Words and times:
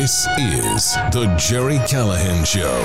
This 0.00 0.26
is 0.38 0.94
the 1.12 1.26
Gerry 1.38 1.78
Callahan 1.86 2.42
Show. 2.46 2.80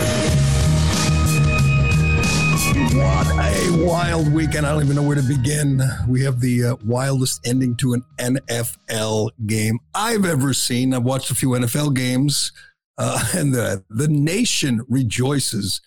What 2.94 3.28
a 3.39 3.85
wild 3.85 4.33
weekend. 4.33 4.65
I 4.65 4.73
don't 4.73 4.83
even 4.83 4.97
know 4.97 5.03
where 5.03 5.15
to 5.15 5.21
begin. 5.21 5.81
We 6.09 6.23
have 6.23 6.41
the 6.41 6.65
uh, 6.65 6.75
wildest 6.83 7.47
ending 7.47 7.78
to 7.78 7.94
an 7.94 8.04
NFL 8.19 9.29
game 9.46 9.79
I've 9.94 10.26
ever 10.26 10.54
seen. 10.54 10.94
I've 10.94 11.04
watched 11.04 11.31
a 11.31 11.36
few 11.36 11.51
NFL 11.51 11.96
games, 11.96 12.51
uh, 12.97 13.26
and 13.33 13.54
the, 13.54 13.86
the 13.90 14.09
nation 14.09 14.82
rejoices 14.90 15.79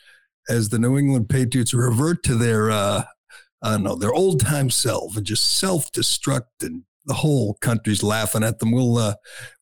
as 0.49 0.71
the 0.71 0.79
New 0.79 0.97
England 0.97 1.29
Patriots 1.29 1.75
revert 1.75 2.23
to 2.23 2.37
their, 2.37 2.71
uh, 2.71 3.05
I 3.61 3.73
don't 3.73 3.83
know, 3.83 3.97
their 3.97 4.15
old 4.15 4.41
time 4.41 4.71
self 4.71 5.15
and 5.15 5.27
just 5.27 5.59
self 5.59 5.93
destruct 5.93 6.63
and 6.63 6.85
the 7.09 7.15
whole 7.15 7.55
country's 7.55 8.03
laughing 8.03 8.45
at 8.45 8.59
them. 8.59 8.71
We'll 8.71 8.99
uh, 8.99 9.15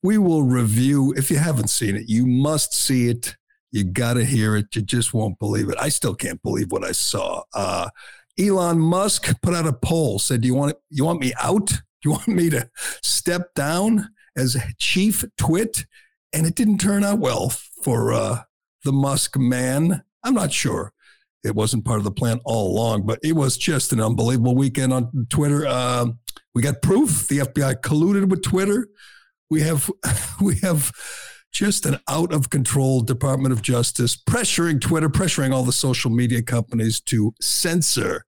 we 0.02 0.18
will 0.18 0.42
review. 0.42 1.14
If 1.16 1.30
you 1.30 1.38
haven't 1.38 1.68
seen 1.68 1.96
it, 1.96 2.08
you 2.08 2.26
must 2.26 2.74
see 2.74 3.08
it. 3.08 3.36
You 3.70 3.84
got 3.84 4.14
to 4.14 4.24
hear 4.24 4.56
it. 4.56 4.74
You 4.74 4.82
just 4.82 5.14
won't 5.14 5.38
believe 5.38 5.68
it. 5.68 5.76
I 5.78 5.88
still 5.88 6.14
can't 6.14 6.42
believe 6.42 6.70
what 6.70 6.84
I 6.84 6.92
saw. 6.92 7.44
Uh, 7.54 7.88
Elon 8.38 8.78
Musk 8.78 9.32
put 9.42 9.54
out 9.54 9.66
a 9.66 9.72
poll. 9.72 10.18
Said, 10.18 10.42
"Do 10.42 10.48
you 10.48 10.54
want 10.54 10.76
you 10.90 11.04
want 11.04 11.20
me 11.20 11.32
out? 11.40 11.68
Do 11.68 11.80
you 12.04 12.10
want 12.12 12.28
me 12.28 12.50
to 12.50 12.68
step 13.02 13.54
down 13.54 14.10
as 14.36 14.56
chief 14.78 15.24
twit?" 15.38 15.86
And 16.32 16.46
it 16.46 16.56
didn't 16.56 16.78
turn 16.78 17.04
out 17.04 17.20
well 17.20 17.50
for 17.82 18.12
uh, 18.12 18.42
the 18.84 18.92
Musk 18.92 19.38
man. 19.38 20.02
I'm 20.22 20.34
not 20.34 20.52
sure. 20.52 20.92
It 21.46 21.54
wasn't 21.54 21.84
part 21.84 21.98
of 21.98 22.04
the 22.04 22.10
plan 22.10 22.40
all 22.44 22.72
along, 22.72 23.06
but 23.06 23.18
it 23.22 23.32
was 23.32 23.56
just 23.56 23.92
an 23.92 24.00
unbelievable 24.00 24.54
weekend 24.54 24.92
on 24.92 25.26
Twitter. 25.30 25.66
Uh, 25.66 26.06
we 26.54 26.62
got 26.62 26.82
proof 26.82 27.28
the 27.28 27.38
FBI 27.38 27.80
colluded 27.82 28.28
with 28.28 28.42
Twitter. 28.42 28.88
We 29.48 29.62
have 29.62 29.90
we 30.40 30.56
have 30.56 30.92
just 31.52 31.86
an 31.86 31.98
out 32.08 32.34
of 32.34 32.50
control 32.50 33.00
Department 33.00 33.52
of 33.52 33.62
Justice 33.62 34.16
pressuring 34.16 34.80
Twitter, 34.80 35.08
pressuring 35.08 35.54
all 35.54 35.62
the 35.62 35.72
social 35.72 36.10
media 36.10 36.42
companies 36.42 37.00
to 37.02 37.32
censor 37.40 38.24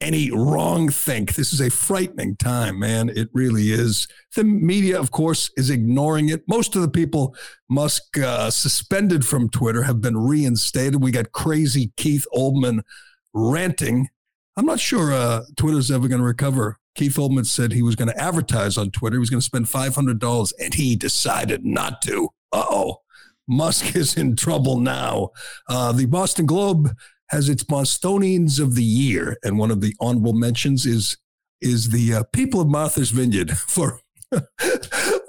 any 0.00 0.30
wrong 0.30 0.88
think. 0.88 1.34
This 1.34 1.52
is 1.52 1.60
a 1.60 1.70
frightening 1.70 2.36
time, 2.36 2.78
man. 2.78 3.08
It 3.08 3.28
really 3.32 3.70
is. 3.70 4.06
The 4.34 4.44
media, 4.44 4.98
of 4.98 5.10
course, 5.10 5.50
is 5.56 5.70
ignoring 5.70 6.28
it. 6.28 6.42
Most 6.46 6.76
of 6.76 6.82
the 6.82 6.88
people 6.88 7.34
Musk 7.68 8.18
uh, 8.18 8.50
suspended 8.50 9.24
from 9.24 9.48
Twitter 9.48 9.82
have 9.82 10.00
been 10.00 10.16
reinstated. 10.16 11.02
We 11.02 11.10
got 11.10 11.32
crazy 11.32 11.92
Keith 11.96 12.26
Olbermann 12.34 12.82
ranting. 13.34 14.08
I'm 14.56 14.66
not 14.66 14.80
sure 14.80 15.12
uh, 15.12 15.42
Twitter's 15.56 15.90
ever 15.90 16.08
going 16.08 16.20
to 16.20 16.26
recover 16.26 16.78
Keith 16.98 17.14
Olbermann 17.14 17.46
said 17.46 17.72
he 17.72 17.82
was 17.82 17.94
going 17.94 18.08
to 18.08 18.20
advertise 18.20 18.76
on 18.76 18.90
Twitter. 18.90 19.14
He 19.14 19.20
was 19.20 19.30
going 19.30 19.40
to 19.40 19.44
spend 19.44 19.66
$500 19.66 20.52
and 20.58 20.74
he 20.74 20.96
decided 20.96 21.64
not 21.64 22.02
to. 22.02 22.30
Uh 22.52 22.64
oh. 22.68 23.02
Musk 23.46 23.94
is 23.96 24.16
in 24.16 24.34
trouble 24.34 24.80
now. 24.80 25.30
Uh, 25.68 25.92
the 25.92 26.06
Boston 26.06 26.44
Globe 26.44 26.90
has 27.30 27.48
its 27.48 27.62
Bostonians 27.62 28.58
of 28.58 28.74
the 28.74 28.84
Year, 28.84 29.36
and 29.42 29.58
one 29.58 29.70
of 29.70 29.80
the 29.80 29.94
honorable 30.00 30.32
mentions 30.32 30.86
is 30.86 31.16
is 31.60 31.90
the 31.90 32.14
uh, 32.14 32.22
people 32.32 32.60
of 32.60 32.68
Martha's 32.68 33.10
Vineyard 33.10 33.56
for 33.58 34.00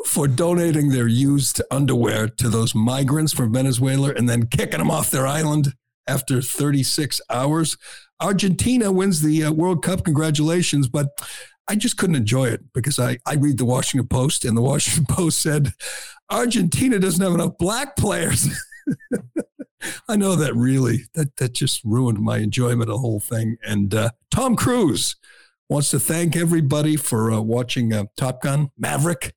for 0.05 0.27
donating 0.27 0.89
their 0.89 1.07
used 1.07 1.61
underwear 1.71 2.27
to 2.27 2.49
those 2.49 2.75
migrants 2.75 3.31
from 3.31 3.53
Venezuela 3.53 4.13
and 4.13 4.27
then 4.27 4.47
kicking 4.47 4.79
them 4.79 4.91
off 4.91 5.11
their 5.11 5.27
island 5.27 5.73
after 6.07 6.41
36 6.41 7.21
hours. 7.29 7.77
Argentina 8.19 8.91
wins 8.91 9.21
the 9.21 9.45
uh, 9.45 9.51
World 9.51 9.83
Cup. 9.83 10.03
Congratulations. 10.03 10.87
But 10.87 11.07
I 11.67 11.75
just 11.75 11.97
couldn't 11.97 12.15
enjoy 12.15 12.47
it 12.47 12.61
because 12.73 12.99
I, 12.99 13.19
I 13.25 13.35
read 13.35 13.59
the 13.59 13.65
Washington 13.65 14.07
Post, 14.07 14.43
and 14.43 14.57
the 14.57 14.61
Washington 14.73 15.05
Post 15.05 15.41
said 15.41 15.73
Argentina 16.29 16.99
doesn't 16.99 17.23
have 17.23 17.33
enough 17.33 17.57
black 17.57 17.95
players. 17.95 18.47
I 20.07 20.15
know 20.15 20.35
that 20.35 20.55
really 20.55 21.03
that 21.13 21.35
that 21.37 21.53
just 21.53 21.83
ruined 21.83 22.19
my 22.19 22.37
enjoyment 22.37 22.83
of 22.83 22.95
the 22.95 22.97
whole 22.97 23.19
thing. 23.19 23.57
And 23.65 23.93
uh, 23.93 24.11
Tom 24.31 24.55
Cruise 24.55 25.15
wants 25.69 25.91
to 25.91 25.99
thank 25.99 26.35
everybody 26.35 26.95
for 26.95 27.31
uh, 27.31 27.39
watching 27.39 27.93
uh, 27.93 28.05
Top 28.17 28.41
Gun 28.41 28.71
Maverick, 28.77 29.33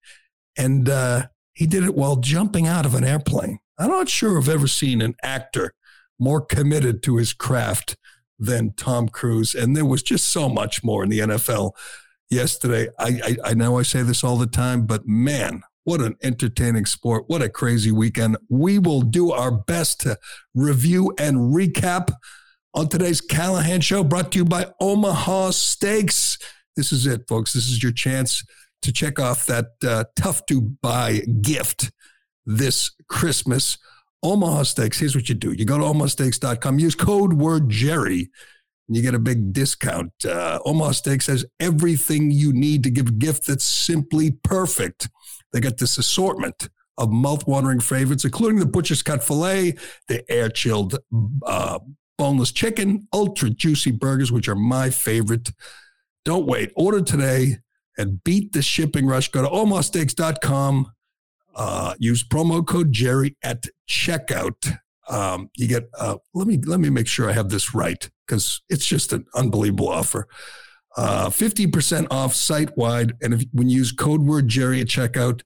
and 0.57 0.89
uh, 0.89 1.27
he 1.55 1.67
did 1.67 1.85
it 1.85 1.95
while 1.95 2.17
jumping 2.17 2.67
out 2.67 2.87
of 2.87 2.95
an 2.95 3.05
airplane. 3.05 3.59
I'm 3.79 3.91
not 3.91 4.09
sure 4.09 4.39
I've 4.39 4.49
ever 4.49 4.67
seen 4.67 5.03
an 5.03 5.15
actor 5.23 5.75
more 6.19 6.41
committed 6.41 7.03
to 7.03 7.17
his 7.17 7.33
craft 7.33 7.97
than 8.39 8.73
Tom 8.75 9.09
Cruise, 9.09 9.55
and 9.55 9.77
there 9.77 9.85
was 9.85 10.03
just 10.03 10.31
so 10.31 10.49
much 10.49 10.83
more 10.83 11.05
in 11.05 11.11
the 11.11 11.21
NFL 11.21 11.73
yesterday. 12.31 12.89
I, 12.99 13.21
I, 13.25 13.51
I 13.51 13.55
know 13.55 13.79
I 13.79 13.83
say 13.83 14.03
this 14.03 14.25
all 14.25 14.37
the 14.37 14.47
time, 14.47 14.87
but 14.87 15.07
man, 15.07 15.63
what 15.85 16.01
an 16.01 16.17
entertaining 16.23 16.87
sport. 16.87 17.25
What 17.27 17.43
a 17.43 17.49
crazy 17.49 17.91
weekend. 17.91 18.37
We 18.49 18.79
will 18.79 19.03
do 19.03 19.33
our 19.33 19.51
best 19.51 20.01
to 20.03 20.19
review 20.55 21.15
and 21.19 21.55
recap 21.55 22.13
on 22.75 22.89
today's 22.89 23.21
Callahan 23.21 23.81
Show, 23.81 24.03
brought 24.03 24.33
to 24.33 24.39
you 24.39 24.45
by 24.45 24.67
Omaha 24.81 25.51
Steaks. 25.51 26.39
This 26.77 26.93
is 26.93 27.07
it, 27.07 27.23
folks. 27.29 27.53
This 27.53 27.69
is 27.69 27.83
your 27.83 27.93
chance 27.93 28.45
to 28.83 28.93
check 28.93 29.19
off 29.19 29.47
that 29.47 29.67
uh, 29.87 30.05
tough 30.17 30.47
to 30.47 30.61
buy 30.61 31.21
gift 31.41 31.91
this 32.47 32.93
Christmas. 33.09 33.79
Omaha 34.23 34.63
Steaks, 34.63 34.99
here's 34.99 35.17
what 35.17 35.29
you 35.29 35.35
do 35.35 35.53
you 35.53 35.65
go 35.65 35.79
to 35.79 35.85
omahasteaks.com, 35.85 36.79
use 36.79 36.95
code 36.95 37.35
word 37.35 37.69
Gerry, 37.69 38.31
and 38.89 38.97
you 38.97 39.03
get 39.03 39.15
a 39.15 39.19
big 39.19 39.53
discount. 39.53 40.13
Uh, 40.25 40.61
Omaha 40.65 40.93
Steaks 40.93 41.27
has 41.27 41.45
everything 41.61 42.31
you 42.31 42.53
need 42.53 42.85
to 42.85 42.91
give 42.91 43.09
a 43.09 43.13
gift 43.13 43.47
that's 43.47 43.65
simply 43.65 44.31
perfect. 44.31 45.09
They 45.53 45.61
got 45.61 45.79
this 45.79 45.99
assortment 45.99 46.69
of 46.99 47.11
mouth-watering 47.11 47.81
favorites, 47.81 48.25
including 48.25 48.59
the 48.59 48.67
butcher's 48.67 49.03
cut 49.03 49.25
filet, 49.25 49.77
the 50.09 50.31
air-chilled 50.31 50.99
uh, 51.47 51.79
boneless 52.19 52.53
chicken, 52.53 53.09
ultra 53.13 53.51
juicy 53.51 53.91
burgers, 53.91 54.31
which 54.31 54.49
are 54.49 54.55
my 54.55 54.91
favorite. 54.91 55.51
Don't 56.25 56.47
wait. 56.47 56.71
Order 56.77 57.03
today 57.03 57.59
and 57.99 58.23
beat 58.25 58.53
the 58.53 58.63
shipping 58.63 59.07
rush. 59.07 59.31
Go 59.31 59.43
to 59.43 59.49
omahasteaks.com. 59.49 60.93
Uh, 61.55 61.95
use 61.99 62.25
promo 62.25 62.67
code 62.67 62.93
Gerry 62.93 63.37
at 63.43 63.67
checkout. 63.89 64.79
Um, 65.09 65.51
you 65.57 65.67
get. 65.67 65.89
Uh, 65.99 66.17
let 66.33 66.47
me 66.47 66.59
let 66.65 66.81
me 66.81 66.89
make 66.89 67.07
sure 67.07 67.29
I 67.29 67.33
have 67.33 67.51
this 67.51 67.75
right 67.75 68.09
because 68.27 68.63
it's 68.71 68.87
just 68.87 69.13
an 69.13 69.27
unbelievable 69.35 69.89
offer. 69.89 70.29
Uh, 70.97 71.29
50% 71.29 72.07
off 72.11 72.35
site 72.35 72.77
wide. 72.77 73.15
And 73.23 73.35
if, 73.35 73.45
when 73.53 73.69
you 73.69 73.79
use 73.79 73.93
code 73.93 74.23
word 74.23 74.49
Gerry 74.49 74.81
at 74.81 74.89
checkout, 74.89 75.43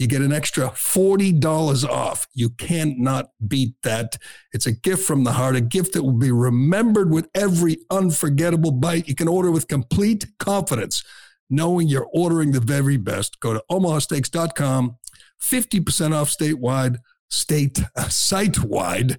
you 0.00 0.06
get 0.06 0.22
an 0.22 0.32
extra 0.32 0.68
$40 0.68 1.86
off. 1.86 2.26
You 2.32 2.50
cannot 2.50 3.30
beat 3.46 3.74
that. 3.82 4.16
It's 4.52 4.66
a 4.66 4.72
gift 4.72 5.06
from 5.06 5.24
the 5.24 5.32
heart, 5.32 5.56
a 5.56 5.60
gift 5.60 5.92
that 5.92 6.02
will 6.02 6.12
be 6.12 6.30
remembered 6.30 7.10
with 7.10 7.28
every 7.34 7.78
unforgettable 7.90 8.72
bite. 8.72 9.08
You 9.08 9.14
can 9.14 9.28
order 9.28 9.50
with 9.50 9.68
complete 9.68 10.26
confidence, 10.38 11.04
knowing 11.50 11.86
you're 11.86 12.08
ordering 12.14 12.52
the 12.52 12.60
very 12.60 12.96
best. 12.96 13.40
Go 13.40 13.52
to 13.52 13.62
omahasteaks.com, 13.70 14.96
50% 15.42 16.14
off 16.14 16.30
statewide, 16.30 16.96
state, 17.28 17.82
uh, 17.94 18.08
site 18.08 18.64
wide 18.64 19.18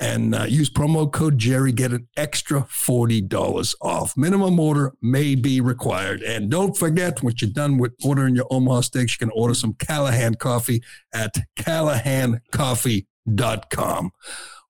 and 0.00 0.34
uh, 0.34 0.44
use 0.44 0.70
promo 0.70 1.10
code 1.10 1.38
Gerry. 1.38 1.72
Get 1.72 1.92
an 1.92 2.06
extra 2.16 2.60
$40 2.62 3.74
off. 3.80 4.16
Minimum 4.16 4.60
order 4.60 4.92
may 5.02 5.34
be 5.34 5.60
required. 5.60 6.22
And 6.22 6.48
don't 6.50 6.76
forget, 6.76 7.20
once 7.22 7.42
you're 7.42 7.50
done 7.50 7.78
with 7.78 7.94
ordering 8.04 8.36
your 8.36 8.46
Omaha 8.50 8.82
steaks, 8.82 9.14
you 9.14 9.18
can 9.26 9.32
order 9.34 9.54
some 9.54 9.72
Callahan 9.74 10.36
coffee 10.36 10.84
at 11.12 11.34
callahancoffee.com. 11.58 14.10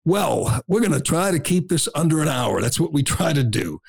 Well, 0.04 0.62
we're 0.66 0.80
going 0.80 0.92
to 0.92 1.00
try 1.00 1.30
to 1.30 1.38
keep 1.38 1.68
this 1.68 1.88
under 1.94 2.22
an 2.22 2.28
hour. 2.28 2.62
That's 2.62 2.80
what 2.80 2.94
we 2.94 3.02
try 3.02 3.34
to 3.34 3.44
do. 3.44 3.80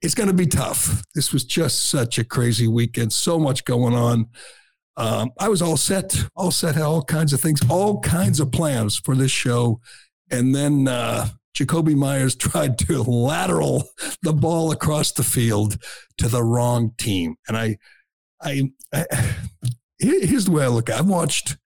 It's 0.00 0.14
going 0.14 0.28
to 0.28 0.34
be 0.34 0.46
tough. 0.46 1.02
This 1.14 1.32
was 1.32 1.44
just 1.44 1.90
such 1.90 2.18
a 2.18 2.24
crazy 2.24 2.68
weekend, 2.68 3.12
so 3.12 3.38
much 3.38 3.64
going 3.64 3.94
on. 3.94 4.28
Um, 4.96 5.32
I 5.38 5.48
was 5.48 5.60
all 5.60 5.76
set, 5.76 6.16
all 6.34 6.50
set, 6.50 6.74
had 6.74 6.84
all 6.84 7.04
kinds 7.04 7.32
of 7.32 7.40
things, 7.40 7.60
all 7.68 8.00
kinds 8.00 8.40
of 8.40 8.50
plans 8.50 8.96
for 8.96 9.14
this 9.14 9.30
show 9.30 9.80
and 10.30 10.54
then 10.54 10.88
uh, 10.88 11.28
Jakobi 11.58 11.94
Meyers 11.94 12.34
tried 12.36 12.78
to 12.80 13.02
lateral 13.02 13.88
the 14.22 14.32
ball 14.32 14.70
across 14.70 15.12
the 15.12 15.24
field 15.24 15.76
to 16.18 16.28
the 16.28 16.42
wrong 16.42 16.92
team. 16.98 17.36
And 17.46 17.56
I, 17.56 17.78
I, 18.40 18.70
I 18.92 19.06
here's 19.98 20.44
the 20.44 20.52
way 20.52 20.64
I 20.64 20.68
look. 20.68 20.88
At 20.88 20.96
it. 20.96 20.98
I've 21.00 21.08
watched 21.08 21.56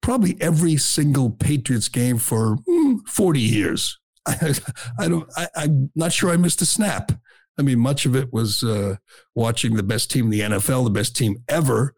probably 0.00 0.36
every 0.40 0.76
single 0.76 1.30
Patriots 1.30 1.88
game 1.88 2.18
for 2.18 2.56
mm, 2.68 2.98
40 3.06 3.40
years. 3.40 3.98
I, 4.26 4.54
I 4.98 5.08
don't. 5.08 5.28
I, 5.36 5.48
am 5.56 5.90
not 5.94 6.12
sure 6.12 6.30
I 6.30 6.36
missed 6.36 6.62
a 6.62 6.66
snap. 6.66 7.12
I 7.58 7.62
mean, 7.62 7.80
much 7.80 8.06
of 8.06 8.16
it 8.16 8.32
was 8.32 8.62
uh, 8.62 8.96
watching 9.34 9.76
the 9.76 9.82
best 9.82 10.10
team 10.10 10.26
in 10.26 10.30
the 10.30 10.40
NFL, 10.40 10.84
the 10.84 10.90
best 10.90 11.16
team 11.16 11.42
ever, 11.48 11.94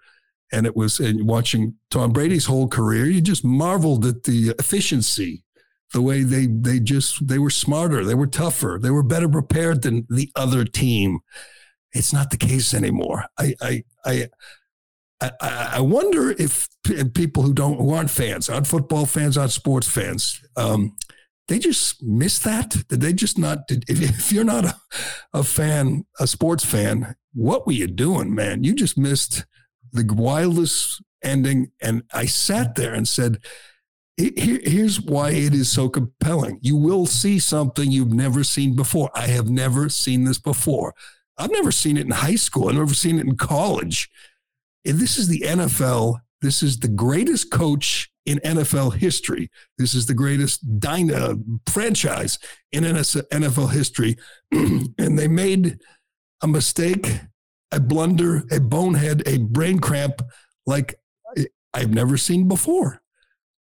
and 0.51 0.67
it 0.67 0.75
was 0.75 0.99
and 1.01 1.29
watching 1.29 1.75
Tom 1.91 2.13
Brady's 2.13 2.47
whole 2.47 2.67
career. 2.67 3.05
You 3.07 3.21
just 3.21 3.45
marveled 3.45 4.07
at 4.07 4.25
the 4.25 4.55
efficiency 4.59 5.44
the 5.95 6.03
way 6.03 6.23
they 6.23 6.47
they 6.47 6.81
just 6.81 7.27
they 7.27 7.39
were 7.39 7.51
smarter, 7.51 8.05
they 8.05 8.15
were 8.15 8.27
tougher, 8.27 8.79
they 8.83 8.91
were 8.91 9.03
better 9.03 9.29
prepared 9.29 9.83
than 9.83 10.07
the 10.11 10.31
other 10.37 10.65
team. 10.65 11.21
It's 11.93 12.13
not 12.13 12.31
the 12.31 12.37
case 12.37 12.75
anymore. 12.75 13.25
I 13.39 13.55
I 13.63 13.85
I 14.05 14.29
I, 15.41 15.81
wonder 15.81 16.33
if 16.33 16.69
people 17.15 17.45
who 17.45 17.55
don't 17.55 17.79
who 17.79 17.95
aren't 17.95 18.11
fans, 18.11 18.51
aren't 18.51 18.67
football 18.67 19.07
fans, 19.07 19.39
aren't 19.39 19.53
sports 19.53 19.89
fans, 19.89 20.45
um, 20.57 20.97
they 21.49 21.59
just 21.59 22.03
miss 22.03 22.39
that. 22.41 22.77
Did 22.89 23.01
they 23.01 23.13
just 23.13 23.39
not? 23.39 23.67
Did, 23.69 23.85
if, 23.89 24.03
if 24.03 24.33
you're 24.33 24.45
not 24.45 24.65
a, 24.65 24.75
a 25.33 25.45
fan, 25.45 26.05
a 26.19 26.27
sports 26.27 26.65
fan, 26.65 27.15
what 27.33 27.67
were 27.67 27.73
you 27.73 27.87
doing, 27.87 28.35
man? 28.35 28.65
You 28.65 28.75
just 28.75 28.99
missed 28.99 29.47
the 29.93 30.05
wildest 30.13 31.03
ending. 31.23 31.71
And 31.81 32.03
I 32.13 32.27
sat 32.27 32.75
there 32.75 32.93
and 32.93 33.07
said, 33.07 33.39
here, 34.17 34.61
here's 34.63 35.01
why 35.01 35.31
it 35.31 35.55
is 35.55 35.71
so 35.71 35.89
compelling. 35.89 36.59
You 36.63 36.77
will 36.77 37.07
see 37.07 37.39
something 37.39 37.91
you've 37.91 38.13
never 38.13 38.45
seen 38.45 38.77
before. 38.77 39.11
I 39.15 39.27
have 39.29 39.49
never 39.49 39.89
seen 39.89 40.25
this 40.25 40.39
before. 40.39 40.95
I've 41.37 41.51
never 41.51 41.73
seen 41.73 41.97
it 41.97 42.07
in 42.07 42.13
high 42.13 42.37
school. 42.37 42.69
I've 42.69 42.77
never 42.77 42.95
seen 42.95 43.19
it 43.19 43.27
in 43.27 43.37
college. 43.37 44.09
And 44.85 44.99
this 44.99 45.19
is 45.19 45.29
the 45.29 45.41
NFL. 45.41 46.21
This 46.43 46.63
is 46.63 46.79
the 46.79 46.89
greatest 46.89 47.51
coach 47.51 48.11
in 48.27 48.39
NFL 48.39 48.95
history. 48.95 49.51
This 49.79 49.95
is 49.95 50.07
the 50.07 50.15
greatest 50.15 50.79
dyna 50.79 51.35
franchise 51.69 52.39
in 52.73 52.85
NFL 52.85 53.73
history. 53.73 54.17
and 54.53 55.19
they 55.19 55.29
made 55.29 55.79
a 56.43 56.47
mistake, 56.47 57.21
a 57.73 57.81
blunder, 57.81 58.45
a 58.51 58.61
bonehead, 58.61 59.23
a 59.27 59.39
brain 59.39 59.81
cramp 59.81 60.23
like 60.67 60.95
I've 61.73 61.93
never 61.93 62.17
seen 62.17 62.47
before. 62.47 63.03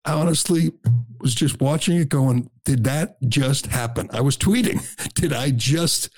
I 0.05 0.13
honestly 0.13 0.71
was 1.19 1.33
just 1.33 1.61
watching 1.61 1.97
it 1.97 2.09
going, 2.09 2.49
did 2.65 2.83
that 2.83 3.15
just 3.27 3.67
happen? 3.67 4.09
I 4.11 4.21
was 4.21 4.37
tweeting, 4.37 4.85
did 5.13 5.33
I 5.33 5.51
just, 5.51 6.09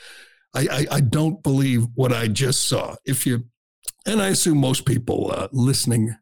I, 0.54 0.68
I, 0.72 0.96
I 0.96 1.02
don't 1.02 1.44
believe 1.44 1.88
what 1.94 2.12
I 2.12 2.28
just 2.28 2.68
saw. 2.68 2.96
If 3.06 3.26
you, 3.26 3.46
and 4.06 4.22
I 4.22 4.30
assume 4.30 4.60
most 4.60 4.86
people 4.86 5.32
uh, 5.32 5.48
listening, 5.52 6.16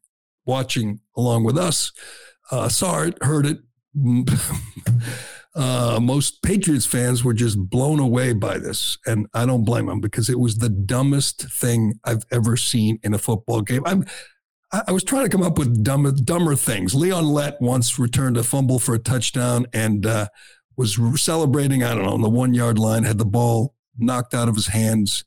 watching 0.45 0.99
along 1.15 1.45
with 1.45 1.57
us 1.57 1.91
uh, 2.51 2.69
saw 2.69 3.03
it, 3.03 3.17
heard 3.23 3.45
it. 3.45 3.59
uh, 5.55 5.99
most 6.01 6.41
Patriots 6.41 6.85
fans 6.85 7.23
were 7.23 7.33
just 7.33 7.57
blown 7.69 7.99
away 7.99 8.33
by 8.33 8.57
this. 8.57 8.97
And 9.05 9.27
I 9.33 9.45
don't 9.45 9.63
blame 9.63 9.85
them 9.85 10.01
because 10.01 10.29
it 10.29 10.39
was 10.39 10.57
the 10.57 10.69
dumbest 10.69 11.51
thing 11.51 11.93
I've 12.03 12.25
ever 12.31 12.57
seen 12.57 12.99
in 13.03 13.13
a 13.13 13.19
football 13.19 13.61
game. 13.61 13.83
I'm, 13.85 14.05
I 14.73 14.91
was 14.91 15.03
trying 15.03 15.23
to 15.23 15.29
come 15.29 15.43
up 15.43 15.59
with 15.59 15.83
dumber, 15.83 16.11
dumber 16.11 16.55
things. 16.55 16.95
Leon 16.95 17.25
Lett 17.25 17.61
once 17.61 17.99
returned 17.99 18.37
a 18.37 18.43
fumble 18.43 18.79
for 18.79 18.95
a 18.95 18.99
touchdown 18.99 19.67
and 19.71 20.03
uh, 20.03 20.27
was 20.75 20.97
celebrating, 21.21 21.83
I 21.83 21.93
don't 21.93 22.05
know, 22.05 22.13
on 22.13 22.23
the 22.23 22.29
one 22.29 22.55
yard 22.55 22.79
line, 22.79 23.03
had 23.03 23.19
the 23.19 23.25
ball 23.25 23.75
knocked 23.99 24.33
out 24.33 24.49
of 24.49 24.55
his 24.55 24.67
hands 24.67 25.25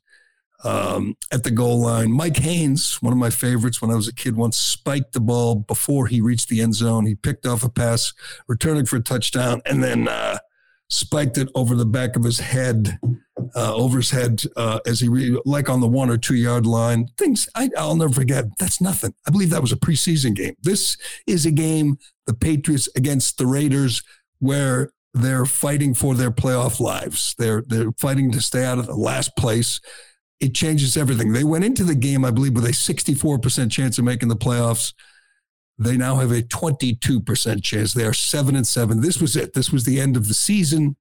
um, 0.65 1.15
at 1.31 1.43
the 1.43 1.51
goal 1.51 1.79
line. 1.79 2.11
Mike 2.11 2.37
Haynes, 2.37 3.01
one 3.01 3.13
of 3.13 3.19
my 3.19 3.29
favorites 3.29 3.81
when 3.81 3.89
I 3.89 3.95
was 3.95 4.09
a 4.09 4.13
kid, 4.13 4.35
once 4.35 4.57
spiked 4.57 5.13
the 5.13 5.21
ball 5.21 5.55
before 5.55 6.07
he 6.07 6.19
reached 6.19 6.49
the 6.49 6.61
end 6.61 6.75
zone. 6.75 7.05
He 7.05 7.15
picked 7.15 7.45
off 7.45 7.63
a 7.63 7.69
pass, 7.69 8.13
returning 8.49 8.85
for 8.85 8.97
a 8.97 9.01
touchdown, 9.01 9.61
and 9.65 9.81
then 9.81 10.09
uh, 10.09 10.39
spiked 10.89 11.37
it 11.37 11.49
over 11.55 11.73
the 11.73 11.85
back 11.85 12.17
of 12.17 12.23
his 12.23 12.39
head, 12.39 12.99
uh, 13.55 13.73
over 13.73 13.97
his 13.97 14.11
head 14.11 14.43
uh, 14.55 14.79
as 14.85 14.99
he 14.99 15.09
re- 15.09 15.39
like 15.45 15.69
on 15.69 15.81
the 15.81 15.87
one 15.87 16.09
or 16.09 16.17
two 16.17 16.35
yard 16.35 16.65
line. 16.65 17.07
Things 17.17 17.47
I, 17.55 17.69
will 17.75 17.95
never 17.95 18.13
forget. 18.13 18.45
That's 18.59 18.81
nothing. 18.81 19.13
I 19.27 19.31
believe 19.31 19.49
that 19.51 19.61
was 19.61 19.71
a 19.71 19.77
preseason 19.77 20.35
game. 20.35 20.55
This 20.61 20.97
is 21.25 21.45
a 21.45 21.51
game 21.51 21.97
the 22.25 22.33
Patriots 22.33 22.89
against 22.95 23.37
the 23.37 23.47
Raiders 23.47 24.03
where 24.39 24.91
they're 25.13 25.45
fighting 25.45 25.93
for 25.93 26.13
their 26.13 26.31
playoff 26.31 26.79
lives. 26.79 27.35
They're 27.37 27.63
they're 27.65 27.91
fighting 27.93 28.31
to 28.31 28.41
stay 28.41 28.63
out 28.63 28.79
of 28.79 28.85
the 28.85 28.95
last 28.95 29.35
place. 29.37 29.79
It 30.39 30.53
changes 30.53 30.95
everything. 30.95 31.33
They 31.33 31.43
went 31.43 31.65
into 31.65 31.83
the 31.83 31.95
game, 31.95 32.23
I 32.23 32.29
believe, 32.29 32.53
with 32.53 32.65
a 32.65 32.69
64% 32.69 33.71
chance 33.71 33.97
of 33.97 34.05
making 34.05 34.29
the 34.29 34.35
playoffs. 34.35 34.93
They 35.79 35.97
now 35.97 36.17
have 36.17 36.31
a 36.31 36.43
22% 36.43 37.63
chance. 37.63 37.93
They 37.93 38.05
are 38.05 38.13
seven 38.13 38.55
and 38.55 38.67
seven. 38.67 39.01
This 39.01 39.19
was 39.19 39.35
it. 39.35 39.53
This 39.53 39.71
was 39.71 39.83
the 39.83 39.99
end 39.99 40.15
of 40.15 40.27
the 40.27 40.33
season 40.35 40.95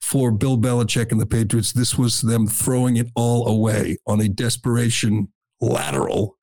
for 0.00 0.30
Bill 0.30 0.56
Belichick 0.56 1.12
and 1.12 1.20
the 1.20 1.26
Patriots. 1.26 1.72
This 1.72 1.98
was 1.98 2.20
them 2.20 2.46
throwing 2.46 2.96
it 2.96 3.08
all 3.14 3.46
away 3.48 3.98
on 4.06 4.20
a 4.20 4.28
desperation 4.28 5.28
lateral 5.60 6.36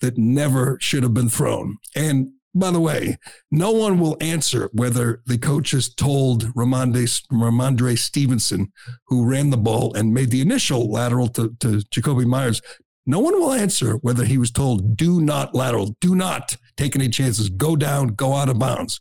that 0.00 0.16
never 0.16 0.78
should 0.80 1.02
have 1.02 1.14
been 1.14 1.28
thrown. 1.28 1.76
And 1.94 2.30
by 2.54 2.70
the 2.70 2.80
way, 2.80 3.18
no 3.50 3.70
one 3.70 4.00
will 4.00 4.16
answer 4.20 4.70
whether 4.72 5.22
the 5.26 5.38
coaches 5.38 5.92
told 5.92 6.52
Rhamondre, 6.54 7.22
Rhamondre 7.30 7.96
Stevenson, 7.96 8.72
who 9.06 9.24
ran 9.24 9.50
the 9.50 9.56
ball 9.56 9.94
and 9.94 10.12
made 10.12 10.30
the 10.30 10.40
initial 10.40 10.90
lateral 10.90 11.28
to, 11.28 11.54
to 11.60 11.78
Jakobi 11.94 12.26
Meyers, 12.26 12.60
no 13.06 13.20
one 13.20 13.34
will 13.34 13.52
answer 13.52 13.94
whether 13.96 14.24
he 14.24 14.36
was 14.36 14.50
told, 14.50 14.96
do 14.96 15.20
not 15.20 15.54
lateral, 15.54 15.96
do 16.00 16.14
not 16.14 16.56
take 16.76 16.96
any 16.96 17.08
chances, 17.08 17.48
go 17.48 17.76
down, 17.76 18.08
go 18.08 18.34
out 18.34 18.48
of 18.48 18.58
bounds. 18.58 19.00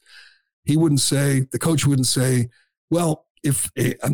He 0.64 0.78
wouldn't 0.78 1.02
say, 1.02 1.48
the 1.52 1.60
coach 1.60 1.86
wouldn't 1.86 2.08
say, 2.08 2.50
well, 2.90 3.26
if 3.44 3.70
uh, 3.78 4.10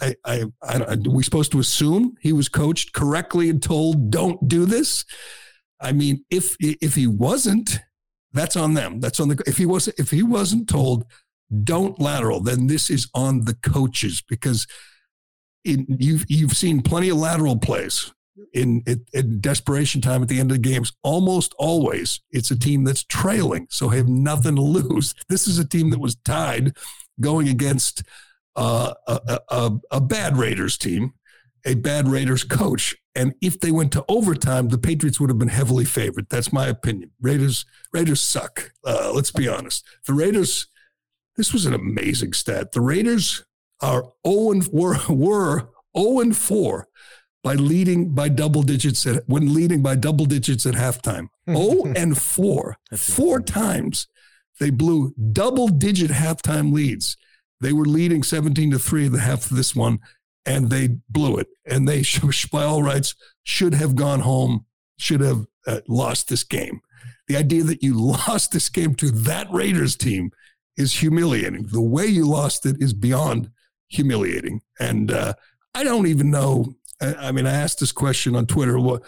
I, 0.00 0.14
I, 0.24 0.44
I, 0.62 0.76
are 0.82 0.96
we 1.08 1.22
supposed 1.22 1.52
to 1.52 1.60
assume 1.60 2.16
he 2.20 2.32
was 2.32 2.48
coached 2.48 2.92
correctly 2.92 3.50
and 3.50 3.62
told, 3.62 4.10
don't 4.10 4.48
do 4.48 4.66
this? 4.66 5.04
I 5.80 5.92
mean, 5.92 6.24
if 6.30 6.56
if 6.60 6.94
he 6.94 7.06
wasn't, 7.06 7.80
that's 8.32 8.56
on 8.56 8.74
them. 8.74 9.00
That's 9.00 9.20
on 9.20 9.28
the 9.28 9.42
if 9.46 9.56
he 9.56 9.66
wasn't 9.66 9.98
if 9.98 10.10
he 10.10 10.22
wasn't 10.22 10.68
told, 10.68 11.04
don't 11.64 12.00
lateral, 12.00 12.40
then 12.40 12.66
this 12.66 12.90
is 12.90 13.08
on 13.14 13.44
the 13.44 13.54
coaches 13.54 14.22
because 14.28 14.66
in, 15.64 15.86
you've 15.88 16.24
you've 16.28 16.56
seen 16.56 16.82
plenty 16.82 17.08
of 17.08 17.16
lateral 17.16 17.58
plays 17.58 18.12
in, 18.52 18.82
in, 18.86 19.04
in, 19.12 19.40
desperation 19.40 20.00
time 20.00 20.22
at 20.22 20.28
the 20.28 20.40
end 20.40 20.50
of 20.50 20.56
the 20.56 20.68
games, 20.68 20.92
almost 21.02 21.54
always 21.58 22.20
it's 22.30 22.50
a 22.50 22.58
team 22.58 22.84
that's 22.84 23.04
trailing, 23.04 23.66
so 23.70 23.88
have 23.88 24.08
nothing 24.08 24.56
to 24.56 24.62
lose. 24.62 25.14
This 25.28 25.46
is 25.46 25.58
a 25.58 25.66
team 25.66 25.90
that 25.90 26.00
was 26.00 26.16
tied 26.16 26.76
going 27.20 27.48
against 27.48 28.02
uh, 28.56 28.94
a, 29.06 29.40
a, 29.48 29.70
a 29.90 30.00
bad 30.00 30.36
Raiders 30.36 30.76
team, 30.76 31.14
a 31.64 31.74
bad 31.74 32.08
Raiders 32.08 32.44
coach. 32.44 32.96
And 33.14 33.34
if 33.40 33.58
they 33.58 33.70
went 33.70 33.92
to 33.92 34.04
overtime, 34.08 34.68
the 34.68 34.78
Patriots 34.78 35.18
would 35.18 35.30
have 35.30 35.38
been 35.38 35.48
heavily 35.48 35.84
favored. 35.84 36.28
That's 36.30 36.52
my 36.52 36.68
opinion. 36.68 37.10
Raiders 37.20 37.64
Raiders 37.92 38.20
suck. 38.20 38.72
Uh, 38.84 39.12
let's 39.14 39.32
be 39.32 39.48
honest. 39.48 39.84
The 40.06 40.14
Raiders. 40.14 40.66
This 41.36 41.52
was 41.52 41.66
an 41.66 41.74
amazing 41.74 42.34
stat. 42.34 42.72
The 42.72 42.80
Raiders 42.80 43.44
are 43.80 44.12
0 44.26 44.50
and 44.52 44.68
were 44.72 44.98
were 45.08 45.70
0 45.96 46.20
and 46.20 46.36
4 46.36 46.88
by 47.42 47.54
leading 47.54 48.14
by 48.14 48.28
double 48.28 48.62
digits 48.62 49.06
at, 49.06 49.22
when 49.26 49.54
leading 49.54 49.82
by 49.82 49.96
double 49.96 50.26
digits 50.26 50.66
at 50.66 50.74
halftime. 50.74 51.28
oh 51.48 51.90
and 51.96 52.18
4. 52.18 52.76
That's 52.90 53.14
four 53.14 53.40
times 53.40 54.06
they 54.58 54.70
blew 54.70 55.14
double 55.32 55.68
digit 55.68 56.10
halftime 56.10 56.72
leads. 56.72 57.16
They 57.60 57.72
were 57.72 57.84
leading 57.84 58.22
17 58.22 58.70
to 58.72 58.78
3 58.78 59.06
at 59.06 59.12
the 59.12 59.20
half 59.20 59.50
of 59.50 59.56
this 59.56 59.74
one 59.74 59.98
and 60.46 60.70
they 60.70 60.88
blew 61.08 61.36
it. 61.36 61.48
And 61.66 61.86
they 61.86 62.04
by 62.52 62.64
all 62.64 62.82
rights 62.82 63.14
should 63.42 63.74
have 63.74 63.96
gone 63.96 64.20
home, 64.20 64.66
should 64.98 65.20
have 65.20 65.46
uh, 65.66 65.80
lost 65.88 66.28
this 66.28 66.44
game. 66.44 66.80
The 67.28 67.36
idea 67.36 67.62
that 67.64 67.82
you 67.82 67.94
lost 68.28 68.52
this 68.52 68.68
game 68.68 68.94
to 68.96 69.10
that 69.10 69.50
Raiders 69.50 69.96
team 69.96 70.30
is 70.76 70.94
humiliating. 70.94 71.66
The 71.70 71.82
way 71.82 72.06
you 72.06 72.26
lost 72.26 72.64
it 72.64 72.76
is 72.80 72.94
beyond 72.94 73.50
humiliating. 73.88 74.62
And 74.78 75.10
uh, 75.10 75.34
I 75.74 75.84
don't 75.84 76.06
even 76.06 76.30
know 76.30 76.74
I 77.00 77.32
mean, 77.32 77.46
I 77.46 77.52
asked 77.52 77.80
this 77.80 77.92
question 77.92 78.36
on 78.36 78.46
Twitter. 78.46 78.78
What 78.78 79.02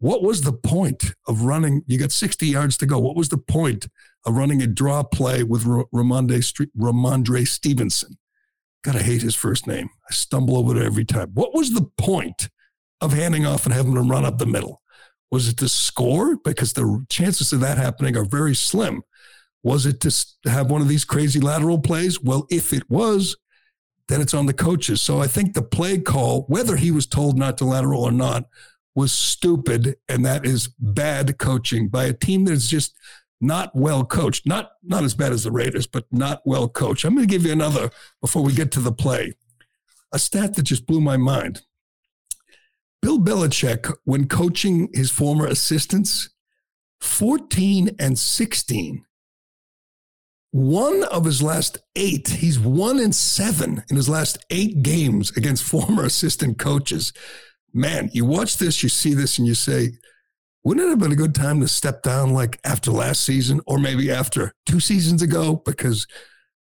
what 0.00 0.22
was 0.22 0.42
the 0.42 0.52
point 0.52 1.14
of 1.26 1.42
running? 1.42 1.82
You 1.86 1.98
got 1.98 2.12
60 2.12 2.46
yards 2.46 2.76
to 2.78 2.86
go. 2.86 2.98
What 2.98 3.16
was 3.16 3.30
the 3.30 3.38
point 3.38 3.88
of 4.24 4.36
running 4.36 4.62
a 4.62 4.66
draw 4.66 5.02
play 5.02 5.42
with 5.42 5.64
Rhamondre, 5.64 6.68
Rhamondre 6.76 7.46
Stevenson? 7.46 8.18
Gotta 8.82 9.02
hate 9.02 9.22
his 9.22 9.34
first 9.34 9.66
name. 9.66 9.90
I 10.08 10.12
stumble 10.12 10.56
over 10.56 10.76
it 10.76 10.84
every 10.84 11.04
time. 11.04 11.30
What 11.34 11.54
was 11.54 11.72
the 11.72 11.90
point 11.96 12.48
of 13.00 13.12
handing 13.12 13.46
off 13.46 13.64
and 13.64 13.74
having 13.74 13.96
him 13.96 14.10
run 14.10 14.24
up 14.24 14.38
the 14.38 14.46
middle? 14.46 14.82
Was 15.30 15.48
it 15.48 15.58
to 15.58 15.68
score? 15.68 16.36
Because 16.36 16.72
the 16.72 17.04
chances 17.08 17.52
of 17.52 17.60
that 17.60 17.78
happening 17.78 18.16
are 18.16 18.24
very 18.24 18.54
slim. 18.54 19.02
Was 19.62 19.86
it 19.86 20.00
to 20.00 20.50
have 20.50 20.70
one 20.70 20.80
of 20.80 20.88
these 20.88 21.04
crazy 21.04 21.40
lateral 21.40 21.80
plays? 21.80 22.20
Well, 22.20 22.46
if 22.50 22.72
it 22.72 22.88
was, 22.88 23.36
then 24.08 24.20
it's 24.20 24.32
on 24.34 24.46
the 24.46 24.54
coaches. 24.54 25.02
So 25.02 25.20
I 25.20 25.26
think 25.26 25.52
the 25.52 25.62
play 25.62 25.98
call, 25.98 26.42
whether 26.48 26.76
he 26.76 26.90
was 26.90 27.06
told 27.06 27.36
not 27.36 27.58
to 27.58 27.64
lateral 27.64 28.04
or 28.04 28.12
not, 28.12 28.44
was 28.94 29.12
stupid, 29.12 29.96
and 30.08 30.24
that 30.24 30.46
is 30.46 30.68
bad 30.78 31.38
coaching 31.38 31.88
by 31.88 32.04
a 32.04 32.12
team 32.12 32.46
that's 32.46 32.68
just 32.68 32.96
not 33.40 33.74
well 33.74 34.04
coached. 34.04 34.46
Not 34.46 34.72
not 34.82 35.04
as 35.04 35.14
bad 35.14 35.32
as 35.32 35.44
the 35.44 35.50
Raiders, 35.50 35.86
but 35.86 36.04
not 36.10 36.42
well 36.44 36.68
coached. 36.68 37.04
I'm 37.04 37.14
going 37.14 37.26
to 37.26 37.32
give 37.32 37.44
you 37.44 37.52
another 37.52 37.90
before 38.20 38.42
we 38.42 38.52
get 38.52 38.72
to 38.72 38.80
the 38.80 38.92
play. 38.92 39.34
A 40.12 40.18
stat 40.18 40.54
that 40.54 40.62
just 40.62 40.86
blew 40.86 41.00
my 41.00 41.16
mind. 41.16 41.62
Bill 43.00 43.18
Belichick, 43.18 43.92
when 44.04 44.26
coaching 44.26 44.88
his 44.92 45.10
former 45.10 45.46
assistants, 45.46 46.30
14 47.00 47.90
and 47.98 48.18
16 48.18 49.04
one 50.50 51.04
of 51.04 51.24
his 51.24 51.42
last 51.42 51.78
eight, 51.94 52.28
he's 52.28 52.58
one 52.58 52.98
in 52.98 53.12
seven 53.12 53.84
in 53.90 53.96
his 53.96 54.08
last 54.08 54.38
eight 54.50 54.82
games 54.82 55.36
against 55.36 55.62
former 55.62 56.04
assistant 56.04 56.58
coaches. 56.58 57.12
Man, 57.74 58.08
you 58.12 58.24
watch 58.24 58.56
this, 58.56 58.82
you 58.82 58.88
see 58.88 59.12
this, 59.12 59.38
and 59.38 59.46
you 59.46 59.54
say, 59.54 59.92
wouldn't 60.68 60.86
it 60.86 60.90
have 60.90 60.98
been 60.98 61.12
a 61.12 61.16
good 61.16 61.34
time 61.34 61.60
to 61.62 61.66
step 61.66 62.02
down 62.02 62.34
like 62.34 62.60
after 62.62 62.90
last 62.90 63.24
season 63.24 63.58
or 63.66 63.78
maybe 63.78 64.10
after 64.10 64.52
two 64.66 64.80
seasons 64.80 65.22
ago? 65.22 65.62
Because 65.64 66.06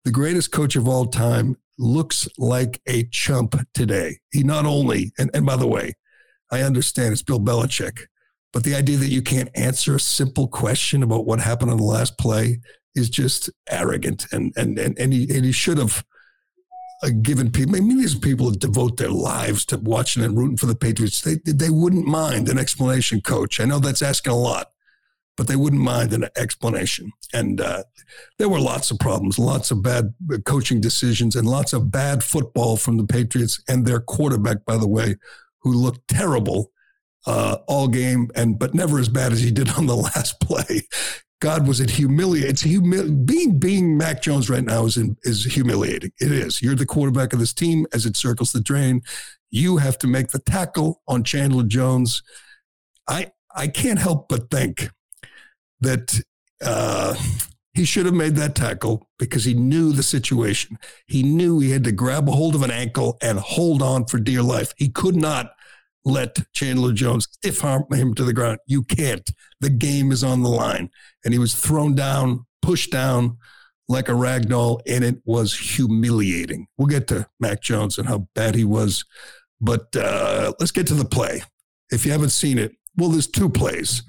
the 0.04 0.10
greatest 0.10 0.50
coach 0.50 0.74
of 0.74 0.88
all 0.88 1.06
time 1.06 1.56
looks 1.78 2.26
like 2.36 2.82
a 2.88 3.04
chump 3.12 3.54
today. 3.74 4.18
He 4.32 4.42
not 4.42 4.66
only, 4.66 5.12
and, 5.18 5.30
and 5.34 5.46
by 5.46 5.54
the 5.54 5.68
way, 5.68 5.92
I 6.50 6.62
understand 6.62 7.12
it's 7.12 7.22
Bill 7.22 7.38
Belichick, 7.38 8.06
but 8.52 8.64
the 8.64 8.74
idea 8.74 8.96
that 8.96 9.06
you 9.06 9.22
can't 9.22 9.50
answer 9.54 9.94
a 9.94 10.00
simple 10.00 10.48
question 10.48 11.04
about 11.04 11.24
what 11.24 11.38
happened 11.38 11.70
on 11.70 11.76
the 11.76 11.84
last 11.84 12.18
play 12.18 12.58
is 12.96 13.08
just 13.08 13.50
arrogant. 13.70 14.26
And 14.32 14.52
and 14.56 14.80
and, 14.80 14.98
and 14.98 15.12
he 15.12 15.32
and 15.32 15.44
he 15.44 15.52
should 15.52 15.78
have 15.78 16.04
given 17.10 17.50
people. 17.50 17.72
Mean, 17.72 17.98
these 17.98 18.14
people 18.14 18.50
devote 18.50 18.96
their 18.96 19.10
lives 19.10 19.64
to 19.66 19.78
watching 19.78 20.22
and 20.22 20.36
rooting 20.36 20.56
for 20.56 20.66
the 20.66 20.74
Patriots. 20.74 21.20
They 21.20 21.36
they 21.44 21.70
wouldn't 21.70 22.06
mind 22.06 22.48
an 22.48 22.58
explanation, 22.58 23.20
coach. 23.20 23.60
I 23.60 23.64
know 23.64 23.78
that's 23.78 24.02
asking 24.02 24.32
a 24.32 24.36
lot, 24.36 24.72
but 25.36 25.48
they 25.48 25.56
wouldn't 25.56 25.82
mind 25.82 26.12
an 26.12 26.26
explanation. 26.36 27.12
And 27.32 27.60
uh, 27.60 27.84
there 28.38 28.48
were 28.48 28.60
lots 28.60 28.90
of 28.90 28.98
problems, 28.98 29.38
lots 29.38 29.70
of 29.70 29.82
bad 29.82 30.14
uh, 30.32 30.38
coaching 30.46 30.80
decisions, 30.80 31.34
and 31.34 31.48
lots 31.48 31.72
of 31.72 31.90
bad 31.90 32.22
football 32.22 32.76
from 32.76 32.98
the 32.98 33.06
Patriots 33.06 33.62
and 33.68 33.84
their 33.84 34.00
quarterback, 34.00 34.64
by 34.64 34.76
the 34.76 34.88
way, 34.88 35.16
who 35.60 35.72
looked 35.72 36.06
terrible 36.08 36.70
uh, 37.26 37.58
all 37.66 37.88
game, 37.88 38.30
and 38.34 38.58
but 38.58 38.74
never 38.74 38.98
as 38.98 39.08
bad 39.08 39.32
as 39.32 39.40
he 39.40 39.50
did 39.50 39.70
on 39.70 39.86
the 39.86 39.96
last 40.14 40.40
play. 40.40 40.82
God, 41.42 41.66
was 41.66 41.80
it 41.80 41.90
humiliating? 41.90 42.50
It's 42.50 42.62
humi- 42.62 43.10
being 43.10 43.58
being 43.58 43.98
Mac 43.98 44.22
Jones 44.22 44.48
right 44.48 44.62
now 44.62 44.84
is 44.84 44.96
in, 44.96 45.16
is 45.24 45.44
humiliating. 45.44 46.12
It 46.20 46.30
is. 46.30 46.62
You're 46.62 46.76
the 46.76 46.86
quarterback 46.86 47.32
of 47.32 47.40
this 47.40 47.52
team 47.52 47.84
as 47.92 48.06
it 48.06 48.16
circles 48.16 48.52
the 48.52 48.60
drain. 48.60 49.02
You 49.50 49.78
have 49.78 49.98
to 49.98 50.06
make 50.06 50.28
the 50.28 50.38
tackle 50.38 51.02
on 51.08 51.24
Chandler 51.24 51.64
Jones. 51.64 52.22
I 53.08 53.32
I 53.52 53.66
can't 53.66 53.98
help 53.98 54.28
but 54.28 54.52
think 54.52 54.88
that 55.80 56.20
uh, 56.64 57.16
he 57.74 57.84
should 57.86 58.06
have 58.06 58.14
made 58.14 58.36
that 58.36 58.54
tackle 58.54 59.08
because 59.18 59.44
he 59.44 59.52
knew 59.52 59.92
the 59.92 60.04
situation. 60.04 60.78
He 61.08 61.24
knew 61.24 61.58
he 61.58 61.72
had 61.72 61.82
to 61.82 61.92
grab 61.92 62.28
a 62.28 62.32
hold 62.32 62.54
of 62.54 62.62
an 62.62 62.70
ankle 62.70 63.18
and 63.20 63.40
hold 63.40 63.82
on 63.82 64.06
for 64.06 64.20
dear 64.20 64.42
life. 64.42 64.74
He 64.76 64.88
could 64.88 65.16
not 65.16 65.50
let 66.04 66.38
Chandler 66.52 66.92
Jones 66.92 67.28
stiff 67.30 67.64
arm 67.64 67.84
him 67.92 68.14
to 68.14 68.24
the 68.24 68.32
ground. 68.32 68.58
You 68.66 68.82
can't. 68.82 69.28
The 69.60 69.70
game 69.70 70.10
is 70.12 70.24
on 70.24 70.42
the 70.42 70.48
line. 70.48 70.90
And 71.24 71.32
he 71.32 71.38
was 71.38 71.54
thrown 71.54 71.94
down, 71.94 72.46
pushed 72.60 72.90
down 72.90 73.38
like 73.88 74.08
a 74.08 74.14
rag 74.14 74.48
doll, 74.48 74.80
and 74.86 75.04
it 75.04 75.22
was 75.24 75.56
humiliating. 75.56 76.66
We'll 76.76 76.88
get 76.88 77.08
to 77.08 77.28
Mac 77.40 77.62
Jones 77.62 77.98
and 77.98 78.08
how 78.08 78.28
bad 78.34 78.54
he 78.54 78.64
was. 78.64 79.04
But 79.60 79.94
uh, 79.94 80.52
let's 80.58 80.72
get 80.72 80.86
to 80.88 80.94
the 80.94 81.04
play. 81.04 81.42
If 81.90 82.04
you 82.04 82.12
haven't 82.12 82.30
seen 82.30 82.58
it, 82.58 82.72
well, 82.96 83.10
there's 83.10 83.28
two 83.28 83.48
plays 83.48 84.02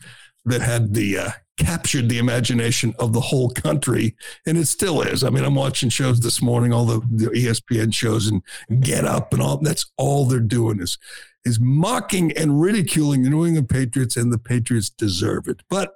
that 0.46 0.62
had 0.62 0.94
the 0.94 1.18
uh, 1.18 1.30
captured 1.58 2.10
the 2.10 2.18
imagination 2.18 2.96
of 3.00 3.14
the 3.14 3.22
whole 3.22 3.50
country, 3.50 4.16
and 4.46 4.58
it 4.58 4.66
still 4.66 5.02
is. 5.02 5.24
I 5.24 5.30
mean, 5.30 5.44
I'm 5.44 5.56
watching 5.56 5.90
shows 5.90 6.20
this 6.20 6.42
morning, 6.42 6.74
all 6.74 6.86
the, 6.86 7.00
the 7.12 7.30
ESPN 7.30 7.94
shows, 7.94 8.28
and 8.28 8.42
Get 8.82 9.06
Up, 9.06 9.34
and 9.34 9.42
all. 9.42 9.58
That's 9.58 9.86
all 9.98 10.26
they're 10.26 10.40
doing 10.40 10.82
is 10.82 10.98
is 11.46 11.60
mocking 11.60 12.32
and 12.34 12.62
ridiculing 12.62 13.24
the 13.24 13.30
New 13.30 13.46
England 13.46 13.70
Patriots, 13.70 14.18
and 14.18 14.32
the 14.32 14.38
Patriots 14.38 14.90
deserve 14.90 15.48
it. 15.48 15.62
But 15.70 15.94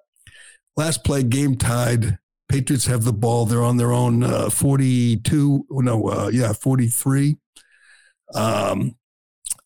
last 0.76 1.04
play, 1.04 1.24
game 1.24 1.56
tied. 1.56 2.18
Patriots 2.50 2.86
have 2.86 3.04
the 3.04 3.14
ball. 3.14 3.46
They're 3.46 3.64
on 3.64 3.78
their 3.78 3.92
own 3.92 4.24
uh, 4.24 4.50
42. 4.50 5.66
No, 5.70 6.08
uh, 6.08 6.30
yeah, 6.34 6.54
43. 6.54 7.36
Um, 8.34 8.96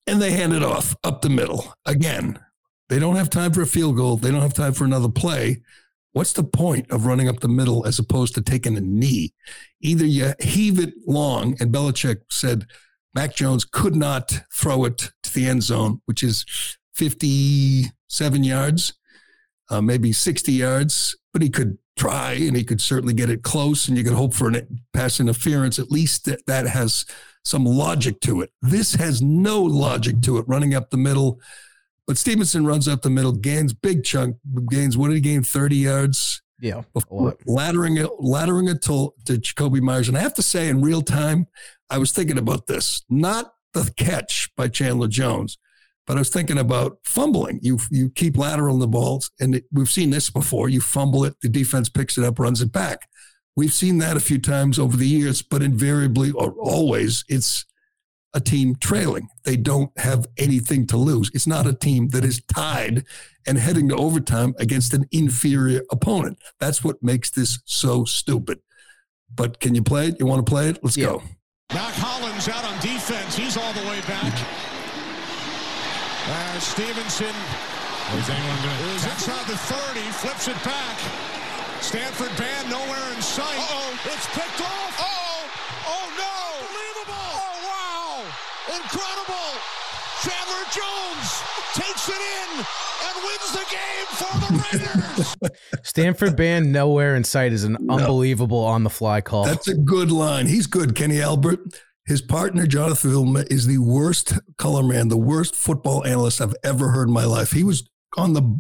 and 0.07 0.21
they 0.21 0.31
hand 0.31 0.53
it 0.53 0.63
off 0.63 0.95
up 1.03 1.21
the 1.21 1.29
middle 1.29 1.73
again. 1.85 2.39
They 2.89 2.99
don't 2.99 3.15
have 3.15 3.29
time 3.29 3.53
for 3.53 3.61
a 3.61 3.67
field 3.67 3.95
goal. 3.95 4.17
They 4.17 4.31
don't 4.31 4.41
have 4.41 4.53
time 4.53 4.73
for 4.73 4.83
another 4.83 5.09
play. 5.09 5.61
What's 6.13 6.33
the 6.33 6.43
point 6.43 6.91
of 6.91 7.05
running 7.05 7.29
up 7.29 7.39
the 7.39 7.47
middle 7.47 7.85
as 7.85 7.97
opposed 7.97 8.35
to 8.35 8.41
taking 8.41 8.75
a 8.75 8.81
knee? 8.81 9.33
Either 9.79 10.05
you 10.05 10.33
heave 10.41 10.77
it 10.77 10.93
long, 11.07 11.55
and 11.61 11.71
Belichick 11.71 12.17
said 12.29 12.65
Mac 13.13 13.35
Jones 13.35 13.65
could 13.65 13.95
not 13.95 14.41
throw 14.53 14.85
it 14.85 15.11
to 15.23 15.33
the 15.33 15.47
end 15.47 15.63
zone, 15.63 16.01
which 16.05 16.23
is 16.23 16.45
57 16.95 18.43
yards, 18.43 18.93
uh, 19.69 19.81
maybe 19.81 20.13
60 20.13 20.51
yards, 20.51 21.15
but 21.33 21.41
he 21.41 21.49
could 21.49 21.77
try 21.97 22.33
and 22.33 22.55
he 22.55 22.63
could 22.63 22.81
certainly 22.81 23.13
get 23.13 23.29
it 23.29 23.43
close 23.43 23.87
and 23.87 23.97
you 23.97 24.03
could 24.03 24.13
hope 24.13 24.33
for 24.33 24.49
a 24.49 24.63
pass 24.93 25.19
interference. 25.19 25.77
At 25.77 25.91
least 25.91 26.25
that, 26.25 26.45
that 26.47 26.67
has 26.67 27.05
some 27.43 27.65
logic 27.65 28.21
to 28.21 28.41
it. 28.41 28.51
This 28.61 28.93
has 28.95 29.21
no 29.21 29.61
logic 29.61 30.21
to 30.21 30.37
it, 30.37 30.45
running 30.47 30.73
up 30.73 30.89
the 30.89 30.97
middle. 30.97 31.39
But 32.07 32.17
Stevenson 32.17 32.65
runs 32.65 32.87
up 32.87 33.01
the 33.01 33.09
middle, 33.09 33.31
gains 33.31 33.73
big 33.73 34.03
chunk, 34.03 34.37
gains, 34.69 34.97
what 34.97 35.09
did 35.09 35.15
he 35.15 35.21
gain? 35.21 35.43
30 35.43 35.75
yards? 35.75 36.41
Yeah. 36.59 36.83
Laddering 37.47 38.03
it, 38.03 38.09
laddering 38.19 38.69
it 38.69 38.81
to, 38.83 39.13
to 39.25 39.33
Jakobi 39.33 39.81
Meyers. 39.81 40.07
And 40.07 40.17
I 40.17 40.21
have 40.21 40.35
to 40.35 40.43
say, 40.43 40.69
in 40.69 40.81
real 40.81 41.01
time, 41.01 41.47
I 41.91 41.97
was 41.97 42.13
thinking 42.13 42.37
about 42.37 42.67
this, 42.67 43.03
not 43.09 43.53
the 43.73 43.91
catch 43.97 44.49
by 44.55 44.69
Chandler 44.69 45.09
Jones, 45.09 45.57
but 46.07 46.15
I 46.15 46.21
was 46.21 46.29
thinking 46.29 46.57
about 46.57 46.99
fumbling. 47.03 47.59
You 47.61 47.79
you 47.91 48.09
keep 48.09 48.35
lateraling 48.35 48.79
the 48.79 48.87
balls, 48.87 49.29
and 49.41 49.55
it, 49.55 49.65
we've 49.71 49.89
seen 49.89 50.09
this 50.09 50.29
before. 50.29 50.69
You 50.69 50.79
fumble 50.79 51.25
it, 51.25 51.35
the 51.41 51.49
defense 51.49 51.89
picks 51.89 52.17
it 52.17 52.23
up, 52.23 52.39
runs 52.39 52.61
it 52.61 52.71
back. 52.71 53.09
We've 53.57 53.73
seen 53.73 53.97
that 53.97 54.15
a 54.15 54.21
few 54.21 54.39
times 54.39 54.79
over 54.79 54.95
the 54.95 55.07
years, 55.07 55.41
but 55.41 55.61
invariably 55.61 56.31
or 56.31 56.53
always, 56.53 57.25
it's 57.27 57.65
a 58.33 58.39
team 58.39 58.77
trailing. 58.79 59.27
They 59.43 59.57
don't 59.57 59.91
have 59.99 60.25
anything 60.37 60.87
to 60.87 60.97
lose. 60.97 61.29
It's 61.33 61.47
not 61.47 61.67
a 61.67 61.73
team 61.73 62.07
that 62.09 62.23
is 62.23 62.41
tied 62.47 63.03
and 63.45 63.57
heading 63.57 63.89
to 63.89 63.95
overtime 63.97 64.53
against 64.57 64.93
an 64.93 65.05
inferior 65.11 65.81
opponent. 65.91 66.39
That's 66.57 66.81
what 66.81 67.03
makes 67.03 67.29
this 67.29 67.59
so 67.65 68.05
stupid. 68.05 68.59
But 69.33 69.59
can 69.59 69.75
you 69.75 69.83
play 69.83 70.07
it? 70.07 70.19
You 70.21 70.25
want 70.25 70.45
to 70.45 70.49
play 70.49 70.69
it? 70.69 70.79
Let's 70.81 70.95
yeah. 70.95 71.07
go. 71.07 71.23
Mack 71.73 71.95
Hollins 71.95 72.49
out 72.49 72.65
on 72.67 72.75
defense. 72.83 73.35
He's 73.35 73.55
all 73.55 73.71
the 73.71 73.87
way 73.87 74.03
back. 74.03 74.35
Uh, 76.27 76.59
Stevenson 76.59 77.31
is, 78.19 78.27
is 78.27 79.03
inside 79.07 79.47
the 79.47 79.55
30, 79.55 79.99
flips 80.19 80.47
it 80.51 80.59
back. 80.67 80.99
Stanford 81.79 82.35
band 82.35 82.69
nowhere 82.69 83.07
in 83.15 83.21
sight. 83.23 83.55
Uh-oh. 83.55 84.11
It's 84.11 84.27
picked 84.35 84.59
off. 84.59 84.93
Oh, 84.99 85.47
oh 85.87 86.05
no. 86.19 86.35
Unbelievable. 86.59 87.39
Oh, 87.39 87.55
wow. 87.71 88.19
Incredible. 88.75 89.80
Chandler 90.21 90.65
Jones 90.71 91.41
takes 91.73 92.09
it 92.09 92.15
in 92.15 92.65
and 93.07 93.15
wins 93.25 93.51
the 93.53 93.65
game 93.71 94.07
for 94.11 94.33
the 94.39 95.39
Raiders. 95.41 95.81
Stanford 95.83 96.37
band 96.37 96.71
nowhere 96.71 97.15
in 97.15 97.23
sight 97.23 97.53
is 97.53 97.63
an 97.63 97.77
no. 97.79 97.97
unbelievable 97.97 98.63
on 98.63 98.83
the 98.83 98.89
fly 98.89 99.21
call. 99.21 99.45
That's 99.45 99.67
a 99.67 99.75
good 99.75 100.11
line. 100.11 100.45
He's 100.47 100.67
good, 100.67 100.95
Kenny 100.95 101.21
Albert. 101.21 101.59
His 102.05 102.21
partner, 102.21 102.67
Jonathan 102.67 103.11
Vilma, 103.11 103.45
is 103.49 103.65
the 103.65 103.77
worst 103.79 104.33
color 104.57 104.83
man, 104.83 105.07
the 105.07 105.17
worst 105.17 105.55
football 105.55 106.05
analyst 106.05 106.41
I've 106.41 106.55
ever 106.63 106.89
heard 106.89 107.07
in 107.07 107.13
my 107.13 107.25
life. 107.25 107.51
He 107.51 107.63
was 107.63 107.89
on 108.17 108.33
the 108.33 108.59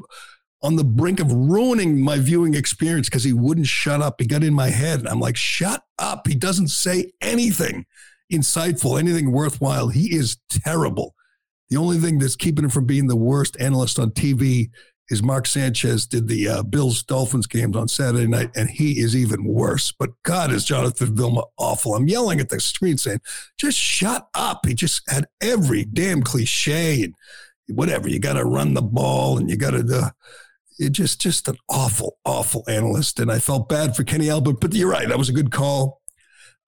on 0.63 0.75
the 0.75 0.83
brink 0.83 1.19
of 1.19 1.31
ruining 1.31 2.01
my 2.01 2.17
viewing 2.17 2.53
experience 2.53 3.09
because 3.09 3.23
he 3.23 3.33
wouldn't 3.33 3.67
shut 3.67 4.01
up. 4.01 4.15
He 4.19 4.27
got 4.27 4.43
in 4.43 4.53
my 4.53 4.69
head. 4.69 4.99
And 4.99 5.09
I'm 5.09 5.19
like, 5.19 5.35
shut 5.35 5.83
up. 5.97 6.27
He 6.27 6.35
doesn't 6.35 6.67
say 6.67 7.11
anything 7.19 7.85
insightful, 8.31 8.99
anything 8.99 9.31
worthwhile. 9.31 9.89
He 9.89 10.15
is 10.15 10.37
terrible. 10.49 11.15
The 11.71 11.77
only 11.77 11.97
thing 11.97 12.19
that's 12.19 12.35
keeping 12.35 12.65
him 12.65 12.69
from 12.69 12.85
being 12.85 13.07
the 13.07 13.15
worst 13.15 13.55
analyst 13.59 13.97
on 13.97 14.11
TV 14.11 14.69
is 15.09 15.23
Mark 15.23 15.47
Sanchez 15.47 16.05
did 16.05 16.27
the 16.27 16.47
uh, 16.47 16.63
Bills 16.63 17.01
Dolphins 17.01 17.47
games 17.47 17.77
on 17.77 17.87
Saturday 17.87 18.27
night, 18.27 18.51
and 18.55 18.69
he 18.69 18.99
is 18.99 19.15
even 19.15 19.45
worse. 19.45 19.91
But 19.91 20.11
God, 20.23 20.51
is 20.51 20.65
Jonathan 20.65 21.15
Vilma 21.15 21.43
awful? 21.57 21.95
I'm 21.95 22.09
yelling 22.09 22.41
at 22.41 22.49
the 22.49 22.59
screen 22.59 22.97
saying, 22.97 23.21
just 23.57 23.77
shut 23.77 24.27
up. 24.33 24.65
He 24.65 24.73
just 24.73 25.09
had 25.09 25.27
every 25.41 25.85
damn 25.85 26.23
cliche 26.23 27.03
and 27.03 27.15
whatever. 27.67 28.09
You 28.09 28.19
got 28.19 28.33
to 28.33 28.43
run 28.45 28.73
the 28.73 28.81
ball 28.81 29.37
and 29.37 29.49
you 29.49 29.55
got 29.55 29.71
to. 29.71 29.79
Uh, 29.79 30.09
it 30.79 30.93
just 30.93 31.21
just 31.21 31.47
an 31.47 31.57
awful, 31.69 32.17
awful 32.25 32.63
analyst. 32.67 33.19
And 33.19 33.31
I 33.31 33.39
felt 33.39 33.69
bad 33.69 33.95
for 33.95 34.03
Kenny 34.03 34.29
Albert, 34.29 34.59
but 34.59 34.73
you're 34.73 34.89
right. 34.89 35.07
That 35.07 35.17
was 35.17 35.29
a 35.29 35.33
good 35.33 35.51
call. 35.51 36.00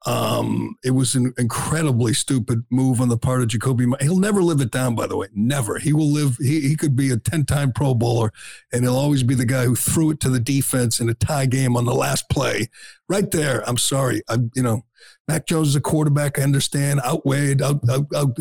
Um, 0.06 0.76
it 0.84 0.92
was 0.92 1.16
an 1.16 1.34
incredibly 1.38 2.14
stupid 2.14 2.66
move 2.70 3.00
on 3.00 3.08
the 3.08 3.18
part 3.18 3.42
of 3.42 3.48
Jakobi. 3.48 4.02
He'll 4.02 4.20
never 4.20 4.44
live 4.44 4.60
it 4.60 4.72
down, 4.72 4.96
by 4.96 5.08
the 5.08 5.16
way. 5.16 5.28
Never. 5.34 5.80
He 5.80 5.94
will 5.94 6.12
live. 6.12 6.38
He, 6.38 6.62
he 6.62 6.76
could 6.76 6.96
be 6.96 7.10
a 7.10 7.18
10 7.18 7.46
time 7.46 7.72
Pro 7.72 7.94
Bowler, 7.94 8.32
and 8.74 8.84
he'll 8.84 8.98
always 8.98 9.24
be 9.24 9.36
the 9.36 9.46
guy 9.46 9.64
who 9.64 9.76
threw 9.76 10.12
it 10.12 10.20
to 10.22 10.30
the 10.30 10.42
defense 10.42 11.00
in 11.00 11.08
a 11.08 11.14
tie 11.14 11.46
game 11.46 11.78
on 11.78 11.86
the 11.86 11.96
last 11.96 12.30
play. 12.30 12.70
Right 13.08 13.30
there. 13.32 13.68
I'm 13.68 13.78
sorry. 13.78 14.22
I'm, 14.28 14.52
you 14.56 14.64
know, 14.64 14.82
Mac 15.28 15.48
Jones 15.48 15.70
is 15.70 15.76
a 15.76 15.82
quarterback. 15.82 16.38
I 16.38 16.44
understand. 16.44 17.00
Outweighed, 17.06 17.62
out, 17.62 17.80
out, 17.90 18.08
out, 18.14 18.38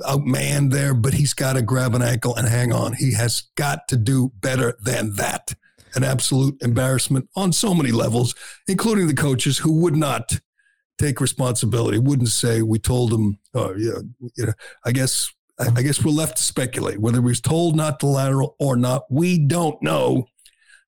outmanned 0.00 0.72
there, 0.72 0.94
but 0.94 1.14
he's 1.14 1.34
got 1.34 1.54
to 1.54 1.62
grab 1.62 1.94
an 1.94 2.02
ankle 2.02 2.34
and 2.34 2.48
hang 2.48 2.72
on. 2.72 2.94
He 2.94 3.12
has 3.14 3.44
got 3.56 3.88
to 3.88 3.96
do 3.96 4.32
better 4.40 4.76
than 4.82 5.14
that. 5.16 5.54
An 5.94 6.04
absolute 6.04 6.60
embarrassment 6.62 7.28
on 7.34 7.52
so 7.52 7.74
many 7.74 7.92
levels, 7.92 8.34
including 8.66 9.06
the 9.06 9.14
coaches 9.14 9.58
who 9.58 9.80
would 9.80 9.96
not 9.96 10.38
take 10.98 11.20
responsibility. 11.20 11.98
Wouldn't 11.98 12.28
say 12.28 12.62
we 12.62 12.78
told 12.78 13.12
him. 13.12 13.38
Oh, 13.54 13.74
yeah, 13.76 14.00
you 14.36 14.46
know. 14.46 14.52
I 14.84 14.92
guess 14.92 15.32
I, 15.58 15.68
I 15.76 15.82
guess 15.82 16.04
we're 16.04 16.12
left 16.12 16.36
to 16.36 16.42
speculate 16.42 17.00
whether 17.00 17.18
he 17.18 17.24
was 17.24 17.40
told 17.40 17.76
not 17.76 18.00
to 18.00 18.06
lateral 18.06 18.56
or 18.58 18.76
not. 18.76 19.04
We 19.10 19.38
don't 19.38 19.80
know, 19.82 20.26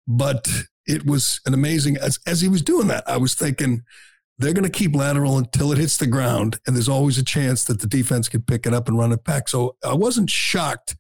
but 0.06 0.48
it 0.86 1.06
was 1.06 1.40
an 1.46 1.54
amazing 1.54 1.96
as 1.96 2.18
as 2.26 2.40
he 2.40 2.48
was 2.48 2.62
doing 2.62 2.88
that. 2.88 3.04
I 3.08 3.16
was 3.16 3.34
thinking 3.34 3.82
they're 4.38 4.54
going 4.54 4.64
to 4.64 4.70
keep 4.70 4.94
lateral 4.94 5.36
until 5.36 5.72
it 5.72 5.78
hits 5.78 5.98
the 5.98 6.06
ground, 6.06 6.58
and 6.66 6.74
there's 6.74 6.88
always 6.88 7.18
a 7.18 7.24
chance 7.24 7.64
that 7.64 7.80
the 7.80 7.86
defense 7.86 8.28
could 8.28 8.46
pick 8.46 8.66
it 8.66 8.74
up 8.74 8.88
and 8.88 8.98
run 8.98 9.12
it 9.12 9.24
back. 9.24 9.48
So 9.48 9.76
I 9.84 9.94
wasn't 9.94 10.30
shocked 10.30 10.96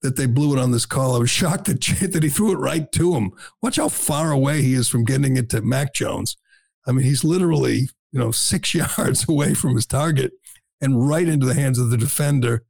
that 0.00 0.16
they 0.16 0.26
blew 0.26 0.56
it 0.56 0.60
on 0.60 0.70
this 0.70 0.86
call. 0.86 1.16
I 1.16 1.18
was 1.18 1.30
shocked 1.40 1.66
that 1.66 1.80
that 2.12 2.22
he 2.22 2.28
threw 2.28 2.52
it 2.52 2.58
right 2.58 2.90
to 2.92 3.14
him. 3.14 3.32
Watch 3.62 3.76
how 3.76 3.88
far 3.88 4.30
away 4.30 4.62
he 4.62 4.74
is 4.74 4.88
from 4.88 5.04
getting 5.04 5.36
it 5.36 5.50
to 5.50 5.60
Mac 5.60 5.94
Jones. 5.94 6.36
I 6.86 6.92
mean, 6.92 7.04
he's 7.04 7.24
literally 7.24 7.90
you 8.12 8.18
know 8.18 8.30
six 8.30 8.74
yards 8.98 9.28
away 9.28 9.54
from 9.54 9.74
his 9.74 9.86
target 9.86 10.32
and 10.80 11.08
right 11.08 11.28
into 11.28 11.46
the 11.46 11.54
hands 11.54 11.78
of 11.78 11.90
the 11.90 11.96
defender 11.96 12.64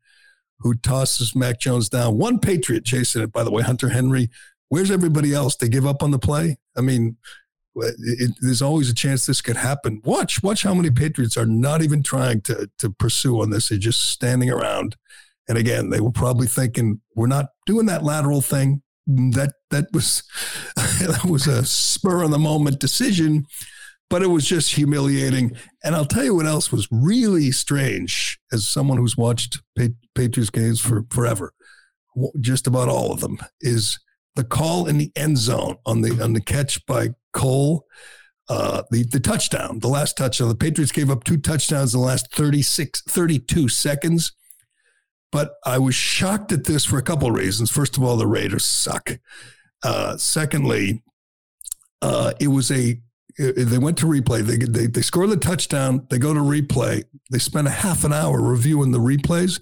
who 0.61 0.75
tosses 0.75 1.37
Mac 1.37 1.61
Jones 1.61 1.88
down. 1.88 2.18
One 2.18 2.38
Patriot 2.38 2.85
chasing 2.85 3.23
it, 3.23 3.33
by 3.33 3.45
the 3.45 3.50
way, 3.50 3.62
Hunter 3.62 3.90
Henry. 3.90 4.28
Where's 4.68 4.90
everybody 4.90 5.33
else? 5.33 5.57
They 5.57 5.68
give 5.68 5.87
up 5.87 6.02
on 6.02 6.11
the 6.11 6.18
play. 6.18 6.59
I 6.76 6.80
mean, 6.80 7.16
it, 7.76 7.95
it, 7.99 8.30
there's 8.40 8.62
always 8.62 8.90
a 8.90 8.95
chance 8.95 9.25
this 9.25 9.40
could 9.40 9.57
happen. 9.57 10.00
Watch, 10.04 10.42
watch 10.42 10.62
how 10.62 10.75
many 10.75 10.90
Patriots 10.90 11.37
are 11.37 11.47
not 11.47 11.83
even 11.83 12.02
trying 12.02 12.40
to 12.42 12.68
to 12.78 12.90
pursue 12.90 13.40
on 13.40 13.50
this. 13.50 13.68
They're 13.68 13.78
just 13.78 14.11
standing 14.11 14.50
around. 14.50 14.97
And 15.49 15.57
again, 15.57 15.90
they 15.90 16.00
were 16.00 16.11
probably 16.11 16.47
thinking, 16.47 17.00
"We're 17.14 17.26
not 17.26 17.47
doing 17.66 17.87
that 17.87 18.04
lateral 18.04 18.40
thing." 18.40 18.83
That 19.07 19.54
that 19.71 19.87
was 19.92 20.23
that 20.76 21.25
was 21.25 21.47
a 21.47 21.64
spur 21.64 22.23
of 22.23 22.30
the 22.30 22.38
moment 22.38 22.80
decision, 22.80 23.47
but 24.11 24.23
it 24.23 24.29
was 24.29 24.47
just 24.47 24.75
humiliating. 24.75 25.57
And 25.85 25.95
I'll 25.95 26.05
tell 26.05 26.25
you 26.25 26.35
what 26.35 26.47
else 26.47 26.73
was 26.73 26.88
really 26.91 27.50
strange, 27.50 28.38
as 28.53 28.67
someone 28.67 28.99
who's 28.99 29.17
watched 29.17 29.61
Patriots 30.15 30.50
games 30.50 30.81
for 30.81 31.05
forever, 31.11 31.53
just 32.41 32.67
about 32.67 32.88
all 32.88 33.12
of 33.12 33.21
them, 33.21 33.38
is 33.61 33.99
the 34.35 34.45
call 34.45 34.87
in 34.87 34.99
the 34.99 35.12
end 35.17 35.38
zone 35.38 35.77
on 35.85 36.00
the 36.00 36.23
on 36.23 36.33
the 36.33 36.41
catch 36.41 36.85
by 36.87 37.09
Cole, 37.33 37.85
uh, 38.49 38.83
the 38.91 39.05
the 39.05 39.21
touchdown, 39.21 39.81
the 39.81 39.88
last 39.88 40.17
touchdown. 40.17 40.49
The 40.49 40.55
Patriots 40.55 40.93
gave 40.93 41.11
up 41.11 41.25
two 41.25 41.38
touchdowns 41.38 41.95
in 41.95 42.00
the 42.00 42.07
last 42.07 42.33
36, 42.35 43.03
32 43.03 43.69
seconds. 43.69 44.33
But 45.31 45.53
I 45.67 45.79
was 45.79 45.95
shocked 45.95 46.53
at 46.53 46.65
this 46.65 46.87
for 46.87 46.97
a 46.97 47.03
couple 47.03 47.29
of 47.29 47.35
reasons. 47.35 47.71
First 47.71 47.99
of 47.99 48.03
all, 48.03 48.17
the 48.17 48.27
Raiders 48.27 48.65
suck. 48.65 49.19
Uh, 49.83 50.17
secondly, 50.17 51.03
uh, 52.00 52.33
it 52.41 52.49
was 52.49 52.71
a 52.71 52.99
they 53.38 53.78
went 53.78 53.97
to 53.99 54.07
replay. 54.07 54.42
They, 54.42 54.57
they 54.57 54.87
they 54.87 55.02
score 55.02 55.26
the 55.26 55.37
touchdown. 55.37 56.07
They 56.11 56.18
go 56.18 56.35
to 56.35 56.40
replay. 56.40 57.04
They 57.30 57.38
spend 57.38 57.68
a 57.68 57.71
half 57.71 58.04
an 58.04 58.12
hour 58.12 58.40
reviewing 58.40 58.90
the 58.90 58.99
replays, 58.99 59.61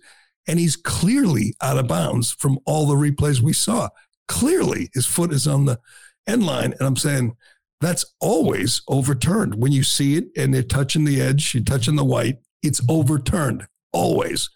and 0.49 0.59
he's 0.59 0.77
clearly 0.77 1.55
out 1.63 1.79
of 1.79 1.87
bounds 1.87 2.33
from 2.33 2.59
all 2.65 2.87
the 2.87 2.95
replays 2.95 3.41
we 3.41 3.53
saw. 3.53 3.91
Clearly, 4.29 4.91
his 4.95 5.07
foot 5.07 5.33
is 5.33 5.47
on 5.47 5.67
the 5.67 5.79
end 6.27 6.45
line. 6.45 6.73
And 6.73 6.83
I'm 6.83 6.97
saying 6.97 7.37
that's 7.81 8.05
always 8.21 8.83
overturned. 8.89 9.57
When 9.57 9.73
you 9.73 9.83
see 9.83 10.17
it 10.17 10.25
and 10.37 10.53
they're 10.53 10.63
touching 10.63 11.05
the 11.05 11.21
edge, 11.21 11.55
you're 11.55 11.63
touching 11.63 11.97
the 11.97 12.05
white, 12.05 12.39
it's 12.63 12.81
overturned 12.89 13.67
always. 13.93 14.51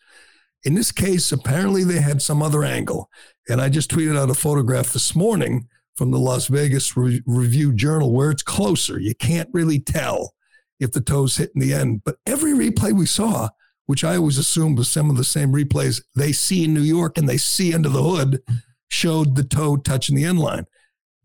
In 0.65 0.75
this 0.75 0.93
case, 0.93 1.33
apparently 1.33 1.85
they 1.85 2.01
had 2.01 2.21
some 2.23 2.43
other 2.43 2.65
angle. 2.65 3.09
And 3.49 3.61
I 3.61 3.69
just 3.69 3.91
tweeted 3.91 4.19
out 4.19 4.31
a 4.31 4.35
photograph 4.35 4.93
this 4.93 5.15
morning 5.15 5.69
from 6.01 6.13
the 6.13 6.19
Las 6.19 6.47
Vegas 6.47 6.97
Re- 6.97 7.23
Review 7.27 7.75
Journal 7.75 8.11
where 8.11 8.31
it's 8.31 8.43
closer. 8.43 8.99
You 8.99 9.15
can't 9.15 9.51
really 9.53 9.79
tell 9.79 10.33
if 10.79 10.93
the 10.93 11.03
toes 11.03 11.37
hit 11.37 11.51
in 11.55 11.61
the 11.61 11.75
end. 11.75 12.01
But 12.07 12.17
every 12.25 12.53
replay 12.53 12.95
we 12.95 13.05
saw, 13.05 13.51
which 13.85 14.03
I 14.03 14.17
always 14.17 14.39
assumed 14.39 14.79
was 14.79 14.89
some 14.89 15.11
of 15.11 15.19
the 15.19 15.25
same 15.25 15.53
replays 15.53 16.03
they 16.17 16.33
see 16.33 16.65
in 16.65 16.73
New 16.73 16.81
York 16.81 17.19
and 17.19 17.29
they 17.29 17.37
see 17.37 17.75
under 17.75 17.91
the 17.91 18.03
hood, 18.03 18.41
showed 18.89 19.37
the 19.37 19.45
toe 19.45 19.77
touching 19.77 20.17
the 20.17 20.25
end 20.25 20.39
line. 20.39 20.65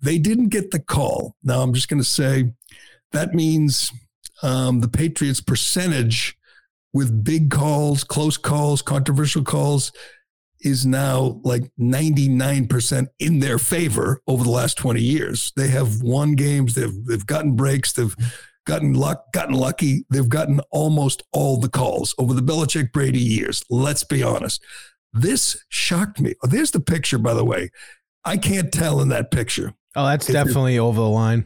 They 0.02 0.18
didn't 0.18 0.50
get 0.50 0.72
the 0.72 0.82
call. 0.82 1.38
Now, 1.42 1.62
I'm 1.62 1.74
just 1.74 1.88
going 1.88 2.02
to 2.02 2.10
say 2.10 2.52
that 3.14 3.34
means 3.34 3.90
um, 4.44 4.82
the 4.82 4.90
Patriots' 4.90 5.40
percentage 5.40 6.38
with 6.92 7.24
big 7.24 7.50
calls, 7.50 8.04
close 8.04 8.36
calls, 8.36 8.82
controversial 8.82 9.46
calls 9.46 9.94
is 10.62 10.86
now 10.86 11.40
like 11.44 11.70
99% 11.80 13.08
in 13.20 13.40
their 13.40 13.58
favor 13.58 14.22
over 14.28 14.44
the 14.44 14.50
last 14.50 14.78
20 14.78 15.02
years. 15.02 15.52
They 15.56 15.68
have 15.70 16.02
won 16.02 16.34
games, 16.34 16.76
they've, 16.76 17.06
they've 17.06 17.26
gotten 17.26 17.56
breaks, 17.56 17.94
they've 17.94 18.16
gotten 18.66 18.94
luck, 18.94 19.32
gotten 19.32 19.56
lucky. 19.56 20.06
They've 20.10 20.28
gotten 20.28 20.60
almost 20.72 21.24
all 21.32 21.58
the 21.58 21.70
calls 21.70 22.14
over 22.18 22.34
the 22.34 22.42
Belichick 22.42 22.92
Brady 22.92 23.20
years. 23.20 23.64
Let's 23.70 24.04
be 24.04 24.24
honest. 24.24 24.64
This 25.14 25.64
shocked 25.70 26.20
me. 26.20 26.34
Oh, 26.44 26.48
there's 26.48 26.72
the 26.72 26.80
picture, 26.82 27.18
by 27.18 27.34
the 27.34 27.46
way. 27.46 27.70
I 28.26 28.38
can't 28.38 28.72
tell 28.72 29.02
in 29.02 29.10
that 29.10 29.32
picture. 29.32 29.74
Oh, 29.96 30.06
that's 30.06 30.28
definitely 30.28 30.78
over 30.78 31.00
the 31.00 31.08
line. 31.08 31.46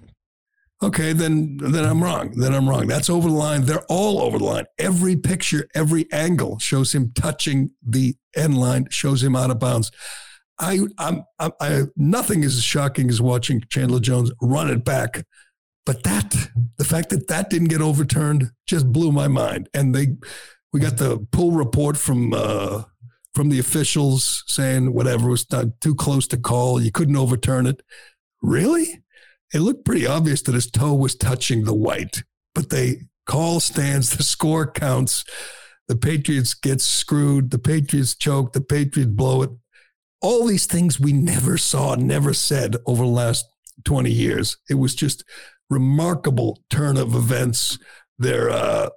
Okay, 0.82 1.12
then 1.12 1.58
then 1.58 1.84
I'm 1.84 2.02
wrong. 2.02 2.32
Then 2.32 2.54
I'm 2.54 2.70
wrong. 2.70 2.88
That's 2.88 3.10
over 3.10 3.28
the 3.28 3.36
line. 3.36 3.65
They're 3.65 3.84
all 3.89 4.22
over 4.22 4.38
the 4.38 4.46
line. 4.46 4.65
Every 4.78 5.18
picture, 5.18 5.68
every 5.76 6.10
angle 6.12 6.58
shows 6.60 6.96
him 6.96 7.12
touching 7.13 7.72
the 7.86 8.15
end 8.36 8.58
line, 8.58 8.88
shows 8.89 9.22
him 9.22 9.36
out 9.36 9.52
of 9.52 9.60
bounds. 9.60 9.92
I, 10.58 10.80
I'm, 10.98 11.24
I'm 11.38 11.52
I, 11.60 11.84
nothing 11.98 12.44
is 12.44 12.58
as 12.58 12.63
shocking 12.63 13.10
as 13.10 13.22
watching 13.22 13.62
Chandler 13.70 14.00
Jones 14.00 14.32
run 14.42 14.70
it 14.70 14.86
back, 14.86 15.26
but 15.86 16.04
that 16.04 16.34
the 16.78 16.86
fact 16.86 17.10
that 17.10 17.28
that 17.28 17.50
didn't 17.50 17.70
get 17.70 17.82
overturned 17.82 18.52
just 18.65 18.92
blew 18.92 19.12
my 19.12 19.28
mind. 19.28 19.70
And 19.74 19.94
they, 19.94 20.15
we 20.72 20.80
got 20.80 20.98
the 20.98 21.26
pull 21.32 21.52
report 21.52 21.98
from 21.98 22.34
uh, 22.34 22.84
from 23.34 23.50
the 23.50 23.60
officials 23.60 24.44
saying 24.48 24.94
whatever 24.94 25.30
was 25.30 25.50
not 25.52 25.80
too 25.82 25.96
close 25.96 26.28
to 26.28 26.38
call. 26.38 26.82
You 26.82 26.92
couldn't 26.92 27.15
overturn 27.18 27.65
it. 27.68 27.82
Really? 28.42 29.04
It 29.54 29.60
looked 29.60 29.86
pretty 29.86 30.06
obvious 30.06 30.42
that 30.44 30.56
his 30.56 30.70
toe 30.70 30.94
was 30.94 31.16
touching 31.16 31.64
the 31.64 31.74
white, 31.74 32.24
but 32.54 32.70
they 32.70 33.08
call 33.26 33.60
stands, 33.60 34.16
the 34.16 34.24
score 34.24 34.70
counts. 34.70 35.24
The 35.88 35.96
Patriots 35.96 36.54
get 36.54 36.82
screwed. 36.82 37.52
The 37.52 37.60
Patriots 37.60 38.16
choke. 38.16 38.54
The 38.54 38.62
Patriots 38.62 39.12
blow 39.12 39.42
it. 39.42 39.50
All 40.22 40.46
these 40.46 40.68
things 40.68 41.00
we 41.00 41.14
never 41.14 41.58
saw, 41.58 41.96
never 41.96 42.34
said 42.34 42.76
over 42.86 43.04
the 43.04 43.10
last 43.10 43.46
20 43.86 44.12
years. 44.12 44.58
It 44.70 44.76
was 44.76 44.94
just 44.94 45.24
remarkable 45.70 46.60
turn 46.70 46.98
of 46.98 47.16
events. 47.16 47.80
Their 48.18 48.50
uh, 48.50 48.90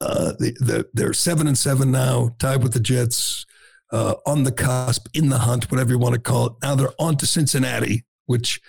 uh, 0.00 0.32
the, 0.38 0.56
the, 0.60 0.86
they're 0.92 1.12
seven 1.12 1.46
and 1.46 1.56
seven 1.56 1.90
now, 1.90 2.30
tied 2.38 2.62
with 2.62 2.72
the 2.72 2.80
Jets, 2.80 3.46
uh, 3.92 4.14
on 4.26 4.44
the 4.44 4.52
cusp, 4.52 5.06
in 5.14 5.28
the 5.28 5.38
hunt, 5.38 5.70
whatever 5.70 5.90
you 5.90 5.98
want 5.98 6.14
to 6.14 6.20
call 6.20 6.46
it. 6.46 6.52
Now 6.62 6.74
they're 6.74 6.92
on 6.98 7.16
to 7.18 7.26
Cincinnati, 7.26 8.04
which 8.26 8.60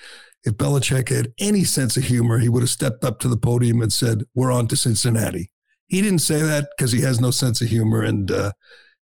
if 0.45 0.53
Belichick 0.53 1.10
had 1.10 1.34
any 1.39 1.63
sense 1.63 1.97
of 1.97 2.03
humor, 2.03 2.39
he 2.39 2.49
would 2.49 2.62
have 2.62 2.69
stepped 2.69 3.03
up 3.03 3.19
to 3.19 3.27
the 3.27 3.38
podium 3.38 3.81
and 3.81 3.91
said, 3.91 4.23
"We're 4.34 4.51
on 4.51 4.67
to 4.67 4.75
Cincinnati." 4.75 5.51
He 5.88 6.01
didn't 6.01 6.19
say 6.19 6.41
that 6.41 6.69
because 6.77 6.91
he 6.91 7.01
has 7.01 7.19
no 7.19 7.31
sense 7.31 7.62
of 7.62 7.67
humor 7.67 8.01
and 8.01 8.31
uh, 8.31 8.51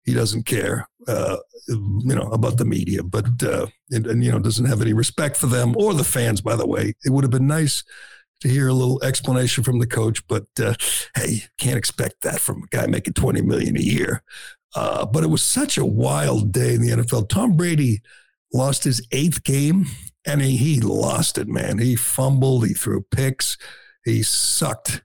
he 0.04 0.14
doesn't 0.14 0.44
care, 0.44 0.88
uh, 1.08 1.36
you 1.68 2.14
know, 2.14 2.30
about 2.32 2.58
the 2.58 2.64
media, 2.64 3.02
but 3.02 3.42
uh, 3.42 3.66
and, 3.90 4.06
and, 4.06 4.24
you 4.24 4.30
know 4.30 4.38
doesn't 4.38 4.66
have 4.66 4.80
any 4.80 4.92
respect 4.92 5.36
for 5.36 5.46
them 5.46 5.74
or 5.76 5.94
the 5.94 6.04
fans. 6.04 6.40
By 6.40 6.56
the 6.56 6.66
way, 6.66 6.94
it 7.04 7.10
would 7.10 7.24
have 7.24 7.30
been 7.30 7.46
nice 7.46 7.84
to 8.40 8.48
hear 8.48 8.68
a 8.68 8.74
little 8.74 9.02
explanation 9.02 9.64
from 9.64 9.78
the 9.78 9.86
coach. 9.86 10.26
But 10.26 10.46
uh, 10.62 10.74
hey, 11.14 11.44
can't 11.58 11.78
expect 11.78 12.22
that 12.22 12.40
from 12.40 12.62
a 12.62 12.76
guy 12.76 12.86
making 12.86 13.14
twenty 13.14 13.42
million 13.42 13.76
a 13.76 13.82
year. 13.82 14.22
Uh, 14.74 15.04
but 15.04 15.24
it 15.24 15.28
was 15.28 15.42
such 15.42 15.78
a 15.78 15.84
wild 15.84 16.52
day 16.52 16.74
in 16.74 16.82
the 16.82 16.90
NFL. 16.90 17.28
Tom 17.28 17.56
Brady 17.56 18.00
lost 18.52 18.84
his 18.84 19.04
eighth 19.10 19.42
game, 19.44 19.86
and 20.26 20.42
he, 20.42 20.56
he 20.56 20.80
lost 20.80 21.38
it, 21.38 21.48
man. 21.48 21.78
He 21.78 21.96
fumbled, 21.96 22.66
he 22.66 22.74
threw 22.74 23.02
picks, 23.10 23.56
he 24.04 24.22
sucked. 24.22 25.02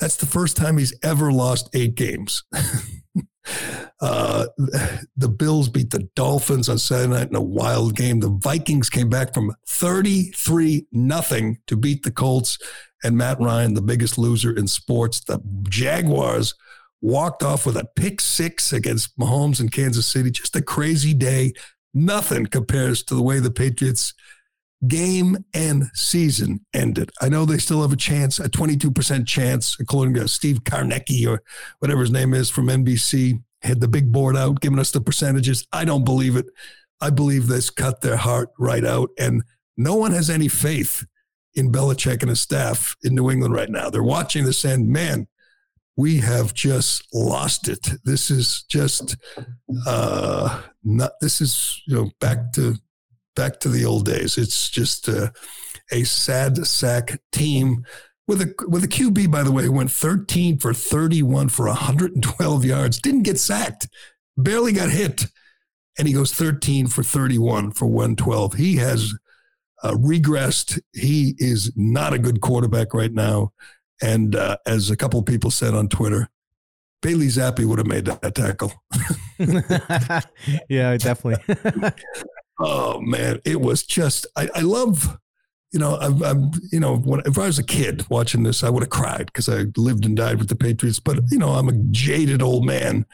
That's 0.00 0.16
the 0.16 0.26
first 0.26 0.56
time 0.56 0.78
he's 0.78 0.94
ever 1.02 1.32
lost 1.32 1.70
eight 1.74 1.94
games. 1.94 2.44
Uh, 4.00 4.46
the 5.16 5.28
Bills 5.28 5.68
beat 5.68 5.90
the 5.90 6.08
Dolphins 6.14 6.68
on 6.68 6.78
Saturday 6.78 7.12
night 7.12 7.28
in 7.28 7.36
a 7.36 7.42
wild 7.42 7.94
game. 7.94 8.20
The 8.20 8.28
Vikings 8.28 8.90
came 8.90 9.08
back 9.08 9.32
from 9.32 9.54
33 9.68 10.86
nothing 10.92 11.58
to 11.66 11.76
beat 11.76 12.02
the 12.02 12.10
Colts 12.10 12.58
and 13.02 13.16
Matt 13.16 13.40
Ryan, 13.40 13.74
the 13.74 13.82
biggest 13.82 14.18
loser 14.18 14.54
in 14.54 14.66
sports. 14.66 15.20
The 15.20 15.40
Jaguars 15.68 16.54
walked 17.00 17.42
off 17.42 17.66
with 17.66 17.76
a 17.76 17.88
pick 17.96 18.20
six 18.20 18.72
against 18.72 19.16
Mahomes 19.18 19.60
in 19.60 19.68
Kansas 19.68 20.06
City. 20.06 20.30
Just 20.30 20.56
a 20.56 20.62
crazy 20.62 21.14
day. 21.14 21.52
Nothing 21.92 22.46
compares 22.46 23.02
to 23.04 23.14
the 23.14 23.22
way 23.22 23.40
the 23.40 23.50
Patriots 23.50 24.14
game 24.88 25.36
and 25.54 25.84
season 25.94 26.64
ended. 26.72 27.10
I 27.20 27.28
know 27.28 27.44
they 27.44 27.58
still 27.58 27.82
have 27.82 27.92
a 27.92 27.96
chance, 27.96 28.38
a 28.38 28.48
22% 28.48 29.26
chance, 29.26 29.76
according 29.80 30.14
to 30.14 30.28
Steve 30.28 30.64
Kornacki 30.64 31.26
or 31.26 31.42
whatever 31.78 32.00
his 32.00 32.10
name 32.10 32.34
is 32.34 32.50
from 32.50 32.68
NBC, 32.68 33.42
had 33.62 33.80
the 33.80 33.88
big 33.88 34.12
board 34.12 34.36
out 34.36 34.60
giving 34.60 34.78
us 34.78 34.90
the 34.90 35.00
percentages. 35.00 35.66
I 35.72 35.84
don't 35.84 36.04
believe 36.04 36.36
it. 36.36 36.46
I 37.00 37.10
believe 37.10 37.46
this 37.46 37.70
cut 37.70 38.00
their 38.00 38.16
heart 38.16 38.50
right 38.58 38.84
out. 38.84 39.10
And 39.18 39.42
no 39.76 39.94
one 39.94 40.12
has 40.12 40.30
any 40.30 40.48
faith 40.48 41.04
in 41.54 41.72
Belichick 41.72 42.20
and 42.20 42.30
his 42.30 42.40
staff 42.40 42.96
in 43.02 43.14
New 43.14 43.30
England 43.30 43.54
right 43.54 43.70
now. 43.70 43.90
They're 43.90 44.02
watching 44.02 44.44
this 44.44 44.64
and 44.64 44.88
man, 44.88 45.26
we 45.96 46.18
have 46.18 46.54
just 46.54 47.06
lost 47.12 47.68
it. 47.68 47.88
This 48.04 48.30
is 48.30 48.64
just 48.68 49.16
uh, 49.86 50.62
not. 50.82 51.12
This 51.20 51.40
is 51.40 51.82
you 51.86 51.94
know 51.94 52.10
back 52.20 52.52
to 52.54 52.76
back 53.34 53.60
to 53.60 53.68
the 53.68 53.84
old 53.84 54.06
days. 54.06 54.38
It's 54.38 54.68
just 54.70 55.08
uh, 55.08 55.30
a 55.90 56.04
sad 56.04 56.66
sack 56.66 57.20
team 57.32 57.84
with 58.26 58.40
a 58.40 58.54
with 58.68 58.84
a 58.84 58.88
QB. 58.88 59.30
By 59.30 59.42
the 59.42 59.52
way, 59.52 59.64
who 59.64 59.72
went 59.72 59.90
13 59.90 60.58
for 60.58 60.72
31 60.72 61.48
for 61.48 61.66
112 61.66 62.64
yards. 62.64 63.00
Didn't 63.00 63.22
get 63.22 63.38
sacked. 63.38 63.88
Barely 64.36 64.72
got 64.72 64.90
hit, 64.90 65.26
and 65.98 66.08
he 66.08 66.14
goes 66.14 66.32
13 66.32 66.86
for 66.86 67.02
31 67.02 67.72
for 67.72 67.86
112. 67.86 68.54
He 68.54 68.76
has 68.76 69.14
uh, 69.82 69.92
regressed. 69.92 70.80
He 70.92 71.34
is 71.38 71.72
not 71.76 72.14
a 72.14 72.18
good 72.18 72.40
quarterback 72.40 72.94
right 72.94 73.12
now. 73.12 73.52
And 74.02 74.34
uh, 74.34 74.56
as 74.66 74.90
a 74.90 74.96
couple 74.96 75.22
people 75.22 75.50
said 75.50 75.72
on 75.74 75.88
Twitter, 75.88 76.28
Bailey 77.00 77.26
Zappe 77.26 77.64
would 77.64 77.78
have 77.78 77.86
made 77.86 78.06
that 78.06 78.34
tackle. 78.34 78.72
yeah, 80.68 80.96
definitely. 80.96 81.36
oh 82.58 83.00
man, 83.00 83.40
it 83.44 83.60
was 83.60 83.82
just 83.84 84.26
I, 84.36 84.48
I 84.54 84.60
love. 84.60 85.18
You 85.72 85.80
know, 85.80 85.96
I'm, 85.96 86.22
I'm 86.22 86.52
you 86.70 86.78
know, 86.78 86.96
when, 86.98 87.20
if 87.26 87.36
I 87.36 87.46
was 87.46 87.58
a 87.58 87.64
kid 87.64 88.08
watching 88.08 88.44
this, 88.44 88.62
I 88.62 88.70
would 88.70 88.84
have 88.84 88.90
cried 88.90 89.26
because 89.26 89.48
I 89.48 89.64
lived 89.76 90.04
and 90.04 90.16
died 90.16 90.38
with 90.38 90.48
the 90.48 90.54
Patriots. 90.54 91.00
But 91.00 91.18
you 91.30 91.38
know, 91.38 91.50
I'm 91.50 91.68
a 91.68 91.72
jaded 91.90 92.42
old 92.42 92.64
man, 92.64 93.06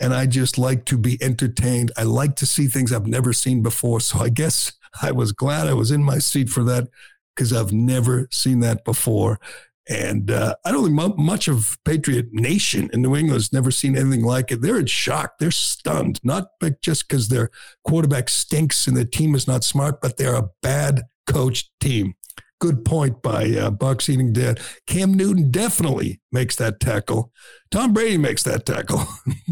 and 0.00 0.14
I 0.14 0.26
just 0.26 0.58
like 0.58 0.84
to 0.86 0.98
be 0.98 1.18
entertained. 1.22 1.90
I 1.96 2.04
like 2.04 2.36
to 2.36 2.46
see 2.46 2.68
things 2.68 2.92
I've 2.92 3.06
never 3.06 3.32
seen 3.32 3.62
before. 3.62 4.00
So 4.00 4.20
I 4.20 4.28
guess 4.28 4.72
I 5.02 5.10
was 5.12 5.32
glad 5.32 5.66
I 5.66 5.74
was 5.74 5.90
in 5.90 6.04
my 6.04 6.18
seat 6.18 6.48
for 6.48 6.62
that 6.64 6.88
because 7.34 7.52
I've 7.52 7.72
never 7.72 8.28
seen 8.30 8.60
that 8.60 8.84
before. 8.84 9.40
And 9.88 10.30
uh, 10.30 10.54
I 10.64 10.72
don't 10.72 10.84
think 10.84 11.18
much 11.18 11.48
of 11.48 11.78
Patriot 11.84 12.26
Nation 12.32 12.90
in 12.92 13.00
New 13.00 13.16
England 13.16 13.36
has 13.36 13.52
never 13.52 13.70
seen 13.70 13.96
anything 13.96 14.22
like 14.22 14.52
it. 14.52 14.60
They're 14.60 14.78
in 14.78 14.86
shock. 14.86 15.38
They're 15.38 15.50
stunned, 15.50 16.20
not 16.22 16.48
just 16.82 17.08
because 17.08 17.28
their 17.28 17.50
quarterback 17.84 18.28
stinks 18.28 18.86
and 18.86 18.96
their 18.96 19.06
team 19.06 19.34
is 19.34 19.48
not 19.48 19.64
smart, 19.64 20.02
but 20.02 20.18
they're 20.18 20.34
a 20.34 20.50
bad 20.62 21.04
coached 21.26 21.70
team. 21.80 22.14
Good 22.60 22.84
point 22.84 23.22
by 23.22 23.50
uh, 23.50 23.70
Bucks 23.70 24.08
eating 24.08 24.32
dead. 24.32 24.60
Cam 24.86 25.14
Newton 25.14 25.50
definitely 25.50 26.20
makes 26.32 26.56
that 26.56 26.80
tackle. 26.80 27.32
Tom 27.70 27.92
Brady 27.92 28.18
makes 28.18 28.42
that 28.42 28.66
tackle. 28.66 29.04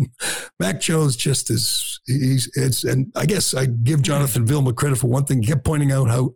Mac 0.61 0.81
Jones 0.81 1.15
just 1.15 1.49
is 1.49 2.01
he's 2.07 2.51
it's 2.57 2.83
and 2.83 3.13
I 3.15 3.27
guess 3.27 3.55
I 3.55 3.67
give 3.67 4.03
Jonathan 4.03 4.45
Vilma 4.45 4.73
credit 4.73 4.99
for 4.99 5.07
one 5.07 5.25
thing. 5.25 5.41
He 5.41 5.49
kept 5.49 5.65
pointing 5.65 5.93
out 5.93 6.09
how 6.09 6.35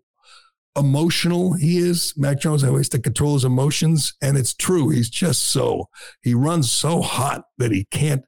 emotional 0.76 1.52
he 1.54 1.78
is. 1.78 2.14
Mac 2.16 2.40
Jones 2.40 2.64
always 2.64 2.88
to 2.90 2.98
control 2.98 3.34
his 3.34 3.44
emotions, 3.44 4.14
and 4.22 4.36
it's 4.36 4.54
true. 4.54 4.88
He's 4.90 5.10
just 5.10 5.44
so 5.44 5.88
he 6.22 6.34
runs 6.34 6.70
so 6.70 7.02
hot 7.02 7.44
that 7.58 7.72
he 7.72 7.86
can't 7.90 8.24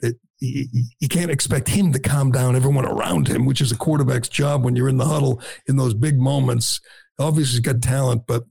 that 0.00 0.16
you 0.40 1.08
can't 1.08 1.30
expect 1.30 1.68
him 1.68 1.92
to 1.92 1.98
calm 1.98 2.30
down 2.30 2.56
everyone 2.56 2.84
around 2.84 3.28
him, 3.28 3.46
which 3.46 3.60
is 3.60 3.72
a 3.72 3.76
quarterback's 3.76 4.28
job 4.28 4.64
when 4.64 4.76
you're 4.76 4.88
in 4.88 4.98
the 4.98 5.06
huddle 5.06 5.42
in 5.66 5.76
those 5.76 5.94
big 5.94 6.18
moments. 6.18 6.80
Obviously, 7.18 7.52
he's 7.52 7.60
got 7.60 7.82
talent, 7.82 8.22
but 8.26 8.44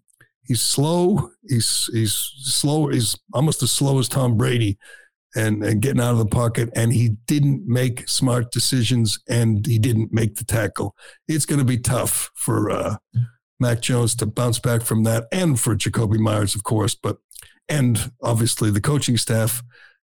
he's 0.43 0.61
slow. 0.61 1.31
He's 1.47 1.89
he's 1.93 2.13
slow. 2.13 2.87
He's 2.87 3.17
almost 3.33 3.63
as 3.63 3.71
slow 3.71 3.99
as 3.99 4.09
Tom 4.09 4.35
Brady. 4.35 4.77
And, 5.37 5.63
and 5.63 5.83
getting 5.83 6.01
out 6.01 6.13
of 6.13 6.17
the 6.17 6.25
pocket, 6.25 6.69
and 6.75 6.91
he 6.91 7.09
didn't 7.27 7.67
make 7.67 8.09
smart 8.09 8.51
decisions, 8.51 9.19
and 9.29 9.63
he 9.67 9.77
didn't 9.77 10.11
make 10.11 10.35
the 10.35 10.43
tackle. 10.43 10.95
It's 11.27 11.45
going 11.45 11.59
to 11.59 11.65
be 11.65 11.77
tough 11.77 12.31
for 12.33 12.71
uh, 12.71 12.95
Mac 13.59 13.81
Jones 13.81 14.15
to 14.15 14.25
bounce 14.25 14.57
back 14.57 14.81
from 14.81 15.03
that, 15.03 15.27
and 15.31 15.59
for 15.59 15.75
Jakobi 15.75 16.17
Meyers, 16.17 16.55
of 16.55 16.63
course, 16.63 16.95
but 16.95 17.17
and 17.69 18.11
obviously 18.21 18.71
the 18.71 18.81
coaching 18.81 19.17
staff. 19.17 19.63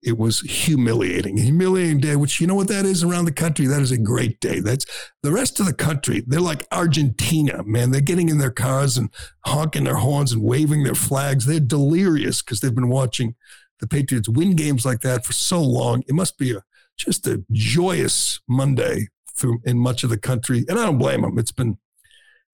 It 0.05 0.17
was 0.17 0.41
humiliating, 0.41 1.37
humiliating 1.37 2.01
day. 2.01 2.17
Which 2.17 2.41
you 2.41 2.47
know 2.47 2.55
what 2.55 2.67
that 2.67 2.85
is 2.85 3.05
around 3.05 3.23
the 3.23 3.31
country. 3.31 3.67
That 3.67 3.81
is 3.81 3.91
a 3.91 3.97
great 3.97 4.37
day. 4.41 4.59
That's 4.59 4.85
the 5.21 5.31
rest 5.31 5.61
of 5.61 5.65
the 5.65 5.73
country. 5.73 6.23
They're 6.27 6.41
like 6.41 6.67
Argentina, 6.73 7.63
man. 7.63 7.91
They're 7.91 8.01
getting 8.01 8.27
in 8.27 8.37
their 8.37 8.51
cars 8.51 8.97
and 8.97 9.09
honking 9.45 9.85
their 9.85 9.95
horns 9.95 10.33
and 10.33 10.43
waving 10.43 10.83
their 10.83 10.95
flags. 10.95 11.45
They're 11.45 11.61
delirious 11.61 12.41
because 12.41 12.59
they've 12.59 12.75
been 12.75 12.89
watching 12.89 13.35
the 13.79 13.87
Patriots 13.87 14.29
win 14.29 14.55
games 14.55 14.85
like 14.85 15.01
that 15.01 15.25
for 15.25 15.33
so 15.33 15.61
long. 15.61 16.03
It 16.07 16.15
must 16.15 16.37
be 16.37 16.53
a 16.53 16.63
just 16.97 17.27
a 17.27 17.43
joyous 17.51 18.39
Monday 18.47 19.07
through 19.35 19.59
in 19.65 19.79
much 19.79 20.03
of 20.03 20.09
the 20.09 20.17
country, 20.17 20.65
and 20.67 20.79
I 20.79 20.85
don't 20.85 20.97
blame 20.97 21.21
them. 21.21 21.37
It's 21.37 21.51
been 21.51 21.77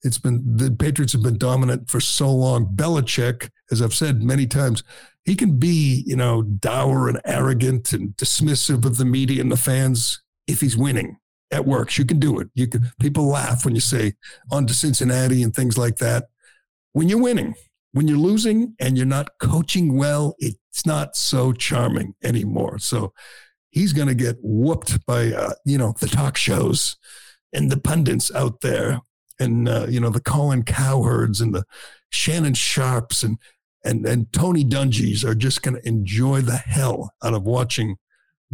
it's 0.01 0.17
been 0.17 0.41
the 0.45 0.71
Patriots 0.71 1.13
have 1.13 1.23
been 1.23 1.37
dominant 1.37 1.89
for 1.89 1.99
so 1.99 2.33
long. 2.33 2.67
Belichick, 2.73 3.49
as 3.71 3.81
I've 3.81 3.93
said 3.93 4.23
many 4.23 4.47
times, 4.47 4.83
he 5.25 5.35
can 5.35 5.59
be, 5.59 6.03
you 6.05 6.15
know, 6.15 6.41
dour 6.41 7.09
and 7.09 7.19
arrogant 7.25 7.91
and 7.93 8.15
dismissive 8.15 8.85
of 8.85 8.97
the 8.97 9.05
media 9.05 9.41
and 9.41 9.51
the 9.51 9.57
fans 9.57 10.21
if 10.47 10.61
he's 10.61 10.77
winning. 10.77 11.17
It 11.51 11.65
works. 11.65 11.97
You 11.97 12.05
can 12.05 12.19
do 12.19 12.39
it. 12.39 12.49
You 12.53 12.67
can 12.67 12.91
people 12.99 13.27
laugh 13.27 13.65
when 13.65 13.75
you 13.75 13.81
say 13.81 14.13
on 14.51 14.67
to 14.67 14.73
Cincinnati 14.73 15.43
and 15.43 15.53
things 15.53 15.77
like 15.77 15.97
that. 15.97 16.27
When 16.93 17.09
you're 17.09 17.21
winning, 17.21 17.55
when 17.91 18.07
you're 18.07 18.17
losing 18.17 18.75
and 18.79 18.97
you're 18.97 19.05
not 19.05 19.29
coaching 19.41 19.97
well, 19.97 20.35
it's 20.71 20.85
not 20.85 21.15
so 21.15 21.51
charming 21.51 22.15
anymore. 22.23 22.79
So 22.79 23.13
he's 23.69 23.93
going 23.93 24.07
to 24.07 24.15
get 24.15 24.37
whooped 24.41 25.05
by 25.05 25.31
uh, 25.31 25.53
you 25.65 25.77
know 25.77 25.93
the 25.99 26.07
talk 26.07 26.37
shows 26.37 26.97
and 27.53 27.71
the 27.71 27.79
pundits 27.79 28.33
out 28.33 28.61
there 28.61 29.01
and 29.39 29.67
uh, 29.67 29.87
you 29.89 29.99
know 29.99 30.09
the 30.09 30.21
Colin 30.21 30.63
Cowherds 30.63 31.41
and 31.41 31.53
the 31.53 31.63
Shannon 32.09 32.53
Sharpes 32.53 33.23
and 33.23 33.37
and 33.83 34.05
and 34.05 34.31
Tony 34.33 34.63
Dungy's 34.63 35.23
are 35.23 35.35
just 35.35 35.61
going 35.61 35.75
to 35.75 35.87
enjoy 35.87 36.41
the 36.41 36.57
hell 36.57 37.13
out 37.23 37.33
of 37.33 37.43
watching 37.43 37.97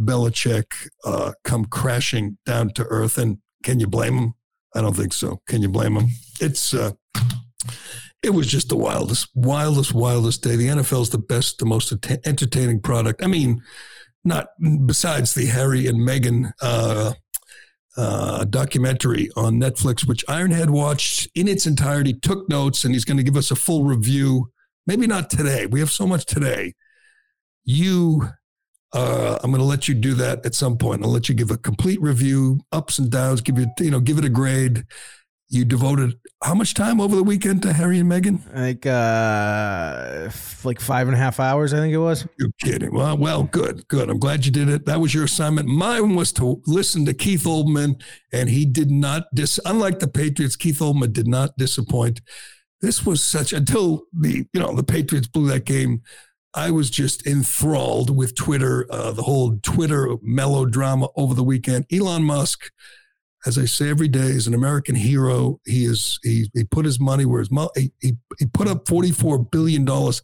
Belichick 0.00 0.88
uh, 1.04 1.32
come 1.44 1.64
crashing 1.64 2.38
down 2.46 2.70
to 2.70 2.84
earth. 2.84 3.18
And 3.18 3.38
can 3.62 3.80
you 3.80 3.86
blame 3.86 4.16
him? 4.16 4.34
I 4.74 4.82
don't 4.82 4.94
think 4.94 5.12
so. 5.12 5.40
Can 5.48 5.62
you 5.62 5.68
blame 5.68 5.96
him? 5.96 6.08
It's 6.40 6.74
uh, 6.74 6.92
it 8.22 8.30
was 8.30 8.46
just 8.46 8.68
the 8.68 8.76
wildest, 8.76 9.28
wildest, 9.34 9.94
wildest 9.94 10.42
day. 10.42 10.56
The 10.56 10.68
NFL 10.68 11.02
is 11.02 11.10
the 11.10 11.18
best, 11.18 11.58
the 11.58 11.66
most 11.66 11.92
entertaining 12.26 12.80
product. 12.80 13.22
I 13.22 13.26
mean, 13.26 13.62
not 14.24 14.48
besides 14.86 15.34
the 15.34 15.46
Harry 15.46 15.86
and 15.86 16.00
Meghan 16.00 16.50
uh, 16.60 17.12
uh, 17.96 18.44
documentary 18.44 19.30
on 19.36 19.60
Netflix, 19.60 20.06
which 20.06 20.26
Ironhead 20.26 20.70
watched 20.70 21.28
in 21.34 21.46
its 21.46 21.66
entirety, 21.66 22.14
took 22.14 22.48
notes, 22.48 22.84
and 22.84 22.94
he's 22.94 23.04
going 23.04 23.16
to 23.16 23.22
give 23.22 23.36
us 23.36 23.50
a 23.50 23.56
full 23.56 23.84
review. 23.84 24.50
Maybe 24.86 25.06
not 25.06 25.30
today. 25.30 25.66
We 25.66 25.80
have 25.80 25.90
so 25.90 26.06
much 26.06 26.26
today. 26.26 26.74
You, 27.64 28.28
uh, 28.92 29.38
I'm 29.42 29.50
going 29.50 29.60
to 29.60 29.66
let 29.66 29.88
you 29.88 29.94
do 29.94 30.14
that 30.14 30.44
at 30.44 30.54
some 30.54 30.76
point. 30.78 31.04
I'll 31.04 31.10
let 31.10 31.28
you 31.28 31.34
give 31.34 31.50
a 31.50 31.56
complete 31.56 32.00
review, 32.00 32.60
ups 32.72 32.98
and 32.98 33.10
downs, 33.10 33.40
give 33.40 33.58
you, 33.58 33.66
you 33.78 33.90
know, 33.90 34.00
give 34.00 34.18
it 34.18 34.24
a 34.24 34.30
grade 34.30 34.84
you 35.48 35.64
devoted 35.64 36.14
how 36.42 36.54
much 36.54 36.74
time 36.74 37.00
over 37.00 37.14
the 37.14 37.22
weekend 37.22 37.62
to 37.62 37.72
Harry 37.72 38.00
and 38.00 38.10
Meghan? 38.10 38.40
Like 38.54 38.84
uh 38.86 40.30
like 40.64 40.80
five 40.80 41.06
and 41.06 41.14
a 41.14 41.18
half 41.18 41.38
hours, 41.38 41.72
I 41.72 41.78
think 41.78 41.94
it 41.94 41.98
was. 41.98 42.26
You're 42.38 42.50
kidding. 42.60 42.92
Well, 42.92 43.16
well, 43.16 43.44
good, 43.44 43.86
good. 43.88 44.10
I'm 44.10 44.18
glad 44.18 44.44
you 44.44 44.52
did 44.52 44.68
it. 44.68 44.86
That 44.86 45.00
was 45.00 45.14
your 45.14 45.24
assignment. 45.24 45.68
Mine 45.68 46.16
was 46.16 46.32
to 46.34 46.60
listen 46.66 47.04
to 47.06 47.14
Keith 47.14 47.44
Olbermann, 47.44 48.02
and 48.32 48.48
he 48.48 48.64
did 48.64 48.90
not 48.90 49.26
dis 49.34 49.60
unlike 49.64 50.00
the 50.00 50.08
Patriots, 50.08 50.56
Keith 50.56 50.80
Olbermann 50.80 51.12
did 51.12 51.28
not 51.28 51.56
disappoint. 51.56 52.20
This 52.80 53.06
was 53.06 53.22
such 53.22 53.52
until 53.52 54.04
the 54.12 54.46
you 54.52 54.60
know 54.60 54.74
the 54.74 54.84
Patriots 54.84 55.28
blew 55.28 55.48
that 55.48 55.64
game. 55.64 56.02
I 56.54 56.70
was 56.70 56.88
just 56.88 57.26
enthralled 57.26 58.16
with 58.16 58.34
Twitter, 58.34 58.86
uh, 58.90 59.12
the 59.12 59.22
whole 59.22 59.58
Twitter 59.62 60.16
melodrama 60.22 61.08
over 61.14 61.34
the 61.34 61.44
weekend. 61.44 61.84
Elon 61.92 62.22
Musk 62.22 62.70
as 63.46 63.58
I 63.58 63.64
say 63.64 63.88
every 63.88 64.08
day, 64.08 64.26
is 64.26 64.46
an 64.46 64.54
American 64.54 64.94
hero. 64.94 65.60
He 65.64 65.84
is 65.84 66.18
he 66.22 66.50
he 66.52 66.64
put 66.64 66.84
his 66.84 66.98
money 66.98 67.24
where 67.24 67.40
his 67.40 67.50
mouth. 67.50 67.70
He, 67.76 67.92
he, 68.00 68.12
he 68.38 68.46
put 68.46 68.68
up 68.68 68.88
forty 68.88 69.12
four 69.12 69.38
billion 69.38 69.84
dollars, 69.84 70.20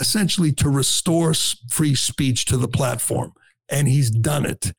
essentially 0.00 0.52
to 0.52 0.68
restore 0.68 1.32
free 1.70 1.94
speech 1.94 2.44
to 2.46 2.56
the 2.56 2.68
platform, 2.68 3.32
and 3.70 3.88
he's 3.88 4.10
done 4.10 4.44
it. 4.44 4.72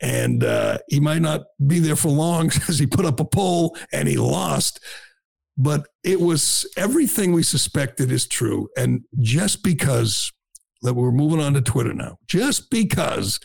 And 0.00 0.44
uh, 0.44 0.78
he 0.88 1.00
might 1.00 1.22
not 1.22 1.42
be 1.66 1.80
there 1.80 1.96
for 1.96 2.08
long 2.08 2.48
because 2.54 2.78
he 2.78 2.86
put 2.86 3.04
up 3.04 3.20
a 3.20 3.24
poll 3.24 3.76
and 3.92 4.08
he 4.08 4.16
lost. 4.16 4.80
But 5.56 5.88
it 6.04 6.20
was 6.20 6.66
everything 6.76 7.32
we 7.32 7.42
suspected 7.42 8.12
is 8.12 8.28
true. 8.28 8.68
And 8.76 9.02
just 9.18 9.64
because 9.64 10.32
that 10.82 10.94
we're 10.94 11.10
moving 11.10 11.40
on 11.40 11.54
to 11.54 11.60
Twitter 11.60 11.92
now, 11.92 12.18
just 12.28 12.70
because 12.70 13.40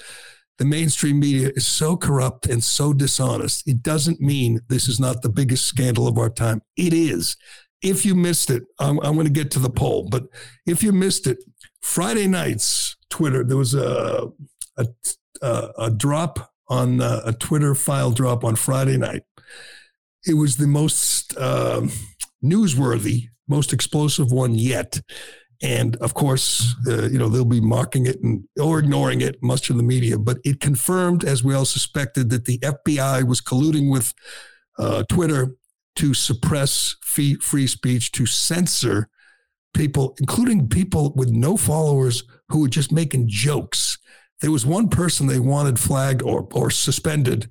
the 0.60 0.66
mainstream 0.66 1.20
media 1.20 1.52
is 1.56 1.66
so 1.66 1.98
corrupt 1.98 2.46
and 2.46 2.64
so 2.64 2.94
dishonest. 2.94 3.68
It 3.68 3.82
doesn't 3.82 4.22
mean 4.22 4.60
this 4.70 4.88
is 4.88 5.00
not 5.00 5.22
the 5.22 5.30
biggest 5.30 5.66
scandal 5.66 6.08
of 6.08 6.18
our 6.18 6.30
time. 6.30 6.62
It 6.78 6.94
is. 6.94 7.36
If 7.82 8.06
you 8.06 8.16
missed 8.16 8.50
it, 8.50 8.64
I'm, 8.80 9.00
I'm 9.00 9.16
going 9.16 9.28
to 9.28 9.34
get 9.34 9.52
to 9.52 9.60
the 9.60 9.70
poll, 9.70 10.08
but 10.10 10.24
if 10.66 10.84
you 10.84 10.92
missed 10.92 11.28
it, 11.28 11.38
Friday 11.82 12.28
nights, 12.28 12.96
Twitter, 13.10 13.44
there 13.44 13.58
was 13.58 13.74
a, 13.74 14.30
a, 14.78 14.88
a 15.78 15.92
drop 15.92 16.52
on 16.70 17.02
uh, 17.02 17.22
a 17.26 17.34
Twitter 17.34 17.76
file 17.76 18.12
drop 18.12 18.44
on 18.44 18.56
Friday 18.56 18.98
night. 18.98 19.24
It 20.26 20.36
was 20.36 20.56
the 20.56 20.68
most 20.68 21.36
uh, 21.38 21.82
newsworthy, 22.44 23.28
most 23.48 23.74
explosive 23.74 24.32
one 24.32 24.56
yet. 24.56 25.02
And 25.64 25.96
of 25.98 26.14
course, 26.14 26.76
uh, 26.88 27.08
you 27.08 27.18
know, 27.18 27.30
they'll 27.30 27.46
be 27.46 27.62
mocking 27.62 28.06
it 28.06 28.22
and 28.22 28.44
or 28.60 28.80
ignoring 28.80 29.22
it, 29.22 29.42
much 29.42 29.70
of 29.70 29.78
the 29.78 29.84
media. 29.84 30.20
But 30.20 30.40
it 30.44 30.60
confirmed, 30.60 31.24
as 31.24 31.42
we 31.42 31.56
all 31.56 31.66
suspected, 31.66 32.30
that 32.32 32.44
the 32.46 32.60
FBI 32.60 33.26
was 33.26 33.40
colluding 33.40 33.90
with 33.90 34.14
uh, 34.78 35.04
Twitter 35.04 35.56
to 35.96 36.14
suppress 36.14 36.98
free, 37.02 37.36
free 37.36 37.68
speech, 37.68 38.12
to 38.12 38.26
censor 38.26 39.08
people, 39.74 40.16
including 40.20 40.68
people 40.68 41.14
with 41.16 41.30
no 41.30 41.56
followers 41.56 42.24
who 42.50 42.60
were 42.62 42.68
just 42.68 42.92
making 42.92 43.30
jokes. 43.30 43.98
There 44.42 44.52
was 44.52 44.66
one 44.66 44.90
person 44.90 45.28
they 45.28 45.40
wanted 45.40 45.80
flagged 45.80 46.22
or, 46.22 46.48
or 46.54 46.72
suspended 46.72 47.50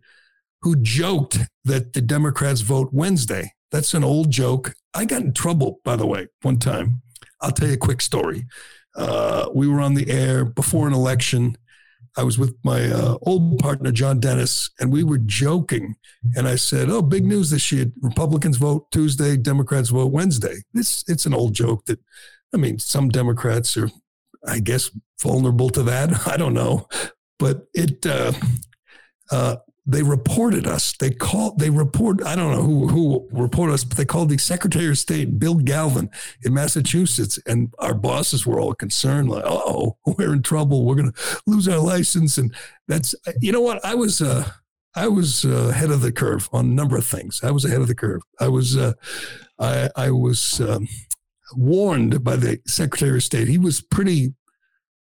who 0.61 0.77
joked 0.77 1.38
that 1.64 1.94
the 1.94 2.03
Democrats 2.03 2.61
vote 2.61 2.90
Wednesday. 2.92 3.53
That's 3.70 3.94
an 3.94 4.05
old 4.05 4.31
joke. 4.31 4.75
I 4.92 5.07
got 5.07 5.22
in 5.22 5.33
trouble, 5.33 5.81
by 5.83 5.96
the 5.96 6.07
way, 6.07 6.29
one 6.42 6.59
time. 6.59 7.01
I'll 7.42 7.52
tell 7.52 7.68
you 7.68 7.74
a 7.74 7.78
quick 7.78 8.00
story. 8.00 8.46
Uh, 8.94 9.48
we 9.55 9.68
were 9.68 9.81
on 9.81 9.94
the 9.94 10.11
air 10.11 10.44
before 10.44 10.87
an 10.87 10.94
election. 10.94 11.57
I 12.16 12.24
was 12.24 12.38
with 12.38 12.55
my 12.62 12.90
uh, 12.90 13.16
old 13.22 13.59
partner, 13.59 13.90
John 13.90 14.20
Dennis, 14.20 14.70
and 14.78 14.92
we 14.92 15.02
were 15.02 15.18
joking. 15.18 15.96
And 16.37 16.46
I 16.46 16.57
said, 16.57 16.90
Oh, 16.90 17.00
big 17.00 17.24
news 17.24 17.50
this 17.50 17.72
year. 17.72 17.90
Republicans 18.02 18.59
vote 18.59 18.90
Tuesday, 18.90 19.37
Democrats 19.37 19.88
vote 19.88 20.12
Wednesday. 20.12 20.57
It's, 20.74 21.05
it's 21.09 21.26
an 21.26 21.35
old 21.35 21.55
joke 21.55 21.87
that, 21.87 22.00
I 22.55 22.59
mean, 22.59 22.78
some 22.78 23.09
Democrats 23.09 23.76
are, 23.76 23.90
I 24.46 24.61
guess, 24.61 24.90
vulnerable 25.22 25.70
to 25.70 25.83
that. 25.85 26.26
I 26.26 26.37
don't 26.37 26.55
know. 26.55 26.87
But 27.38 27.66
it, 27.74 28.05
uh, 28.05 28.33
uh, 29.31 29.57
they 29.85 30.03
reported 30.03 30.66
us. 30.66 30.97
They 30.97 31.11
called, 31.11 31.59
they 31.59 31.71
report, 31.71 32.23
I 32.25 32.37
don't 32.37 32.53
know 32.53 32.62
who, 32.62 32.87
who 32.88 33.29
reported 33.33 33.73
us, 33.73 33.85
but 33.85 33.97
they 33.97 34.05
called 34.05 34.29
the 34.29 34.38
Secretary 34.38 34.88
of 34.88 34.99
State, 34.99 35.40
Bill 35.40 35.57
Galvin 35.57 36.09
in 36.45 36.55
Massachusetts. 36.55 37.38
And 37.47 37.75
our 37.79 37.95
bosses 37.95 38.47
were 38.47 38.61
all 38.61 38.75
concerned, 38.75 39.29
like, 39.29 39.45
oh, 39.45 39.97
we're 40.07 40.35
in 40.35 40.42
trouble. 40.42 40.85
We're 40.85 40.95
going 40.95 41.12
to 41.12 41.40
lose 41.47 41.66
our 41.66 41.81
license. 41.81 42.38
And 42.38 42.55
that's, 42.87 43.14
you 43.40 43.51
know 43.51 43.61
what? 43.61 43.85
I 43.85 43.95
was, 43.95 44.23
uh, 44.23 44.51
I 44.95 45.09
was 45.09 45.45
uh, 45.45 45.71
ahead 45.71 45.90
of 45.90 46.01
the 46.01 46.12
curve 46.12 46.49
on 46.53 46.66
a 46.66 46.75
number 46.75 46.97
of 46.97 47.07
things. 47.07 47.40
I 47.42 47.51
was 47.51 47.64
ahead 47.64 47.81
of 47.81 47.88
the 47.88 47.95
curve. 47.95 48.23
I 48.38 48.49
was, 48.49 48.77
uh, 48.77 48.92
I, 49.59 49.88
I 49.97 50.11
was 50.11 50.61
um, 50.61 50.87
warned 51.57 52.23
by 52.23 52.37
the 52.37 52.61
Secretary 52.66 53.16
of 53.16 53.25
State. 53.25 53.49
He 53.49 53.59
was 53.59 53.81
pretty 53.81 54.35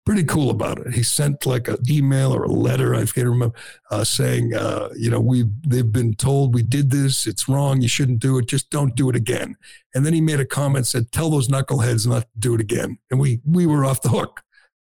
pretty 0.05 0.23
cool 0.23 0.49
about 0.49 0.79
it. 0.79 0.93
He 0.93 1.03
sent 1.03 1.45
like 1.45 1.67
an 1.67 1.77
email 1.89 2.33
or 2.33 2.43
a 2.43 2.51
letter, 2.51 2.95
I 2.95 3.05
can't 3.05 3.27
remember, 3.27 3.55
uh, 3.91 4.03
saying, 4.03 4.53
uh, 4.53 4.89
you 4.95 5.09
know, 5.09 5.19
we 5.19 5.45
they've 5.65 5.91
been 5.91 6.15
told 6.15 6.53
we 6.53 6.63
did 6.63 6.89
this, 6.89 7.27
it's 7.27 7.47
wrong, 7.47 7.81
you 7.81 7.87
shouldn't 7.87 8.19
do 8.19 8.37
it, 8.37 8.47
just 8.47 8.69
don't 8.69 8.95
do 8.95 9.09
it 9.09 9.15
again. 9.15 9.55
And 9.93 10.05
then 10.05 10.13
he 10.13 10.21
made 10.21 10.39
a 10.39 10.45
comment 10.45 10.87
said, 10.87 11.11
tell 11.11 11.29
those 11.29 11.47
knuckleheads 11.47 12.07
not 12.07 12.23
to 12.23 12.39
do 12.39 12.55
it 12.55 12.61
again. 12.61 12.97
And 13.09 13.19
we 13.19 13.41
we 13.45 13.65
were 13.65 13.85
off 13.85 14.01
the 14.01 14.09
hook. 14.09 14.41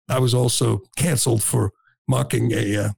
I 0.08 0.18
was 0.18 0.34
also 0.34 0.82
canceled 0.96 1.42
for 1.42 1.72
mocking 2.08 2.52
a 2.52 2.76
uh, 2.76 2.90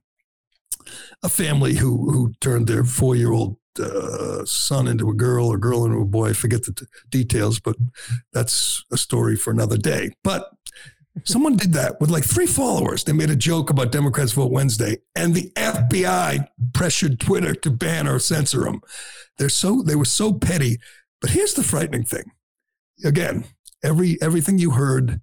a 1.23 1.29
family 1.29 1.75
who 1.75 2.11
who 2.11 2.33
turned 2.39 2.67
their 2.67 2.83
four 2.83 3.15
year 3.15 3.31
old 3.31 3.57
uh, 3.79 4.45
son 4.45 4.87
into 4.87 5.09
a 5.09 5.13
girl 5.13 5.47
or 5.47 5.57
girl 5.57 5.85
into 5.85 5.99
a 5.99 6.05
boy. 6.05 6.29
I 6.29 6.33
forget 6.33 6.63
the 6.63 6.73
t- 6.73 6.85
details, 7.09 7.59
but 7.59 7.75
that's 8.31 8.83
a 8.91 8.97
story 8.97 9.35
for 9.35 9.51
another 9.51 9.77
day. 9.77 10.11
But 10.23 10.49
Someone 11.23 11.55
did 11.55 11.73
that 11.73 12.01
with 12.01 12.09
like 12.09 12.25
three 12.25 12.45
followers. 12.45 13.03
They 13.03 13.13
made 13.13 13.29
a 13.29 13.35
joke 13.35 13.69
about 13.69 13.91
Democrats 13.91 14.33
vote 14.33 14.51
Wednesday, 14.51 14.97
and 15.15 15.33
the 15.33 15.49
FBI 15.55 16.47
pressured 16.73 17.19
Twitter 17.19 17.53
to 17.55 17.71
ban 17.71 18.07
or 18.07 18.19
censor 18.19 18.65
them. 18.65 18.81
They're 19.37 19.49
so 19.49 19.81
they 19.81 19.95
were 19.95 20.05
so 20.05 20.33
petty. 20.33 20.77
But 21.21 21.29
here's 21.29 21.53
the 21.53 21.63
frightening 21.63 22.03
thing. 22.03 22.31
Again, 23.03 23.45
every 23.83 24.21
everything 24.21 24.57
you 24.57 24.71
heard 24.71 25.21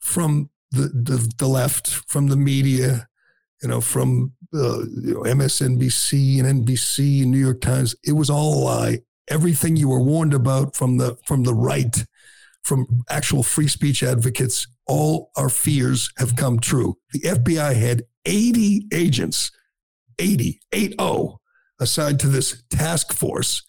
from 0.00 0.50
the 0.70 0.88
the, 0.88 1.32
the 1.38 1.46
left, 1.46 1.88
from 1.88 2.28
the 2.28 2.36
media, 2.36 3.08
you 3.62 3.68
know, 3.68 3.80
from 3.82 4.32
uh, 4.54 4.78
you 5.02 5.14
know, 5.14 5.20
MSNBC 5.20 6.42
and 6.42 6.66
NBC 6.66 7.22
and 7.22 7.30
New 7.30 7.38
York 7.38 7.60
Times, 7.60 7.94
it 8.04 8.12
was 8.12 8.30
all 8.30 8.54
a 8.54 8.62
lie. 8.64 8.98
Everything 9.28 9.76
you 9.76 9.88
were 9.88 10.00
warned 10.00 10.34
about 10.34 10.76
from 10.76 10.98
the 10.98 11.16
from 11.26 11.42
the 11.42 11.54
right, 11.54 12.06
from 12.62 13.02
actual 13.10 13.42
free 13.42 13.68
speech 13.68 14.02
advocates, 14.02 14.66
all 14.86 15.30
our 15.36 15.48
fears 15.48 16.10
have 16.18 16.36
come 16.36 16.58
true. 16.58 16.96
The 17.12 17.20
FBI 17.20 17.74
had 17.74 18.04
80 18.24 18.86
agents, 18.92 19.50
80, 20.18 20.60
80 20.72 20.96
assigned 21.80 22.20
to 22.20 22.28
this 22.28 22.62
task 22.70 23.12
force. 23.12 23.62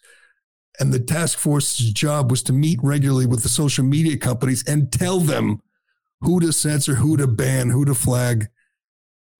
And 0.80 0.92
the 0.92 1.00
task 1.00 1.38
force's 1.38 1.92
job 1.92 2.30
was 2.30 2.42
to 2.44 2.52
meet 2.52 2.78
regularly 2.82 3.26
with 3.26 3.42
the 3.42 3.48
social 3.48 3.84
media 3.84 4.16
companies 4.16 4.66
and 4.66 4.92
tell 4.92 5.18
them 5.18 5.60
who 6.20 6.40
to 6.40 6.52
censor, 6.52 6.96
who 6.96 7.16
to 7.16 7.26
ban, 7.26 7.70
who 7.70 7.84
to 7.84 7.94
flag. 7.94 8.46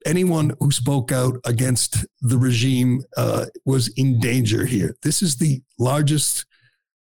Anyone 0.05 0.53
who 0.61 0.71
spoke 0.71 1.13
out 1.13 1.37
against 1.45 2.07
the 2.21 2.39
regime 2.39 3.03
uh, 3.17 3.47
was 3.65 3.89
in 3.97 4.21
danger 4.21 4.65
here. 4.67 4.97
This 5.03 5.23
is 5.23 5.37
the 5.37 5.63
largest 5.79 6.45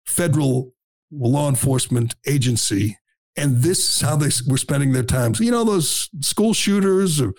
federal 0.04 0.72
law 1.10 1.48
enforcement 1.48 2.14
agency 2.26 2.96
and 3.38 3.62
this 3.62 3.88
is 3.88 4.00
how 4.00 4.16
they 4.16 4.30
were 4.46 4.58
spending 4.58 4.92
their 4.92 5.04
time. 5.04 5.34
So, 5.34 5.44
you 5.44 5.52
know, 5.52 5.64
those 5.64 6.10
school 6.20 6.52
shooters 6.52 7.20
or, 7.20 7.32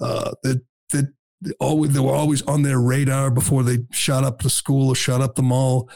uh, 0.00 0.32
that, 0.42 0.62
that 0.90 1.06
always, 1.60 1.92
they 1.92 2.00
were 2.00 2.14
always 2.14 2.42
on 2.42 2.62
their 2.62 2.80
radar 2.80 3.30
before 3.30 3.62
they 3.62 3.78
shot 3.92 4.24
up 4.24 4.42
the 4.42 4.50
school 4.50 4.88
or 4.88 4.94
shot 4.96 5.20
up 5.20 5.36
the 5.36 5.42
mall. 5.42 5.88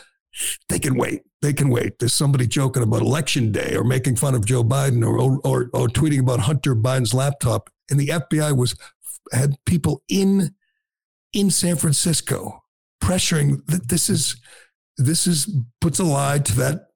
They 0.69 0.79
can 0.79 0.97
wait. 0.97 1.23
They 1.43 1.53
can 1.53 1.71
wait. 1.71 1.99
There's 1.99 2.15
somebody 2.15 2.47
joking 2.47 2.85
about 2.85 3.03
election 3.03 3.51
day 3.51 3.75
or 3.75 3.83
making 3.83 4.17
fun 4.17 4.37
of 4.37 4.47
Joe 4.47 4.63
Biden 4.63 5.05
or, 5.05 5.19
or, 5.19 5.41
or, 5.45 5.71
or 5.75 5.89
tweeting 5.89 6.21
about 6.21 6.41
Hunter 6.41 6.77
Biden's 6.77 7.13
laptop. 7.13 7.69
And 7.91 7.99
the 7.99 8.09
FBI 8.09 8.57
was, 8.57 8.77
had 9.33 9.57
people 9.67 10.03
in, 10.09 10.55
in 11.33 11.51
San 11.51 11.77
Francisco 11.77 12.63
pressuring 13.03 13.67
that 13.67 13.89
this 13.89 14.09
is, 14.09 14.37
this 14.97 15.27
is 15.27 15.53
puts 15.81 15.99
a 15.99 16.05
lie 16.05 16.39
to 16.39 16.57
that 16.57 16.92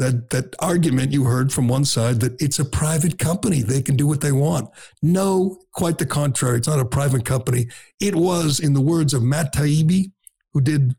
that 0.00 0.30
that 0.30 0.56
argument 0.58 1.12
you 1.12 1.24
heard 1.24 1.52
from 1.52 1.68
one 1.68 1.84
side 1.84 2.20
that 2.20 2.40
it's 2.40 2.58
a 2.58 2.64
private 2.64 3.18
company 3.18 3.62
they 3.62 3.82
can 3.82 3.96
do 3.96 4.06
what 4.06 4.20
they 4.20 4.32
want 4.32 4.68
no 5.02 5.58
quite 5.72 5.98
the 5.98 6.06
contrary 6.06 6.58
it's 6.58 6.68
not 6.68 6.80
a 6.80 6.84
private 6.84 7.24
company 7.24 7.68
it 8.00 8.16
was 8.16 8.58
in 8.58 8.72
the 8.72 8.80
words 8.80 9.14
of 9.14 9.22
matt 9.22 9.54
taibbi 9.54 10.10
who 10.52 10.60
did 10.60 10.96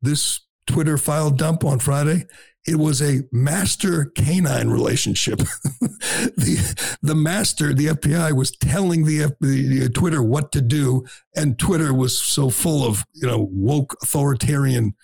this 0.00 0.40
twitter 0.66 0.96
file 0.96 1.30
dump 1.30 1.64
on 1.64 1.78
friday 1.78 2.24
it 2.66 2.76
was 2.76 3.02
a 3.02 3.20
master 3.30 4.06
canine 4.16 4.70
relationship. 4.70 5.38
the 5.80 6.96
the 7.02 7.14
master, 7.14 7.74
the 7.74 7.88
FBI, 7.88 8.32
was 8.32 8.56
telling 8.56 9.04
the, 9.04 9.34
the, 9.40 9.90
Twitter 9.90 10.22
what 10.22 10.50
to 10.52 10.62
do, 10.62 11.04
and 11.36 11.58
Twitter 11.58 11.92
was 11.92 12.18
so 12.18 12.48
full 12.48 12.86
of 12.86 13.04
you 13.12 13.26
know 13.26 13.48
woke 13.52 13.96
authoritarian 14.02 14.94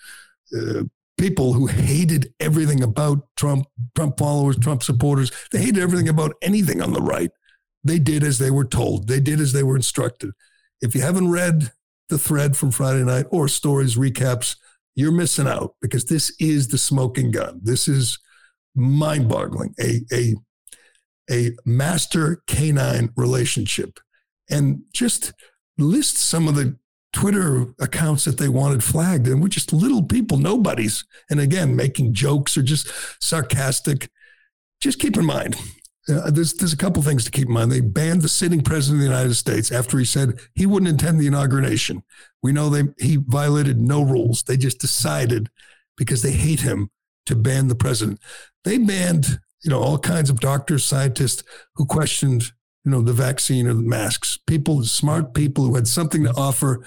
uh, 0.55 0.83
people 1.21 1.53
who 1.53 1.67
hated 1.67 2.33
everything 2.39 2.81
about 2.81 3.27
Trump, 3.35 3.67
Trump 3.95 4.17
followers, 4.17 4.57
Trump 4.57 4.81
supporters. 4.81 5.31
They 5.51 5.59
hated 5.59 5.77
everything 5.77 6.09
about 6.09 6.33
anything 6.41 6.81
on 6.81 6.93
the 6.93 7.01
right. 7.01 7.29
They 7.83 7.99
did 7.99 8.23
as 8.23 8.39
they 8.39 8.49
were 8.49 8.65
told. 8.65 9.07
They 9.07 9.19
did 9.19 9.39
as 9.39 9.53
they 9.53 9.61
were 9.61 9.75
instructed. 9.75 10.31
If 10.81 10.95
you 10.95 11.01
haven't 11.01 11.29
read 11.29 11.73
the 12.09 12.17
thread 12.17 12.57
from 12.57 12.71
Friday 12.71 13.03
night 13.03 13.27
or 13.29 13.47
stories 13.47 13.97
recaps, 13.97 14.55
you're 14.95 15.11
missing 15.11 15.45
out 15.47 15.75
because 15.79 16.05
this 16.05 16.35
is 16.39 16.69
the 16.69 16.79
smoking 16.79 17.29
gun. 17.29 17.59
This 17.61 17.87
is 17.87 18.17
mind-boggling. 18.75 19.75
A 19.79 20.01
a 20.11 20.35
a 21.29 21.51
master 21.65 22.41
canine 22.47 23.11
relationship, 23.15 23.99
and 24.49 24.81
just 24.91 25.33
list 25.77 26.17
some 26.17 26.47
of 26.47 26.55
the 26.55 26.77
Twitter 27.13 27.73
accounts 27.79 28.25
that 28.25 28.37
they 28.37 28.47
wanted 28.47 28.83
flagged, 28.83 29.27
and 29.27 29.41
we're 29.41 29.49
just 29.49 29.73
little 29.73 30.03
people, 30.03 30.37
nobodies. 30.37 31.03
And 31.29 31.39
again, 31.39 31.75
making 31.75 32.13
jokes 32.13 32.57
or 32.57 32.63
just 32.63 32.87
sarcastic. 33.21 34.09
Just 34.79 34.99
keep 34.99 35.17
in 35.17 35.25
mind, 35.25 35.55
uh, 36.09 36.31
there's 36.31 36.53
there's 36.53 36.73
a 36.73 36.77
couple 36.77 37.01
things 37.03 37.23
to 37.25 37.31
keep 37.31 37.47
in 37.47 37.53
mind. 37.53 37.71
They 37.71 37.81
banned 37.81 38.21
the 38.21 38.29
sitting 38.29 38.61
president 38.61 38.97
of 38.97 39.07
the 39.07 39.13
United 39.13 39.35
States 39.35 39.71
after 39.71 39.97
he 39.99 40.05
said 40.05 40.39
he 40.55 40.65
wouldn't 40.65 41.01
attend 41.01 41.19
the 41.19 41.27
inauguration. 41.27 42.03
We 42.41 42.51
know 42.51 42.69
they 42.69 42.83
he 42.99 43.17
violated 43.17 43.79
no 43.79 44.01
rules. 44.01 44.43
They 44.43 44.57
just 44.57 44.79
decided 44.79 45.49
because 45.97 46.21
they 46.21 46.31
hate 46.31 46.61
him 46.61 46.89
to 47.27 47.35
ban 47.35 47.67
the 47.67 47.75
president. 47.75 48.19
They 48.63 48.77
banned 48.77 49.39
you 49.63 49.69
know 49.69 49.79
all 49.79 49.99
kinds 49.99 50.29
of 50.29 50.39
doctors, 50.39 50.83
scientists 50.83 51.43
who 51.75 51.85
questioned 51.85 52.51
you 52.83 52.91
know, 52.91 53.01
the 53.01 53.13
vaccine 53.13 53.67
or 53.67 53.73
the 53.73 53.81
masks. 53.81 54.37
People, 54.47 54.83
smart 54.83 55.33
people 55.33 55.65
who 55.65 55.75
had 55.75 55.87
something 55.87 56.23
to 56.23 56.33
offer. 56.35 56.85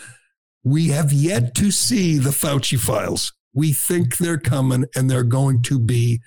We 0.63 0.89
have 0.89 1.13
yet 1.13 1.55
to 1.57 1.71
see 1.71 2.19
the 2.19 2.31
Fauci 2.31 2.79
files. 2.79 3.33
We 3.53 3.73
think 3.73 4.17
they're 4.17 4.39
coming 4.39 4.87
and 4.97 5.09
they're 5.09 5.23
going 5.23 5.63
to 5.63 5.79
be 5.79 6.21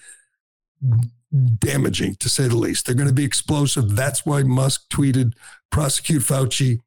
damaging, 1.60 2.16
to 2.16 2.30
say 2.30 2.48
the 2.48 2.56
least. 2.56 2.86
They're 2.86 2.96
going 2.96 3.10
to 3.10 3.14
be 3.14 3.26
explosive. 3.26 3.96
That's 3.96 4.26
why 4.26 4.44
Musk 4.44 4.90
tweeted, 4.90 5.34
prosecute 5.72 6.22
Fauci. 6.22 6.80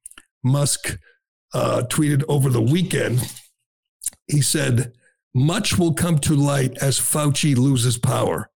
Musk 0.43 0.99
uh, 1.53 1.83
tweeted 1.91 2.25
over 2.29 2.49
the 2.49 2.63
weekend. 2.63 3.21
He 4.27 4.41
said, 4.41 4.93
much 5.35 5.79
will 5.79 5.93
come 5.93 6.19
to 6.21 6.35
light 6.35 6.79
as 6.81 6.99
Fauci 6.99 7.57
loses 7.57 7.99
power. 7.99 8.51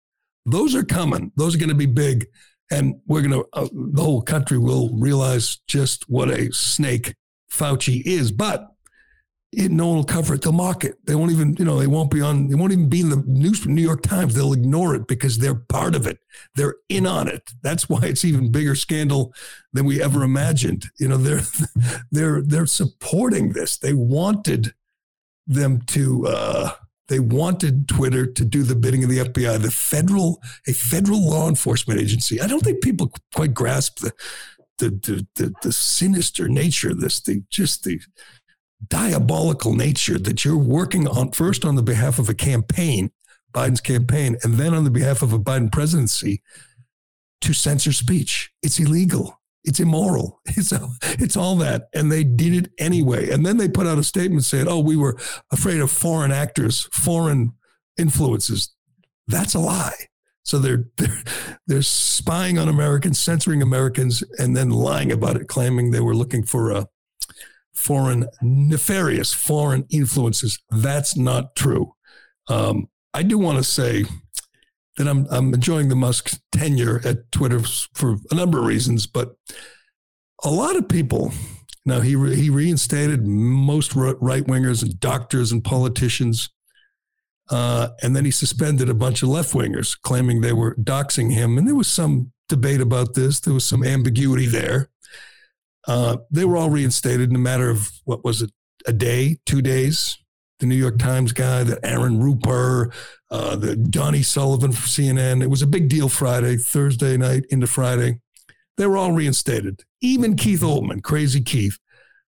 Those 0.45 0.73
are 0.73 0.83
coming. 0.83 1.31
Those 1.35 1.55
are 1.55 1.59
going 1.59 1.69
to 1.69 1.75
be 1.75 1.85
big. 1.85 2.27
And 2.71 2.95
we're 3.05 3.21
going 3.21 3.31
to, 3.31 3.47
uh, 3.53 3.67
the 3.71 4.01
whole 4.01 4.21
country 4.21 4.57
will 4.57 4.89
realize 4.97 5.57
just 5.67 6.09
what 6.09 6.29
a 6.29 6.51
snake 6.51 7.15
Fauci 7.51 8.01
is. 8.05 8.31
But 8.31 8.75
it, 9.51 9.71
no 9.71 9.87
one 9.87 9.95
will 9.97 10.03
cover 10.03 10.33
it. 10.33 10.41
They'll 10.41 10.51
mock 10.51 10.83
it. 10.83 10.95
They 11.05 11.15
won't 11.15 11.31
even, 11.31 11.55
you 11.57 11.65
know, 11.65 11.79
they 11.79 11.87
won't 11.87 12.11
be 12.11 12.21
on, 12.21 12.49
they 12.49 12.55
won't 12.55 12.73
even 12.73 12.89
be 12.89 13.01
in 13.01 13.09
the 13.09 13.23
news, 13.25 13.65
New 13.65 13.81
York 13.81 14.01
Times. 14.01 14.33
They'll 14.33 14.53
ignore 14.53 14.95
it 14.95 15.07
because 15.07 15.37
they're 15.37 15.55
part 15.55 15.95
of 15.95 16.07
it. 16.07 16.19
They're 16.55 16.75
in 16.89 17.07
on 17.07 17.27
it. 17.27 17.51
That's 17.61 17.87
why 17.87 18.01
it's 18.03 18.25
even 18.25 18.51
bigger 18.51 18.75
scandal 18.75 19.33
than 19.71 19.85
we 19.85 20.01
ever 20.01 20.23
imagined. 20.23 20.85
You 20.99 21.07
know, 21.07 21.17
they're, 21.17 21.41
they're, 22.11 22.41
they're 22.41 22.65
supporting 22.65 23.53
this. 23.53 23.77
They 23.77 23.93
wanted 23.93 24.73
them 25.47 25.81
to, 25.87 26.27
uh, 26.27 26.71
they 27.07 27.19
wanted 27.19 27.87
Twitter 27.87 28.25
to 28.25 28.45
do 28.45 28.63
the 28.63 28.75
bidding 28.75 29.03
of 29.03 29.09
the 29.09 29.19
FBI, 29.19 29.61
the 29.61 29.71
federal, 29.71 30.41
a 30.67 30.73
federal 30.73 31.29
law 31.29 31.47
enforcement 31.47 31.99
agency. 31.99 32.41
I 32.41 32.47
don't 32.47 32.63
think 32.63 32.81
people 32.81 33.11
quite 33.33 33.53
grasp 33.53 33.99
the, 33.99 34.11
the, 34.79 34.89
the, 34.89 35.27
the, 35.35 35.53
the 35.61 35.71
sinister 35.71 36.47
nature 36.47 36.91
of 36.91 36.99
this, 36.99 37.21
the, 37.21 37.43
just 37.49 37.83
the, 37.83 37.99
diabolical 38.87 39.73
nature 39.73 40.19
that 40.19 40.45
you're 40.45 40.57
working 40.57 41.07
on 41.07 41.31
first 41.31 41.65
on 41.65 41.75
the 41.75 41.83
behalf 41.83 42.19
of 42.19 42.29
a 42.29 42.33
campaign, 42.33 43.11
Biden's 43.53 43.81
campaign, 43.81 44.37
and 44.43 44.55
then 44.55 44.73
on 44.73 44.83
the 44.83 44.91
behalf 44.91 45.21
of 45.21 45.33
a 45.33 45.39
Biden 45.39 45.71
presidency 45.71 46.41
to 47.41 47.53
censor 47.53 47.93
speech. 47.93 48.51
It's 48.61 48.79
illegal. 48.79 49.39
It's 49.65 49.79
immoral. 49.79 50.41
It's 50.57 50.71
it's 51.01 51.35
all 51.35 51.57
that, 51.57 51.89
and 51.93 52.11
they 52.11 52.23
did 52.23 52.53
it 52.53 52.71
anyway. 52.79 53.29
And 53.29 53.45
then 53.45 53.57
they 53.57 53.67
put 53.67 53.87
out 53.87 53.97
a 53.97 54.03
statement 54.03 54.45
saying, 54.45 54.67
"Oh, 54.67 54.79
we 54.79 54.95
were 54.95 55.17
afraid 55.51 55.81
of 55.81 55.91
foreign 55.91 56.31
actors, 56.31 56.87
foreign 56.93 57.53
influences." 57.97 58.73
That's 59.27 59.55
a 59.55 59.59
lie. 59.59 60.07
So 60.43 60.59
they're 60.59 60.85
they're 60.97 61.23
they're 61.67 61.81
spying 61.81 62.57
on 62.57 62.69
Americans, 62.69 63.19
censoring 63.19 63.61
Americans, 63.61 64.23
and 64.39 64.55
then 64.55 64.69
lying 64.69 65.11
about 65.11 65.35
it, 65.35 65.47
claiming 65.47 65.91
they 65.91 65.99
were 65.99 66.15
looking 66.15 66.43
for 66.43 66.71
a 66.71 66.87
foreign, 67.73 68.27
nefarious 68.41 69.33
foreign 69.33 69.85
influences. 69.89 70.59
That's 70.69 71.17
not 71.17 71.55
true. 71.55 71.93
Um, 72.47 72.89
I 73.13 73.23
do 73.23 73.37
want 73.37 73.57
to 73.57 73.63
say 73.63 74.05
that 74.97 75.07
I'm, 75.07 75.27
I'm 75.29 75.53
enjoying 75.53 75.89
the 75.89 75.95
Musk 75.95 76.39
tenure 76.51 77.01
at 77.05 77.31
Twitter 77.31 77.59
for 77.93 78.17
a 78.31 78.35
number 78.35 78.59
of 78.59 78.65
reasons, 78.65 79.07
but 79.07 79.35
a 80.43 80.49
lot 80.49 80.75
of 80.75 80.87
people 80.87 81.33
now 81.85 82.01
he 82.01 82.15
re, 82.15 82.35
he 82.35 82.49
reinstated 82.49 83.25
most 83.25 83.95
right 83.95 84.43
wingers 84.43 84.81
and 84.81 84.99
doctors 84.99 85.51
and 85.51 85.63
politicians, 85.63 86.49
uh, 87.51 87.89
and 88.01 88.15
then 88.15 88.25
he 88.25 88.31
suspended 88.31 88.89
a 88.89 88.95
bunch 88.95 89.21
of 89.21 89.29
left 89.29 89.53
wingers, 89.53 89.95
claiming 90.01 90.41
they 90.41 90.53
were 90.53 90.75
doxing 90.75 91.31
him. 91.31 91.57
And 91.57 91.67
there 91.67 91.75
was 91.75 91.87
some 91.87 92.31
debate 92.49 92.81
about 92.81 93.13
this. 93.13 93.39
There 93.39 93.53
was 93.53 93.65
some 93.65 93.83
ambiguity 93.83 94.47
there. 94.47 94.89
Uh, 95.87 96.17
they 96.31 96.45
were 96.45 96.57
all 96.57 96.71
reinstated 96.71 97.29
in 97.29 97.35
a 97.35 97.39
matter 97.39 97.69
of 97.69 97.91
what 98.05 98.25
was 98.25 98.41
it, 98.41 98.51
a 98.87 98.93
day, 98.93 99.37
two 99.45 99.61
days. 99.61 100.17
The 100.65 100.69
New 100.69 100.81
York 100.81 100.97
Times 100.97 101.31
guy, 101.31 101.63
the 101.63 101.79
Aaron 101.85 102.19
Rupar, 102.19 102.91
uh, 103.29 103.55
the 103.55 103.75
Donnie 103.75 104.23
Sullivan 104.23 104.71
from 104.71 104.87
CNN. 104.87 105.43
It 105.43 105.49
was 105.51 105.61
a 105.61 105.67
big 105.67 105.89
deal 105.89 106.09
Friday, 106.09 106.57
Thursday 106.57 107.17
night 107.17 107.45
into 107.51 107.67
Friday. 107.67 108.19
They 108.75 108.87
were 108.87 108.97
all 108.97 109.11
reinstated. 109.11 109.83
Even 110.01 110.35
Keith 110.35 110.61
Olbermann, 110.61 111.03
crazy 111.03 111.39
Keith, 111.39 111.77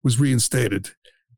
was 0.04 0.20
reinstated. 0.20 0.92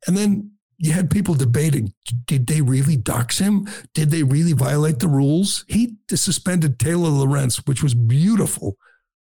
And 0.06 0.18
then 0.18 0.52
you 0.80 0.92
had 0.92 1.10
people 1.10 1.34
debating 1.34 1.94
did 2.26 2.48
they 2.48 2.60
really 2.60 2.98
dox 2.98 3.38
him? 3.38 3.70
Did 3.94 4.12
they 4.12 4.24
really 4.24 4.52
violate 4.52 5.00
the 5.00 5.08
rules? 5.08 5.64
He 5.70 5.96
suspended 6.10 6.78
Taylor 6.78 7.08
Lorenz, 7.08 7.66
which 7.66 7.82
was 7.82 7.94
beautiful, 7.94 8.76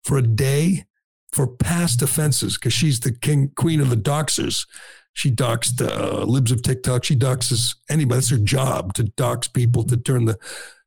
for 0.04 0.16
a 0.16 0.22
day 0.22 0.84
for 1.32 1.48
past 1.48 2.02
offenses 2.02 2.56
because 2.56 2.72
she's 2.72 3.00
the 3.00 3.12
king 3.12 3.50
queen 3.56 3.80
of 3.80 3.90
the 3.90 3.96
doxers. 3.96 4.64
She 5.18 5.32
doxed 5.32 5.82
uh, 5.84 6.22
libs 6.22 6.52
of 6.52 6.62
TikTok. 6.62 7.02
She 7.02 7.16
doxes 7.16 7.74
anybody. 7.90 8.18
That's 8.18 8.30
her 8.30 8.38
job 8.38 8.94
to 8.94 9.02
dox 9.02 9.48
people 9.48 9.82
to 9.82 9.96
turn 9.96 10.26
the 10.26 10.38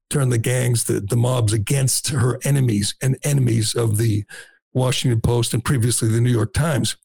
turn 0.09 0.29
the 0.29 0.37
gangs, 0.37 0.85
the, 0.85 1.01
the 1.01 1.17
mobs 1.17 1.51
against 1.51 2.07
her 2.09 2.39
enemies 2.45 2.95
and 3.01 3.17
enemies 3.23 3.75
of 3.75 3.97
the 3.97 4.23
Washington 4.73 5.19
Post 5.19 5.53
and 5.53 5.65
previously 5.65 6.07
the 6.07 6.21
New 6.21 6.31
York 6.31 6.53
Times. 6.53 6.95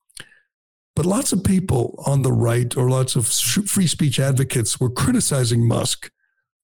But 0.94 1.04
lots 1.04 1.32
of 1.32 1.42
people 1.42 2.00
on 2.06 2.22
the 2.22 2.32
right 2.32 2.76
or 2.76 2.88
lots 2.88 3.16
of 3.16 3.26
free 3.26 3.88
speech 3.88 4.20
advocates 4.20 4.78
were 4.78 4.88
criticizing 4.88 5.66
Musk 5.66 6.12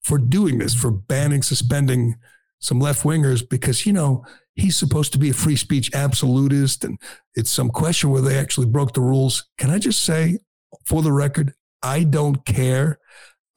for 0.04 0.16
doing 0.16 0.58
this, 0.58 0.74
for 0.74 0.92
banning, 0.92 1.42
suspending 1.42 2.14
some 2.60 2.78
left 2.78 3.02
wingers 3.02 3.42
because, 3.48 3.84
you 3.84 3.92
know, 3.92 4.24
he's 4.54 4.76
supposed 4.76 5.10
to 5.12 5.18
be 5.18 5.30
a 5.30 5.34
free 5.34 5.56
speech 5.56 5.92
absolutist 5.92 6.84
and 6.84 7.00
it's 7.34 7.50
some 7.50 7.68
question 7.68 8.10
where 8.10 8.22
they 8.22 8.38
actually 8.38 8.66
broke 8.66 8.94
the 8.94 9.00
rules. 9.00 9.48
Can 9.58 9.70
I 9.70 9.80
just 9.80 10.04
say, 10.04 10.38
for 10.84 11.02
the 11.02 11.12
record, 11.12 11.54
I 11.82 12.04
don't 12.04 12.44
care. 12.44 12.98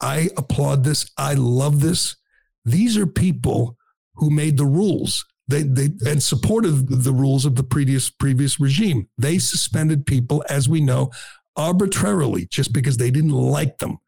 I 0.00 0.30
applaud 0.36 0.84
this. 0.84 1.10
I 1.16 1.34
love 1.34 1.80
this. 1.80 2.16
These 2.64 2.96
are 2.96 3.06
people 3.06 3.76
who 4.14 4.30
made 4.30 4.56
the 4.56 4.66
rules. 4.66 5.24
They, 5.48 5.62
they 5.62 5.90
and 6.04 6.22
supported 6.22 6.88
the 6.88 7.12
rules 7.12 7.44
of 7.44 7.54
the 7.54 7.62
previous 7.62 8.10
previous 8.10 8.58
regime. 8.58 9.08
They 9.16 9.38
suspended 9.38 10.04
people, 10.04 10.44
as 10.48 10.68
we 10.68 10.80
know, 10.80 11.12
arbitrarily 11.56 12.46
just 12.46 12.72
because 12.72 12.96
they 12.96 13.10
didn't 13.12 13.30
like 13.30 13.78
them, 13.78 13.98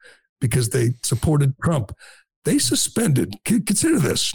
because 0.40 0.70
they 0.70 0.94
supported 1.04 1.54
Trump. 1.62 1.92
They 2.44 2.58
suspended. 2.58 3.36
Consider 3.44 4.00
this: 4.00 4.34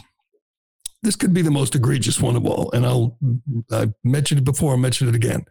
this 1.02 1.16
could 1.16 1.34
be 1.34 1.42
the 1.42 1.50
most 1.50 1.74
egregious 1.74 2.20
one 2.20 2.36
of 2.36 2.46
all. 2.46 2.70
And 2.72 2.86
I'll, 2.86 3.18
I 3.70 3.92
mentioned 4.02 4.40
it 4.40 4.44
before, 4.44 4.72
I'll 4.72 4.78
mention 4.78 5.06
it 5.06 5.14
again. 5.14 5.44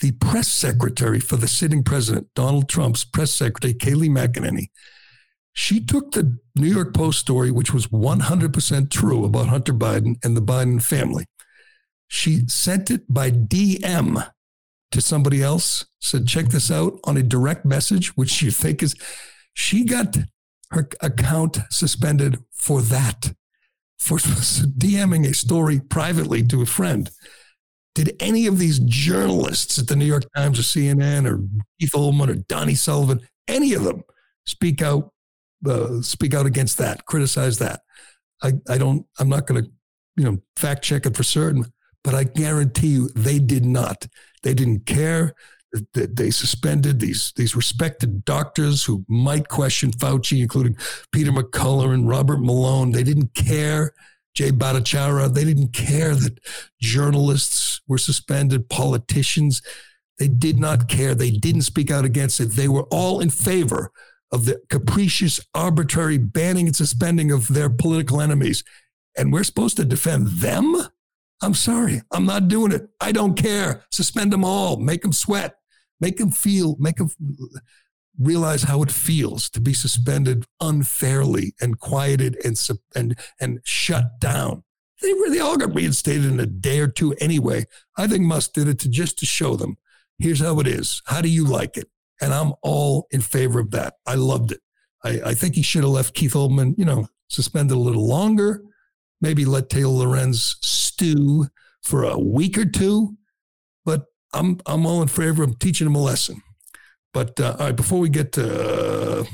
The 0.00 0.12
press 0.12 0.48
secretary 0.48 1.20
for 1.20 1.36
the 1.36 1.48
sitting 1.48 1.84
president, 1.84 2.28
Donald 2.34 2.68
Trump's 2.68 3.04
press 3.04 3.30
secretary, 3.30 3.74
Kayleigh 3.74 4.10
McEnany, 4.10 4.68
she 5.52 5.84
took 5.84 6.12
the 6.12 6.38
New 6.56 6.68
York 6.68 6.94
Post 6.94 7.18
story, 7.18 7.50
which 7.50 7.74
was 7.74 7.86
100% 7.88 8.90
true 8.90 9.24
about 9.24 9.48
Hunter 9.48 9.74
Biden 9.74 10.16
and 10.24 10.36
the 10.36 10.42
Biden 10.42 10.82
family. 10.82 11.26
She 12.08 12.46
sent 12.48 12.90
it 12.90 13.02
by 13.12 13.30
DM 13.30 14.30
to 14.90 15.00
somebody 15.00 15.42
else, 15.42 15.86
said, 16.00 16.26
check 16.26 16.46
this 16.46 16.70
out 16.70 16.98
on 17.04 17.16
a 17.16 17.22
direct 17.22 17.64
message, 17.64 18.16
which 18.16 18.42
you 18.42 18.50
think 18.50 18.82
is, 18.82 18.94
she 19.54 19.84
got 19.84 20.16
her 20.70 20.88
account 21.00 21.58
suspended 21.70 22.38
for 22.52 22.80
that 22.82 23.34
for 23.98 24.18
DMing 24.18 25.26
a 25.26 25.34
story 25.34 25.80
privately 25.80 26.42
to 26.44 26.62
a 26.62 26.66
friend. 26.66 27.10
Did 27.94 28.16
any 28.20 28.46
of 28.46 28.58
these 28.58 28.78
journalists 28.80 29.78
at 29.78 29.86
the 29.86 29.96
New 29.96 30.06
York 30.06 30.24
Times 30.34 30.58
or 30.58 30.62
CNN 30.62 31.30
or 31.30 31.44
Keith 31.78 31.92
Olbermann 31.92 32.28
or 32.30 32.34
Donnie 32.34 32.74
Sullivan, 32.74 33.20
any 33.48 33.74
of 33.74 33.84
them, 33.84 34.02
speak 34.46 34.80
out, 34.80 35.12
uh, 35.68 36.00
speak 36.00 36.32
out 36.34 36.46
against 36.46 36.78
that, 36.78 37.04
criticize 37.04 37.58
that? 37.58 37.80
I, 38.42 38.52
I 38.68 38.78
don't. 38.78 39.06
I'm 39.18 39.28
not 39.28 39.46
going 39.46 39.62
to, 39.62 39.70
you 40.16 40.24
know, 40.24 40.38
fact 40.56 40.82
check 40.82 41.06
it 41.06 41.16
for 41.16 41.22
certain, 41.22 41.66
but 42.02 42.14
I 42.14 42.24
guarantee 42.24 42.88
you 42.88 43.08
they 43.10 43.38
did 43.38 43.64
not. 43.64 44.06
They 44.42 44.54
didn't 44.54 44.86
care 44.86 45.34
that 45.94 46.16
they 46.16 46.30
suspended 46.30 47.00
these 47.00 47.32
these 47.36 47.56
respected 47.56 48.24
doctors 48.24 48.84
who 48.84 49.04
might 49.08 49.48
question 49.48 49.90
Fauci, 49.92 50.40
including 50.40 50.76
Peter 51.12 51.32
McCullough 51.32 51.94
and 51.94 52.08
Robert 52.08 52.40
Malone. 52.40 52.90
They 52.90 53.02
didn't 53.02 53.34
care. 53.34 53.94
Jay 54.34 54.50
Bhattacharya. 54.50 55.32
They 55.32 55.44
didn't 55.44 55.72
care 55.72 56.14
that 56.14 56.38
journalists 56.80 57.80
were 57.86 57.98
suspended, 57.98 58.68
politicians. 58.68 59.62
They 60.18 60.28
did 60.28 60.58
not 60.58 60.88
care. 60.88 61.14
They 61.14 61.30
didn't 61.30 61.62
speak 61.62 61.90
out 61.90 62.04
against 62.04 62.40
it. 62.40 62.52
They 62.52 62.68
were 62.68 62.86
all 62.90 63.20
in 63.20 63.30
favor 63.30 63.90
of 64.30 64.46
the 64.46 64.60
capricious, 64.70 65.40
arbitrary 65.54 66.18
banning 66.18 66.66
and 66.66 66.76
suspending 66.76 67.30
of 67.30 67.48
their 67.48 67.68
political 67.68 68.20
enemies. 68.20 68.64
And 69.16 69.32
we're 69.32 69.44
supposed 69.44 69.76
to 69.76 69.84
defend 69.84 70.28
them? 70.28 70.74
I'm 71.42 71.54
sorry. 71.54 72.00
I'm 72.12 72.24
not 72.24 72.48
doing 72.48 72.72
it. 72.72 72.88
I 73.00 73.12
don't 73.12 73.34
care. 73.34 73.84
Suspend 73.90 74.32
them 74.32 74.44
all. 74.44 74.78
Make 74.78 75.02
them 75.02 75.12
sweat. 75.12 75.56
Make 76.00 76.16
them 76.16 76.30
feel, 76.30 76.76
make 76.80 76.96
them 76.96 77.10
realize 78.18 78.64
how 78.64 78.82
it 78.82 78.90
feels 78.90 79.48
to 79.50 79.60
be 79.60 79.72
suspended 79.72 80.44
unfairly 80.60 81.54
and 81.60 81.78
quieted 81.78 82.36
and 82.44 82.60
and 82.94 83.18
and 83.40 83.60
shut 83.64 84.20
down. 84.20 84.64
They 85.00 85.12
really 85.12 85.40
all 85.40 85.56
got 85.56 85.74
reinstated 85.74 86.26
in 86.26 86.38
a 86.38 86.46
day 86.46 86.78
or 86.78 86.88
two 86.88 87.14
anyway. 87.14 87.64
I 87.96 88.06
think 88.06 88.22
Musk 88.22 88.52
did 88.52 88.68
it 88.68 88.78
to 88.80 88.88
just 88.88 89.18
to 89.18 89.26
show 89.26 89.56
them, 89.56 89.76
here's 90.18 90.40
how 90.40 90.60
it 90.60 90.66
is. 90.66 91.02
How 91.06 91.20
do 91.20 91.28
you 91.28 91.44
like 91.44 91.76
it? 91.76 91.88
And 92.20 92.32
I'm 92.32 92.52
all 92.62 93.08
in 93.10 93.20
favor 93.20 93.58
of 93.58 93.72
that. 93.72 93.94
I 94.06 94.14
loved 94.14 94.52
it. 94.52 94.60
I, 95.04 95.20
I 95.26 95.34
think 95.34 95.56
he 95.56 95.62
should 95.62 95.82
have 95.82 95.90
left 95.90 96.14
Keith 96.14 96.34
Olbermann, 96.34 96.74
you 96.78 96.84
know, 96.84 97.08
suspended 97.28 97.76
a 97.76 97.80
little 97.80 98.06
longer. 98.06 98.62
Maybe 99.20 99.44
let 99.44 99.70
Taylor 99.70 100.06
Lorenz 100.06 100.56
stew 100.60 101.48
for 101.82 102.04
a 102.04 102.18
week 102.18 102.56
or 102.56 102.64
two. 102.64 103.16
But 103.84 104.04
I'm 104.32 104.60
I'm 104.66 104.86
all 104.86 105.02
in 105.02 105.08
favor 105.08 105.42
of 105.42 105.58
teaching 105.58 105.86
them 105.86 105.96
a 105.96 106.02
lesson. 106.02 106.42
But 107.12 107.38
uh, 107.40 107.56
all 107.58 107.66
right, 107.66 107.76
before 107.76 107.98
we 107.98 108.08
get 108.08 108.32
to 108.32 109.20
uh, 109.20 109.24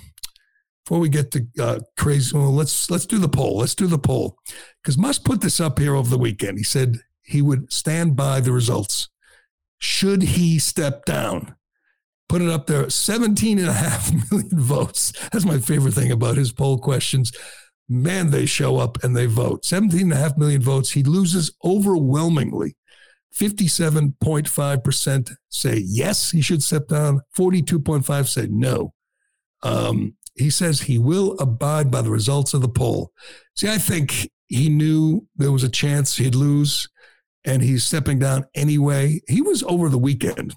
before 0.85 1.01
we 1.01 1.09
get 1.09 1.31
to 1.33 1.47
uh, 1.61 1.81
crazy, 1.97 2.37
well, 2.37 2.53
let's 2.53 2.91
let's 2.91 3.07
do 3.07 3.19
the 3.19 3.29
poll. 3.29 3.59
Let's 3.59 3.75
do 3.75 3.87
the 3.87 3.99
poll 3.99 4.37
because 4.83 4.99
Musk 4.99 5.25
put 5.25 5.41
this 5.41 5.61
up 5.61 5.79
here 5.79 5.95
over 5.95 6.09
the 6.09 6.19
weekend. 6.19 6.59
He 6.59 6.65
said 6.65 6.99
he 7.23 7.43
would 7.43 7.73
stand 7.73 8.17
by 8.17 8.41
the 8.41 8.53
results. 8.53 9.09
Should 9.79 10.23
he 10.23 10.59
step 10.59 11.05
down? 11.05 11.55
Put 12.29 12.43
it 12.43 12.49
up 12.51 12.67
there, 12.67 12.91
17 12.91 13.59
and 13.59 13.69
a 13.69 13.73
half 13.73 14.13
million 14.31 14.61
votes. 14.61 15.13
That's 15.31 15.45
my 15.45 15.59
favorite 15.59 15.95
thing 15.95 16.11
about 16.11 16.37
his 16.37 16.53
poll 16.53 16.79
questions. 16.79 17.33
Man, 17.89 18.31
they 18.31 18.45
show 18.45 18.77
up 18.77 19.03
and 19.03 19.17
they 19.17 19.27
vote. 19.27 19.65
17 19.65 20.01
and 20.03 20.13
a 20.13 20.17
half 20.17 20.37
million 20.37 20.61
votes. 20.61 20.91
He 20.91 21.03
loses 21.03 21.51
overwhelmingly. 21.65 22.77
57.5% 23.35 25.31
say 25.49 25.83
yes, 25.87 26.31
he 26.31 26.41
should 26.41 26.63
step 26.63 26.89
down. 26.89 27.21
42.5 27.37 28.29
say 28.29 28.49
no. 28.51 28.93
Um, 29.63 30.17
he 30.35 30.51
says 30.51 30.83
he 30.83 30.99
will 30.99 31.37
abide 31.39 31.91
by 31.91 32.03
the 32.03 32.11
results 32.11 32.55
of 32.55 32.63
the 32.63 32.69
poll. 32.69 33.13
See, 33.57 33.69
I 33.69 33.79
think 33.79 34.31
he 34.47 34.69
knew 34.69 35.27
there 35.37 35.53
was 35.53 35.65
a 35.65 35.69
chance 35.69 36.17
he'd 36.17 36.35
lose 36.35 36.89
and 37.45 37.63
he's 37.63 37.85
stepping 37.85 38.19
down 38.19 38.45
anyway. 38.55 39.21
He 39.29 39.43
was 39.43 39.63
over 39.65 39.89
the 39.89 39.99
weekend. 39.99 40.55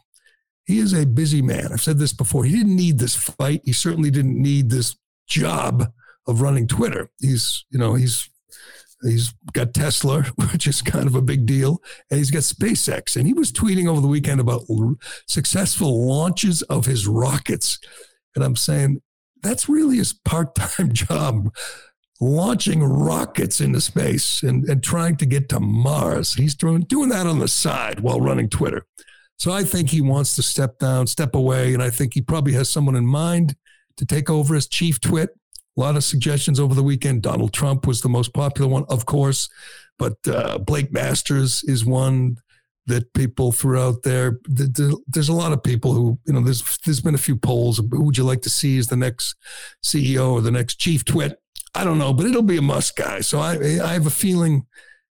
He 0.65 0.79
is 0.79 0.93
a 0.93 1.05
busy 1.05 1.41
man. 1.41 1.69
I've 1.71 1.81
said 1.81 1.97
this 1.97 2.13
before. 2.13 2.45
He 2.45 2.55
didn't 2.55 2.75
need 2.75 2.99
this 2.99 3.15
fight. 3.15 3.61
He 3.65 3.73
certainly 3.73 4.11
didn't 4.11 4.39
need 4.39 4.69
this 4.69 4.95
job 5.27 5.91
of 6.27 6.41
running 6.41 6.67
Twitter. 6.67 7.09
He's, 7.19 7.65
you 7.71 7.79
know, 7.79 7.95
he's 7.95 8.29
he's 9.03 9.33
got 9.53 9.73
Tesla, 9.73 10.23
which 10.51 10.67
is 10.67 10.81
kind 10.81 11.07
of 11.07 11.15
a 11.15 11.21
big 11.21 11.45
deal, 11.45 11.81
and 12.09 12.17
he's 12.17 12.31
got 12.31 12.43
SpaceX. 12.43 13.15
And 13.15 13.27
he 13.27 13.33
was 13.33 13.51
tweeting 13.51 13.87
over 13.87 14.01
the 14.01 14.07
weekend 14.07 14.39
about 14.39 14.63
successful 15.27 16.07
launches 16.07 16.61
of 16.63 16.85
his 16.85 17.07
rockets. 17.07 17.79
And 18.35 18.43
I'm 18.43 18.55
saying 18.55 19.01
that's 19.41 19.67
really 19.67 19.97
his 19.97 20.13
part-time 20.13 20.93
job 20.93 21.53
launching 22.19 22.83
rockets 22.83 23.59
into 23.59 23.81
space 23.81 24.43
and, 24.43 24.63
and 24.69 24.83
trying 24.83 25.17
to 25.17 25.25
get 25.25 25.49
to 25.49 25.59
Mars. 25.59 26.35
He's 26.35 26.53
doing, 26.53 26.81
doing 26.81 27.09
that 27.09 27.25
on 27.25 27.39
the 27.39 27.47
side 27.47 28.01
while 28.01 28.21
running 28.21 28.47
Twitter. 28.47 28.85
So 29.37 29.51
I 29.51 29.63
think 29.63 29.89
he 29.89 30.01
wants 30.01 30.35
to 30.35 30.43
step 30.43 30.77
down, 30.77 31.07
step 31.07 31.33
away, 31.33 31.73
and 31.73 31.81
I 31.81 31.89
think 31.89 32.13
he 32.13 32.21
probably 32.21 32.53
has 32.53 32.69
someone 32.69 32.95
in 32.95 33.07
mind 33.07 33.55
to 33.97 34.05
take 34.05 34.29
over 34.29 34.55
as 34.55 34.67
chief 34.67 35.01
twit. 35.01 35.31
A 35.77 35.79
lot 35.79 35.95
of 35.95 36.03
suggestions 36.03 36.59
over 36.59 36.75
the 36.75 36.83
weekend. 36.83 37.21
Donald 37.21 37.53
Trump 37.53 37.87
was 37.87 38.01
the 38.01 38.09
most 38.09 38.33
popular 38.33 38.69
one, 38.69 38.85
of 38.89 39.05
course, 39.05 39.49
but 39.97 40.17
uh, 40.27 40.57
Blake 40.57 40.91
Masters 40.91 41.63
is 41.63 41.85
one 41.85 42.37
that 42.87 43.13
people 43.13 43.51
threw 43.51 43.79
out 43.79 44.03
there. 44.03 44.39
There's 44.47 45.29
a 45.29 45.33
lot 45.33 45.53
of 45.53 45.63
people 45.63 45.93
who, 45.93 46.19
you 46.25 46.33
know, 46.33 46.41
there's 46.41 46.77
there's 46.85 47.01
been 47.01 47.15
a 47.15 47.19
few 47.19 47.37
polls. 47.37 47.77
Who 47.77 48.03
would 48.03 48.17
you 48.17 48.23
like 48.23 48.41
to 48.41 48.49
see 48.49 48.77
as 48.77 48.87
the 48.87 48.97
next 48.97 49.35
CEO 49.83 50.33
or 50.33 50.41
the 50.41 50.51
next 50.51 50.75
chief 50.75 51.05
twit? 51.05 51.39
I 51.73 51.83
don't 51.83 51.99
know, 51.99 52.11
but 52.11 52.25
it'll 52.25 52.41
be 52.41 52.57
a 52.57 52.61
Musk 52.61 52.97
guy. 52.97 53.21
So 53.21 53.39
I 53.39 53.53
I 53.81 53.93
have 53.93 54.07
a 54.07 54.11
feeling 54.11 54.65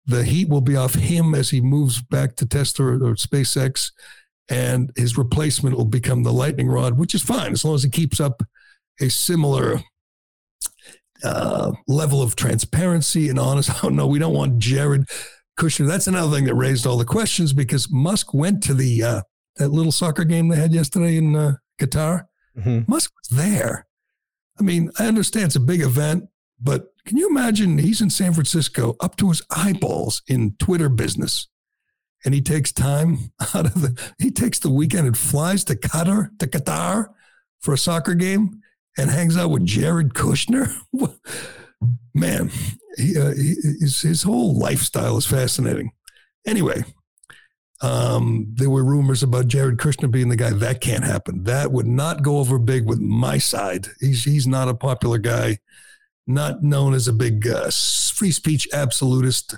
the 0.06 0.24
heat 0.24 0.50
will 0.50 0.62
be 0.62 0.76
off 0.76 0.96
him 0.96 1.36
as 1.36 1.52
he 1.52 1.62
moves 1.62 2.02
back 2.02 2.36
to 2.38 2.46
Tesla 2.46 2.86
or 2.88 3.16
SpaceX, 3.16 3.92
and 4.50 4.92
his 4.96 5.18
replacement 5.18 5.78
will 5.78 5.86
become 5.86 6.24
the 6.24 6.34
lightning 6.34 6.68
rod, 6.68 6.98
which 6.98 7.16
is 7.16 7.22
fine 7.22 7.52
as 7.52 7.64
long 7.64 7.76
as 7.76 7.84
he 7.84 7.90
keeps 7.90 8.20
up 8.20 8.44
a 9.00 9.10
similar 9.10 9.82
uh, 11.24 11.72
level 11.88 12.22
of 12.22 12.36
transparency 12.36 13.30
and 13.30 13.40
honest. 13.40 13.72
Oh 13.84 13.90
no, 13.90 14.08
we 14.08 14.20
don't 14.20 14.34
want 14.34 14.60
Jared 14.60 15.06
Kushner. 15.60 15.88
That's 15.88 16.08
another 16.08 16.36
thing 16.36 16.46
that 16.46 16.56
raised 16.56 16.86
all 16.86 16.98
the 16.98 17.06
questions 17.06 17.54
because 17.54 17.92
Musk 17.92 18.34
went 18.34 18.64
to 18.64 18.74
the 18.74 19.04
uh, 19.04 19.22
that 19.58 19.70
little 19.70 19.92
soccer 19.92 20.24
game 20.24 20.48
they 20.48 20.56
had 20.56 20.74
yesterday 20.74 21.18
in 21.18 21.36
uh, 21.36 21.56
Qatar. 21.80 22.26
Mm-hmm. 22.58 22.92
Musk 22.92 23.12
was 23.20 23.38
there. 23.38 23.88
I 24.60 24.64
mean, 24.64 24.92
I 25.00 25.08
understand 25.08 25.46
it's 25.46 25.56
a 25.56 25.60
big 25.60 25.82
event, 25.82 26.26
but 26.60 26.88
can 27.06 27.18
you 27.18 27.30
imagine 27.30 27.78
he's 27.78 28.02
in 28.02 28.10
San 28.10 28.34
Francisco 28.34 28.96
up 29.00 29.16
to 29.18 29.30
his 29.30 29.42
eyeballs 29.50 30.22
in 30.28 30.56
Twitter 30.60 30.90
business? 30.90 31.48
And 32.24 32.34
he 32.36 32.42
takes 32.42 32.72
time 32.72 33.32
out 33.56 33.66
of 33.66 33.82
the, 33.82 34.14
he 34.20 34.30
takes 34.32 34.60
the 34.60 34.70
weekend 34.70 35.08
and 35.08 35.18
flies 35.18 35.64
to 35.66 35.76
Qatar, 35.76 36.38
to 36.40 36.48
Qatar 36.48 37.08
for 37.62 37.74
a 37.74 37.78
soccer 37.78 38.14
game 38.14 38.62
and 38.98 39.10
hangs 39.10 39.38
out 39.38 39.50
with 39.50 39.66
Jared 39.66 40.14
Kushner. 40.14 40.74
Man, 42.14 42.52
he, 42.98 43.18
uh, 43.18 43.34
he, 43.34 43.56
his, 43.80 44.02
his 44.02 44.24
whole 44.24 44.58
lifestyle 44.58 45.18
is 45.18 45.26
fascinating. 45.26 45.92
Anyway, 46.46 46.84
um, 47.82 48.48
there 48.54 48.70
were 48.70 48.84
rumors 48.84 49.24
about 49.24 49.48
Jared 49.48 49.78
Kushner 49.78 50.12
being 50.12 50.30
the 50.30 50.36
guy. 50.36 50.52
That 50.52 50.82
can't 50.82 51.04
happen. 51.04 51.44
That 51.44 51.72
would 51.72 51.88
not 51.88 52.22
go 52.22 52.38
over 52.38 52.60
big 52.60 52.86
with 52.86 53.00
my 53.00 53.38
side. 53.38 53.88
He's 54.00 54.24
he's 54.24 54.46
not 54.46 54.68
a 54.68 54.76
popular 54.76 55.18
guy 55.18 55.58
not 56.28 56.64
known 56.64 56.94
as 56.94 57.08
a 57.08 57.14
big 57.14 57.48
uh, 57.48 57.70
free 58.14 58.32
speech 58.32 58.68
absolutist. 58.74 59.58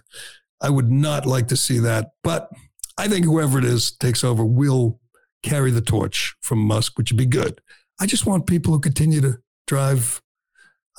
I 0.61 0.69
would 0.69 0.91
not 0.91 1.25
like 1.25 1.47
to 1.49 1.57
see 1.57 1.79
that, 1.79 2.11
but 2.23 2.49
I 2.97 3.07
think 3.07 3.25
whoever 3.25 3.59
it 3.59 3.65
is 3.65 3.91
takes 3.91 4.23
over 4.23 4.45
will 4.45 4.99
carry 5.41 5.71
the 5.71 5.81
torch 5.81 6.35
from 6.41 6.59
Musk, 6.59 6.97
which 6.97 7.11
would 7.11 7.17
be 7.17 7.25
good. 7.25 7.59
I 7.99 8.05
just 8.05 8.25
want 8.25 8.47
people 8.47 8.73
who 8.73 8.79
continue 8.79 9.21
to 9.21 9.37
drive, 9.67 10.21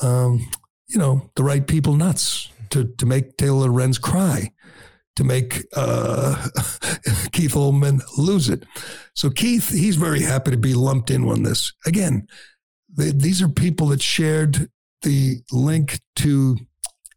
um, 0.02 0.46
you 0.86 0.98
know, 0.98 1.30
the 1.36 1.44
right 1.44 1.66
people 1.66 1.94
nuts 1.94 2.48
to 2.70 2.84
to 2.98 3.06
make 3.06 3.36
Taylor 3.36 3.68
Lorenz 3.68 3.98
cry, 3.98 4.52
to 5.16 5.24
make 5.24 5.64
uh, 5.76 6.48
Keith 7.32 7.54
Olbermann 7.54 8.02
lose 8.18 8.48
it. 8.48 8.64
So 9.14 9.30
Keith, 9.30 9.70
he's 9.70 9.96
very 9.96 10.22
happy 10.22 10.50
to 10.50 10.56
be 10.56 10.74
lumped 10.74 11.10
in 11.10 11.24
on 11.28 11.42
this. 11.42 11.72
Again, 11.86 12.26
they, 12.96 13.10
these 13.10 13.42
are 13.42 13.48
people 13.48 13.88
that 13.88 14.02
shared 14.02 14.68
the 15.02 15.38
link 15.52 16.00
to 16.16 16.56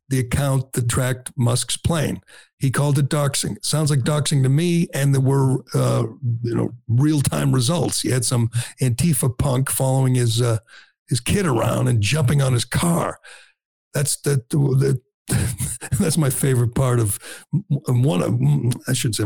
the 0.09 0.19
account 0.19 0.73
that 0.73 0.89
tracked 0.89 1.31
Musk's 1.37 1.77
plane. 1.77 2.21
He 2.59 2.71
called 2.71 2.97
it 2.97 3.09
doxing. 3.09 3.57
It 3.57 3.65
sounds 3.65 3.89
like 3.89 3.99
doxing 3.99 4.43
to 4.43 4.49
me, 4.49 4.87
and 4.93 5.13
there 5.13 5.21
were 5.21 5.63
uh, 5.75 6.05
you 6.41 6.55
know 6.55 6.73
real 6.87 7.21
time 7.21 7.53
results. 7.53 8.01
He 8.01 8.09
had 8.09 8.25
some 8.25 8.49
Antifa 8.81 9.37
punk 9.37 9.69
following 9.69 10.15
his 10.15 10.41
uh, 10.41 10.57
his 11.07 11.19
kid 11.19 11.45
around 11.45 11.87
and 11.87 12.01
jumping 12.01 12.41
on 12.41 12.53
his 12.53 12.65
car. 12.65 13.19
That's 13.93 14.17
the, 14.17 14.43
the 14.49 14.99
that's 15.99 16.17
my 16.17 16.29
favorite 16.29 16.73
part 16.73 16.99
of 16.99 17.19
one 17.87 18.23
of 18.23 18.39
I 18.87 18.93
should 18.93 19.13
say 19.13 19.25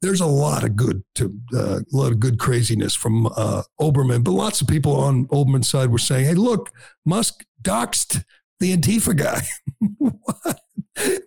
there's 0.00 0.20
a 0.20 0.26
lot 0.26 0.64
of 0.64 0.76
good 0.76 1.02
to 1.16 1.34
uh, 1.54 1.80
a 1.80 1.96
lot 1.96 2.12
of 2.12 2.20
good 2.20 2.38
craziness 2.38 2.94
from 2.94 3.26
uh, 3.26 3.62
Olbermann, 3.80 4.24
but 4.24 4.32
lots 4.32 4.60
of 4.60 4.68
people 4.68 4.96
on 4.96 5.26
Olbermann's 5.26 5.68
side 5.68 5.90
were 5.90 5.98
saying, 5.98 6.26
"Hey, 6.26 6.34
look, 6.34 6.70
Musk 7.04 7.44
doxed 7.62 8.24
the 8.62 8.74
Antifa 8.74 9.14
guy. 9.14 9.42
what? 9.98 10.60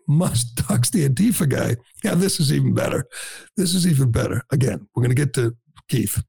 Musk 0.08 0.56
doxed 0.56 0.92
the 0.92 1.08
Antifa 1.08 1.50
guy. 1.50 1.76
Yeah, 2.04 2.16
this 2.16 2.40
is 2.40 2.52
even 2.54 2.74
better. 2.74 3.06
This 3.58 3.74
is 3.74 3.88
even 3.88 4.12
better. 4.12 4.44
Again, 4.52 4.88
we're 4.96 5.02
going 5.02 5.16
to 5.16 5.22
get 5.22 5.34
to 5.36 5.56
Keith. 5.90 6.24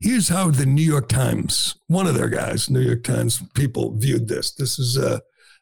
Here's 0.00 0.28
how 0.28 0.50
the 0.50 0.66
New 0.66 0.82
York 0.82 1.08
Times, 1.08 1.76
one 1.86 2.06
of 2.06 2.14
their 2.14 2.28
guys, 2.28 2.68
New 2.68 2.80
York 2.80 3.02
Times 3.02 3.42
people 3.54 3.96
viewed 3.96 4.28
this. 4.28 4.52
This 4.52 4.78
is 4.78 4.98
uh, 4.98 5.20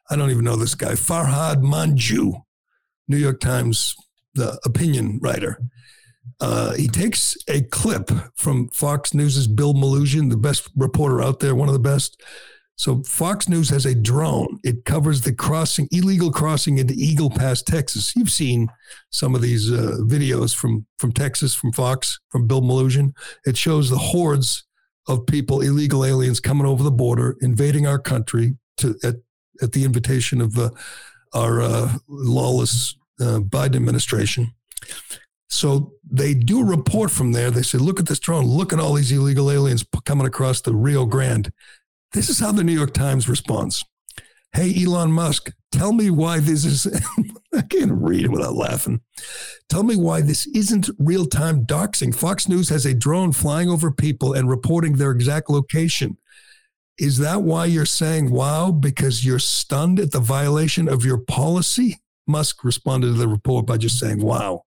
I 0.09 0.15
don't 0.15 0.29
even 0.29 0.43
know 0.43 0.57
this 0.57 0.75
guy, 0.75 0.91
Farhad 0.91 1.63
Manjoo, 1.63 2.41
New 3.07 3.17
York 3.17 3.39
Times 3.39 3.95
the 4.35 4.59
opinion 4.65 5.19
writer. 5.21 5.57
Uh, 6.39 6.73
he 6.73 6.87
takes 6.87 7.37
a 7.47 7.61
clip 7.61 8.11
from 8.35 8.67
Fox 8.69 9.13
News's 9.13 9.47
Bill 9.47 9.73
Melugin, 9.73 10.29
the 10.29 10.37
best 10.37 10.69
reporter 10.75 11.21
out 11.21 11.39
there, 11.39 11.55
one 11.55 11.69
of 11.69 11.73
the 11.73 11.79
best. 11.79 12.21
So 12.77 13.03
Fox 13.03 13.47
News 13.47 13.69
has 13.69 13.85
a 13.85 13.95
drone. 13.95 14.59
It 14.63 14.83
covers 14.85 15.21
the 15.21 15.33
crossing, 15.33 15.87
illegal 15.91 16.31
crossing 16.31 16.77
into 16.77 16.93
Eagle 16.93 17.29
Pass, 17.29 17.61
Texas. 17.61 18.13
You've 18.15 18.31
seen 18.31 18.67
some 19.11 19.33
of 19.33 19.41
these 19.41 19.71
uh, 19.71 19.97
videos 20.01 20.53
from 20.53 20.85
from 20.99 21.13
Texas, 21.13 21.53
from 21.55 21.71
Fox, 21.71 22.19
from 22.29 22.47
Bill 22.47 22.61
Melugin. 22.61 23.13
It 23.45 23.55
shows 23.55 23.89
the 23.89 23.97
hordes 23.97 24.65
of 25.07 25.25
people, 25.25 25.61
illegal 25.61 26.03
aliens, 26.03 26.39
coming 26.39 26.67
over 26.67 26.83
the 26.83 26.91
border, 26.91 27.37
invading 27.41 27.87
our 27.87 27.99
country 27.99 28.57
to 28.77 28.95
at 29.03 29.15
at 29.61 29.71
the 29.71 29.85
invitation 29.85 30.41
of 30.41 30.57
uh, 30.57 30.69
our 31.33 31.61
uh, 31.61 31.93
lawless 32.09 32.95
uh, 33.21 33.39
Biden 33.39 33.75
administration. 33.75 34.53
So 35.47 35.93
they 36.03 36.33
do 36.33 36.65
report 36.65 37.11
from 37.11 37.31
there. 37.31 37.51
They 37.51 37.61
say, 37.61 37.77
look 37.77 37.99
at 37.99 38.07
this 38.07 38.19
drone. 38.19 38.45
Look 38.45 38.73
at 38.73 38.79
all 38.79 38.93
these 38.93 39.11
illegal 39.11 39.49
aliens 39.49 39.85
coming 40.03 40.27
across 40.27 40.59
the 40.59 40.73
Rio 40.73 41.05
Grande. 41.05 41.53
This 42.15 42.29
is 42.29 42.39
how 42.39 42.53
the 42.53 42.63
New 42.63 42.71
York 42.71 42.93
Times 42.93 43.27
responds. 43.27 43.83
Hey, 44.53 44.73
Elon 44.81 45.11
Musk, 45.11 45.51
tell 45.73 45.91
me 45.91 46.09
why 46.09 46.39
this 46.39 46.63
is. 46.63 46.87
I 47.53 47.61
can't 47.63 47.91
read 47.91 48.23
it 48.23 48.31
without 48.31 48.55
laughing. 48.55 49.01
Tell 49.67 49.83
me 49.83 49.97
why 49.97 50.21
this 50.21 50.47
isn't 50.47 50.89
real 50.97 51.25
time 51.25 51.65
doxing. 51.65 52.15
Fox 52.15 52.47
News 52.47 52.69
has 52.69 52.85
a 52.85 52.93
drone 52.93 53.33
flying 53.33 53.67
over 53.69 53.91
people 53.91 54.31
and 54.31 54.49
reporting 54.49 54.93
their 54.93 55.11
exact 55.11 55.49
location. 55.49 56.17
Is 56.97 57.17
that 57.17 57.41
why 57.41 57.65
you're 57.65 57.85
saying 57.85 58.31
wow? 58.31 58.71
Because 58.71 59.25
you're 59.25 59.37
stunned 59.37 59.99
at 59.99 60.11
the 60.11 60.21
violation 60.21 60.87
of 60.87 61.03
your 61.03 61.17
policy? 61.17 61.99
Musk 62.25 62.63
responded 62.63 63.07
to 63.07 63.13
the 63.13 63.27
report 63.27 63.65
by 63.65 63.75
just 63.75 63.99
saying 63.99 64.21
wow. 64.21 64.61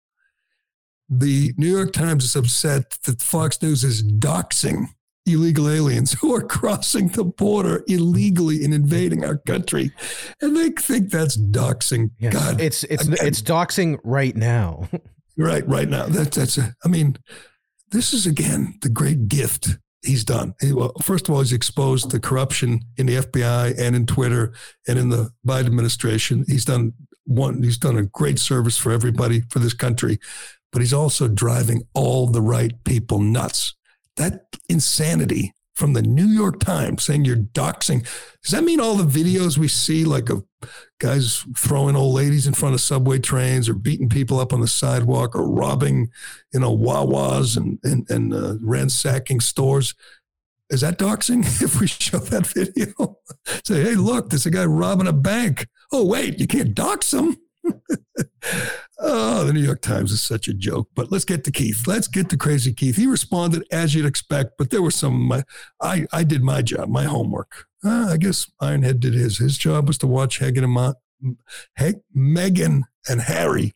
The 1.08 1.54
New 1.56 1.74
York 1.74 1.94
Times 1.94 2.24
is 2.24 2.36
upset 2.36 2.98
that 3.06 3.22
Fox 3.22 3.62
News 3.62 3.84
is 3.84 4.02
doxing 4.02 4.88
illegal 5.32 5.68
aliens 5.68 6.12
who 6.14 6.34
are 6.34 6.42
crossing 6.42 7.08
the 7.08 7.24
border 7.24 7.84
illegally 7.86 8.64
and 8.64 8.72
invading 8.74 9.24
our 9.24 9.36
country, 9.38 9.92
and 10.40 10.56
they 10.56 10.70
think 10.70 11.10
that's 11.10 11.36
doxing. 11.36 12.10
Yeah. 12.18 12.30
God, 12.30 12.60
It's 12.60 12.84
it's 12.84 13.06
again. 13.06 13.26
it's 13.26 13.42
doxing 13.42 13.98
right 14.04 14.34
now. 14.36 14.88
right, 15.36 15.66
right 15.68 15.88
now. 15.88 16.06
That's 16.06 16.36
that's. 16.36 16.58
A, 16.58 16.74
I 16.84 16.88
mean, 16.88 17.16
this 17.90 18.12
is 18.12 18.26
again 18.26 18.74
the 18.82 18.88
great 18.88 19.28
gift 19.28 19.68
he's 20.02 20.24
done. 20.24 20.54
He- 20.60 20.72
well, 20.72 20.92
first 21.02 21.28
of 21.28 21.34
all, 21.34 21.40
he's 21.40 21.52
exposed 21.52 22.10
the 22.10 22.20
corruption 22.20 22.80
in 22.96 23.06
the 23.06 23.16
FBI 23.16 23.78
and 23.78 23.96
in 23.96 24.06
Twitter 24.06 24.52
and 24.86 24.98
in 24.98 25.08
the 25.08 25.30
Biden 25.46 25.66
administration. 25.66 26.44
He's 26.46 26.64
done 26.64 26.92
one. 27.24 27.62
He's 27.62 27.78
done 27.78 27.96
a 27.98 28.04
great 28.06 28.38
service 28.38 28.78
for 28.78 28.90
everybody 28.92 29.42
for 29.50 29.58
this 29.58 29.74
country, 29.74 30.18
but 30.72 30.80
he's 30.80 30.92
also 30.94 31.28
driving 31.28 31.82
all 31.94 32.26
the 32.26 32.40
right 32.42 32.72
people 32.84 33.18
nuts. 33.18 33.74
That 34.18 34.56
insanity 34.68 35.54
from 35.78 35.92
the 35.92 36.02
New 36.02 36.26
York 36.26 36.58
Times 36.58 37.04
saying 37.04 37.24
you're 37.24 37.36
doxing. 37.36 38.02
Does 38.42 38.50
that 38.50 38.64
mean 38.64 38.80
all 38.80 38.96
the 38.96 39.04
videos 39.04 39.56
we 39.56 39.68
see, 39.68 40.04
like 40.04 40.28
of 40.28 40.44
guys 40.98 41.44
throwing 41.56 41.94
old 41.94 42.16
ladies 42.16 42.48
in 42.48 42.52
front 42.52 42.74
of 42.74 42.80
subway 42.80 43.20
trains 43.20 43.68
or 43.68 43.74
beating 43.74 44.08
people 44.08 44.40
up 44.40 44.52
on 44.52 44.60
the 44.60 44.66
sidewalk 44.66 45.36
or 45.36 45.48
robbing, 45.48 46.10
you 46.52 46.58
know, 46.58 46.76
Wawas 46.76 47.56
and, 47.56 47.78
and, 47.84 48.10
and 48.10 48.34
uh, 48.34 48.54
ransacking 48.60 49.38
stores? 49.38 49.94
Is 50.68 50.80
that 50.80 50.98
doxing 50.98 51.42
if 51.62 51.80
we 51.80 51.86
show 51.86 52.18
that 52.18 52.48
video? 52.48 53.18
Say, 53.64 53.82
hey, 53.82 53.94
look, 53.94 54.30
there's 54.30 54.46
a 54.46 54.50
guy 54.50 54.64
robbing 54.64 55.06
a 55.06 55.12
bank. 55.12 55.68
Oh, 55.92 56.04
wait, 56.04 56.40
you 56.40 56.48
can't 56.48 56.74
dox 56.74 57.14
him. 57.14 57.36
Oh, 59.00 59.44
the 59.44 59.52
New 59.52 59.60
York 59.60 59.80
Times 59.80 60.12
is 60.12 60.20
such 60.20 60.48
a 60.48 60.54
joke. 60.54 60.88
But 60.94 61.10
let's 61.12 61.24
get 61.24 61.44
to 61.44 61.50
Keith. 61.50 61.86
Let's 61.86 62.08
get 62.08 62.28
to 62.30 62.36
crazy 62.36 62.72
Keith. 62.72 62.96
He 62.96 63.06
responded 63.06 63.64
as 63.70 63.94
you'd 63.94 64.06
expect, 64.06 64.52
but 64.58 64.70
there 64.70 64.82
were 64.82 64.90
some. 64.90 65.30
Uh, 65.30 65.42
I 65.80 66.06
I 66.12 66.24
did 66.24 66.42
my 66.42 66.62
job, 66.62 66.88
my 66.88 67.04
homework. 67.04 67.66
Uh, 67.84 68.08
I 68.10 68.16
guess 68.16 68.50
Ironhead 68.60 69.00
did 69.00 69.14
his. 69.14 69.38
His 69.38 69.56
job 69.56 69.86
was 69.86 69.98
to 69.98 70.06
watch 70.06 70.38
Hagen 70.38 70.64
and 70.64 70.72
Ma- 70.72 70.94
He- 71.78 72.02
Megan 72.12 72.84
and 73.08 73.20
Harry. 73.22 73.74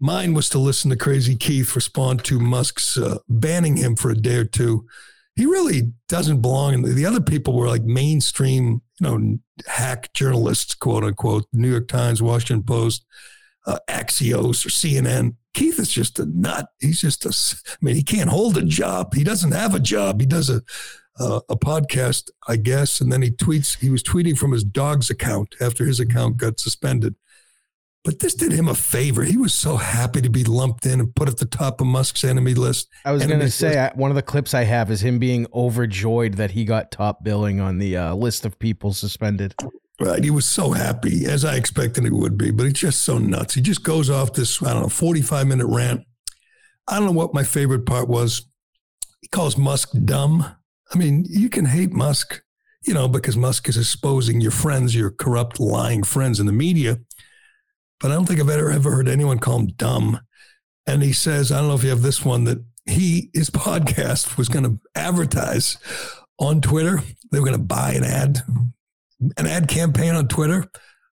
Mine 0.00 0.32
was 0.32 0.48
to 0.50 0.58
listen 0.58 0.90
to 0.90 0.96
Crazy 0.96 1.34
Keith 1.34 1.74
respond 1.74 2.24
to 2.24 2.38
Musk's 2.38 2.96
uh, 2.96 3.18
banning 3.28 3.76
him 3.76 3.96
for 3.96 4.10
a 4.10 4.14
day 4.14 4.36
or 4.36 4.44
two. 4.44 4.86
He 5.34 5.44
really 5.44 5.92
doesn't 6.08 6.40
belong. 6.40 6.82
the, 6.82 6.92
the 6.92 7.06
other 7.06 7.20
people 7.20 7.54
were 7.54 7.68
like 7.68 7.82
mainstream, 7.82 8.82
you 9.00 9.06
know, 9.06 9.38
hack 9.66 10.12
journalists, 10.12 10.74
quote 10.74 11.04
unquote, 11.04 11.46
New 11.52 11.70
York 11.70 11.88
Times, 11.88 12.22
Washington 12.22 12.64
Post, 12.64 13.04
uh, 13.66 13.78
Axios, 13.88 14.64
or 14.64 14.70
CNN. 14.70 15.36
Keith 15.54 15.78
is 15.78 15.90
just 15.90 16.18
a 16.18 16.26
nut. 16.26 16.68
He's 16.80 17.00
just 17.00 17.24
a, 17.24 17.66
I 17.70 17.76
mean, 17.80 17.94
he 17.96 18.02
can't 18.02 18.30
hold 18.30 18.56
a 18.56 18.62
job. 18.62 19.14
He 19.14 19.24
doesn't 19.24 19.52
have 19.52 19.74
a 19.74 19.80
job. 19.80 20.20
He 20.20 20.26
does 20.26 20.50
a 20.50 20.62
a 21.18 21.56
podcast, 21.56 22.30
I 22.46 22.56
guess, 22.56 23.00
and 23.00 23.10
then 23.10 23.22
he 23.22 23.30
tweets. 23.30 23.78
He 23.78 23.90
was 23.90 24.02
tweeting 24.02 24.38
from 24.38 24.52
his 24.52 24.64
dog's 24.64 25.10
account 25.10 25.56
after 25.60 25.84
his 25.84 26.00
account 26.00 26.36
got 26.36 26.60
suspended. 26.60 27.16
But 28.04 28.20
this 28.20 28.34
did 28.34 28.52
him 28.52 28.68
a 28.68 28.74
favor. 28.74 29.24
He 29.24 29.36
was 29.36 29.52
so 29.52 29.76
happy 29.76 30.22
to 30.22 30.30
be 30.30 30.44
lumped 30.44 30.86
in 30.86 31.00
and 31.00 31.14
put 31.14 31.28
at 31.28 31.38
the 31.38 31.44
top 31.44 31.80
of 31.80 31.86
Musk's 31.86 32.24
enemy 32.24 32.54
list. 32.54 32.88
I 33.04 33.12
was 33.12 33.26
going 33.26 33.40
to 33.40 33.50
say. 33.50 33.78
I, 33.78 33.92
one 33.94 34.10
of 34.10 34.14
the 34.14 34.22
clips 34.22 34.54
I 34.54 34.64
have 34.64 34.90
is 34.90 35.02
him 35.02 35.18
being 35.18 35.46
overjoyed 35.52 36.34
that 36.34 36.52
he 36.52 36.64
got 36.64 36.90
top 36.90 37.22
billing 37.24 37.60
on 37.60 37.78
the 37.78 37.96
uh, 37.96 38.14
list 38.14 38.46
of 38.46 38.58
people 38.58 38.92
suspended. 38.94 39.54
Right. 40.00 40.22
He 40.22 40.30
was 40.30 40.46
so 40.46 40.72
happy, 40.72 41.26
as 41.26 41.44
I 41.44 41.56
expected 41.56 42.04
he 42.04 42.10
would 42.10 42.38
be, 42.38 42.52
but 42.52 42.64
he's 42.64 42.74
just 42.74 43.02
so 43.02 43.18
nuts. 43.18 43.54
He 43.54 43.60
just 43.60 43.82
goes 43.82 44.08
off 44.08 44.32
this, 44.32 44.62
I 44.62 44.72
don't 44.72 44.82
know, 44.82 44.88
45 44.88 45.46
minute 45.46 45.66
rant. 45.66 46.02
I 46.86 46.96
don't 46.96 47.06
know 47.06 47.12
what 47.12 47.34
my 47.34 47.42
favorite 47.42 47.84
part 47.84 48.08
was. 48.08 48.46
He 49.20 49.28
calls 49.28 49.58
Musk 49.58 49.90
dumb. 50.04 50.46
I 50.94 50.96
mean, 50.96 51.26
you 51.28 51.48
can 51.48 51.64
hate 51.64 51.92
Musk, 51.92 52.42
you 52.86 52.94
know, 52.94 53.08
because 53.08 53.36
Musk 53.36 53.68
is 53.68 53.76
exposing 53.76 54.40
your 54.40 54.52
friends, 54.52 54.94
your 54.94 55.10
corrupt, 55.10 55.58
lying 55.58 56.04
friends 56.04 56.38
in 56.38 56.46
the 56.46 56.52
media. 56.52 57.00
But 58.00 58.10
I 58.10 58.14
don't 58.14 58.26
think 58.26 58.40
I've 58.40 58.48
ever, 58.48 58.70
ever 58.70 58.92
heard 58.92 59.08
anyone 59.08 59.38
call 59.38 59.60
him 59.60 59.68
dumb. 59.68 60.20
And 60.86 61.02
he 61.02 61.12
says, 61.12 61.52
I 61.52 61.58
don't 61.58 61.68
know 61.68 61.74
if 61.74 61.82
you 61.84 61.90
have 61.90 62.02
this 62.02 62.24
one, 62.24 62.44
that 62.44 62.64
he, 62.86 63.30
his 63.34 63.50
podcast 63.50 64.36
was 64.36 64.48
going 64.48 64.64
to 64.64 64.78
advertise 64.94 65.76
on 66.38 66.60
Twitter. 66.60 67.02
They 67.30 67.38
were 67.40 67.46
going 67.46 67.58
to 67.58 67.64
buy 67.64 67.92
an 67.92 68.04
ad, 68.04 68.40
an 69.36 69.46
ad 69.46 69.68
campaign 69.68 70.14
on 70.14 70.28
Twitter, 70.28 70.64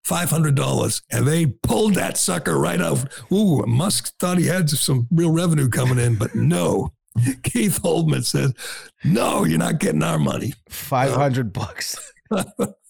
five 0.04 0.30
hundred 0.30 0.54
dollars, 0.54 1.02
and 1.10 1.26
they 1.26 1.46
pulled 1.46 1.94
that 1.94 2.16
sucker 2.16 2.58
right 2.58 2.80
out. 2.80 3.04
Ooh, 3.32 3.64
Musk 3.66 4.16
thought 4.18 4.38
he 4.38 4.46
had 4.46 4.70
some 4.70 5.08
real 5.10 5.32
revenue 5.32 5.68
coming 5.68 5.98
in, 5.98 6.16
but 6.16 6.34
no. 6.34 6.92
Keith 7.42 7.80
Olbermann 7.82 8.24
says, 8.24 8.54
"No, 9.04 9.44
you're 9.44 9.58
not 9.58 9.80
getting 9.80 10.02
our 10.02 10.18
money." 10.18 10.52
Five 10.68 11.12
hundred 11.12 11.52
bucks. 11.52 11.98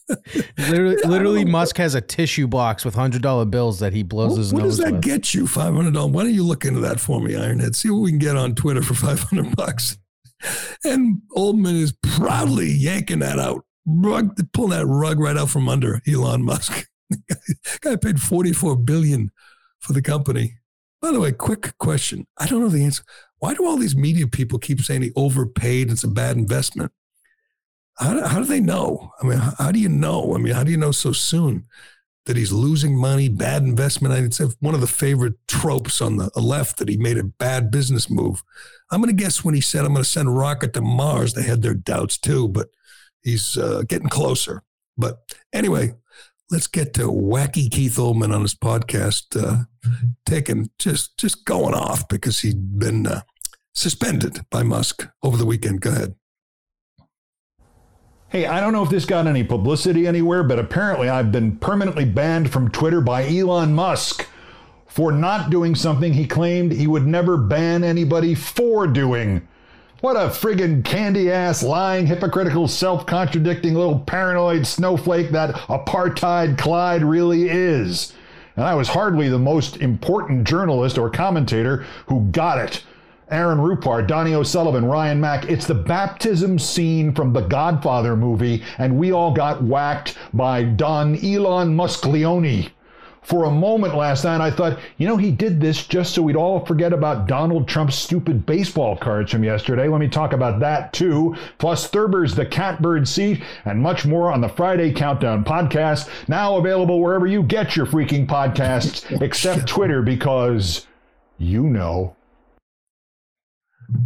literally, 0.58 0.96
literally, 1.04 1.44
Musk 1.44 1.76
has 1.78 1.94
a 1.94 2.00
tissue 2.00 2.46
box 2.46 2.84
with 2.84 2.94
hundred 2.94 3.22
dollar 3.22 3.44
bills 3.44 3.78
that 3.80 3.92
he 3.92 4.02
blows 4.02 4.30
What, 4.32 4.38
his 4.38 4.52
what 4.54 4.62
does 4.62 4.78
that 4.78 4.92
with. 4.94 5.02
get 5.02 5.34
you? 5.34 5.46
Five 5.46 5.74
hundred 5.74 5.94
dollars. 5.94 6.12
Why 6.12 6.24
don't 6.24 6.34
you 6.34 6.44
look 6.44 6.64
into 6.64 6.80
that 6.80 7.00
for 7.00 7.20
me, 7.20 7.32
Ironhead? 7.34 7.74
See 7.74 7.90
what 7.90 8.00
we 8.00 8.10
can 8.10 8.18
get 8.18 8.36
on 8.36 8.54
Twitter 8.54 8.82
for 8.82 8.94
five 8.94 9.20
hundred 9.20 9.54
bucks. 9.56 9.98
And 10.84 11.22
Olbermann 11.36 11.80
is 11.80 11.92
proudly 12.02 12.70
yanking 12.70 13.20
that 13.20 13.38
out, 13.38 13.64
rug, 13.86 14.36
pulling 14.52 14.78
that 14.78 14.86
rug 14.86 15.18
right 15.18 15.36
out 15.36 15.50
from 15.50 15.68
under 15.68 16.00
Elon 16.06 16.42
Musk. 16.44 16.86
Guy 17.80 17.96
paid 17.96 18.20
forty-four 18.20 18.76
billion 18.76 19.30
for 19.80 19.92
the 19.92 20.02
company. 20.02 20.54
By 21.00 21.12
the 21.12 21.20
way, 21.20 21.32
quick 21.32 21.76
question. 21.78 22.26
I 22.38 22.46
don't 22.46 22.60
know 22.60 22.68
the 22.68 22.84
answer. 22.84 23.02
Why 23.38 23.54
do 23.54 23.66
all 23.66 23.76
these 23.76 23.94
media 23.96 24.26
people 24.26 24.58
keep 24.58 24.80
saying 24.80 25.02
he 25.02 25.12
overpaid? 25.14 25.90
It's 25.90 26.04
a 26.04 26.08
bad 26.08 26.36
investment. 26.36 26.90
How 27.98 28.14
do, 28.14 28.20
how 28.20 28.38
do 28.40 28.44
they 28.44 28.60
know? 28.60 29.12
I 29.22 29.26
mean, 29.26 29.38
how, 29.38 29.72
do 29.72 29.78
you 29.78 29.88
know? 29.88 30.34
I 30.34 30.38
mean, 30.38 30.54
how 30.54 30.64
do 30.64 30.70
you 30.70 30.76
know 30.76 30.92
so 30.92 31.12
soon 31.12 31.66
that 32.26 32.36
he's 32.36 32.52
losing 32.52 32.96
money, 32.96 33.28
bad 33.28 33.62
investment? 33.62 34.14
It's 34.14 34.38
one 34.60 34.74
of 34.74 34.80
the 34.80 34.86
favorite 34.86 35.34
tropes 35.48 36.00
on 36.02 36.16
the 36.16 36.30
left 36.36 36.78
that 36.78 36.88
he 36.88 36.96
made 36.96 37.16
a 37.16 37.24
bad 37.24 37.70
business 37.70 38.10
move. 38.10 38.42
I'm 38.90 39.00
going 39.00 39.16
to 39.16 39.22
guess 39.22 39.44
when 39.44 39.54
he 39.54 39.60
said, 39.60 39.84
I'm 39.84 39.92
going 39.94 40.04
to 40.04 40.08
send 40.08 40.28
a 40.28 40.32
rocket 40.32 40.74
to 40.74 40.82
Mars, 40.82 41.34
they 41.34 41.42
had 41.42 41.62
their 41.62 41.74
doubts 41.74 42.18
too, 42.18 42.48
but 42.48 42.68
he's 43.22 43.56
uh, 43.56 43.82
getting 43.88 44.08
closer. 44.08 44.62
But 44.98 45.34
anyway, 45.52 45.94
let's 46.50 46.66
get 46.66 46.94
to 46.94 47.02
wacky 47.02 47.70
Keith 47.70 47.96
Olbermann 47.96 48.34
on 48.34 48.42
his 48.42 48.54
podcast, 48.54 49.36
uh, 49.36 49.64
taking 50.24 50.70
just 50.78 51.18
just 51.18 51.44
going 51.44 51.74
off 51.74 52.08
because 52.08 52.40
he'd 52.40 52.78
been 52.78 53.06
uh, 53.06 53.22
suspended 53.74 54.40
by 54.50 54.62
Musk 54.62 55.08
over 55.22 55.36
the 55.36 55.46
weekend. 55.46 55.80
Go 55.80 55.90
ahead. 55.90 56.14
Hey, 58.28 58.44
I 58.44 58.60
don't 58.60 58.72
know 58.72 58.82
if 58.82 58.90
this 58.90 59.04
got 59.04 59.28
any 59.28 59.44
publicity 59.44 60.04
anywhere, 60.04 60.42
but 60.42 60.58
apparently 60.58 61.08
I've 61.08 61.30
been 61.30 61.58
permanently 61.58 62.04
banned 62.04 62.52
from 62.52 62.72
Twitter 62.72 63.00
by 63.00 63.24
Elon 63.24 63.72
Musk 63.72 64.26
for 64.88 65.12
not 65.12 65.48
doing 65.48 65.76
something 65.76 66.12
he 66.12 66.26
claimed 66.26 66.72
he 66.72 66.88
would 66.88 67.06
never 67.06 67.36
ban 67.36 67.84
anybody 67.84 68.34
for 68.34 68.88
doing. 68.88 69.46
What 70.00 70.16
a 70.16 70.30
friggin' 70.30 70.84
candy 70.84 71.30
ass, 71.30 71.62
lying, 71.62 72.06
hypocritical, 72.06 72.66
self 72.66 73.06
contradicting 73.06 73.74
little 73.74 74.00
paranoid 74.00 74.66
snowflake 74.66 75.30
that 75.30 75.54
apartheid 75.68 76.58
Clyde 76.58 77.04
really 77.04 77.48
is. 77.48 78.12
And 78.56 78.64
I 78.64 78.74
was 78.74 78.88
hardly 78.88 79.28
the 79.28 79.38
most 79.38 79.76
important 79.76 80.48
journalist 80.48 80.98
or 80.98 81.10
commentator 81.10 81.86
who 82.08 82.28
got 82.32 82.58
it. 82.58 82.82
Aaron 83.30 83.58
Rupar, 83.58 84.06
Donnie 84.06 84.34
O'Sullivan, 84.34 84.84
Ryan 84.84 85.20
Mack. 85.20 85.46
It's 85.46 85.66
the 85.66 85.74
baptism 85.74 86.60
scene 86.60 87.12
from 87.12 87.32
the 87.32 87.40
Godfather 87.40 88.16
movie, 88.16 88.62
and 88.78 88.96
we 88.96 89.10
all 89.10 89.32
got 89.32 89.64
whacked 89.64 90.16
by 90.32 90.62
Don 90.62 91.16
Elon 91.24 91.74
Musk 91.74 92.06
Leone. 92.06 92.70
For 93.22 93.46
a 93.46 93.50
moment 93.50 93.96
last 93.96 94.22
night, 94.22 94.40
I 94.40 94.52
thought, 94.52 94.78
you 94.98 95.08
know, 95.08 95.16
he 95.16 95.32
did 95.32 95.60
this 95.60 95.84
just 95.84 96.14
so 96.14 96.22
we'd 96.22 96.36
all 96.36 96.64
forget 96.64 96.92
about 96.92 97.26
Donald 97.26 97.66
Trump's 97.66 97.96
stupid 97.96 98.46
baseball 98.46 98.96
cards 98.96 99.32
from 99.32 99.42
yesterday. 99.42 99.88
Let 99.88 99.98
me 99.98 100.06
talk 100.06 100.32
about 100.32 100.60
that 100.60 100.92
too. 100.92 101.34
Plus, 101.58 101.88
Thurber's 101.88 102.36
The 102.36 102.46
Catbird 102.46 103.08
Seat 103.08 103.42
and 103.64 103.82
much 103.82 104.06
more 104.06 104.30
on 104.30 104.40
the 104.40 104.48
Friday 104.48 104.92
Countdown 104.92 105.42
podcast. 105.42 106.08
Now 106.28 106.58
available 106.58 107.00
wherever 107.00 107.26
you 107.26 107.42
get 107.42 107.74
your 107.74 107.86
freaking 107.86 108.28
podcasts, 108.28 109.20
except 109.20 109.66
Twitter, 109.66 110.02
because 110.02 110.86
you 111.36 111.64
know. 111.64 112.14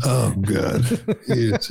Oh, 0.04 0.34
God. 0.40 0.84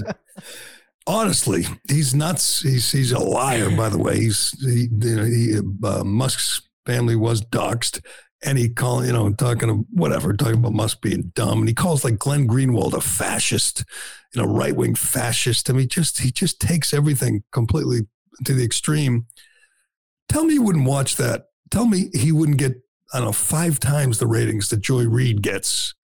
Honestly, 1.08 1.66
he's 1.90 2.14
nuts. 2.14 2.62
He's 2.62 2.92
he's 2.92 3.12
a 3.12 3.20
liar. 3.20 3.76
By 3.76 3.90
the 3.90 3.98
way, 3.98 4.20
he's 4.20 4.52
he, 4.60 4.90
you 4.92 5.24
he 5.24 5.58
uh, 5.58 6.04
Musk's 6.04 6.62
family 6.86 7.16
was 7.16 7.42
doxxed, 7.42 8.06
and 8.44 8.60
he 8.60 8.70
call 8.70 9.04
you 9.04 9.12
know 9.12 9.34
talking 9.34 9.70
of 9.72 9.86
whatever 9.92 10.34
talking 10.34 10.60
about 10.60 10.74
Musk 10.74 11.02
being 11.02 11.32
dumb, 11.34 11.60
and 11.60 11.68
he 11.68 11.74
calls 11.74 12.04
like 12.04 12.20
Glenn 12.20 12.48
Greenwald 12.48 12.94
a 12.94 13.02
fascist, 13.02 13.84
you 14.36 14.42
know, 14.42 14.48
right 14.48 14.76
wing 14.76 14.94
fascist. 14.94 15.70
I 15.70 15.74
mean, 15.74 15.88
just 15.88 16.20
he 16.20 16.32
just 16.32 16.62
takes 16.62 16.94
everything 16.94 17.44
completely 17.52 18.02
to 18.46 18.54
the 18.54 18.64
extreme. 18.64 19.26
Tell 20.28 20.46
me 20.46 20.56
you 20.56 20.62
wouldn't 20.62 20.86
watch 20.86 21.16
that. 21.16 21.46
Tell 21.72 21.86
me 21.86 22.12
he 22.14 22.32
wouldn't 22.32 22.60
get 22.60 22.74
I 23.14 23.18
don't 23.18 23.30
know 23.30 23.32
five 23.32 23.80
times 23.80 24.20
the 24.20 24.28
ratings 24.28 24.70
that 24.70 24.82
Joy 24.82 25.08
Reid 25.08 25.42
gets 25.42 25.96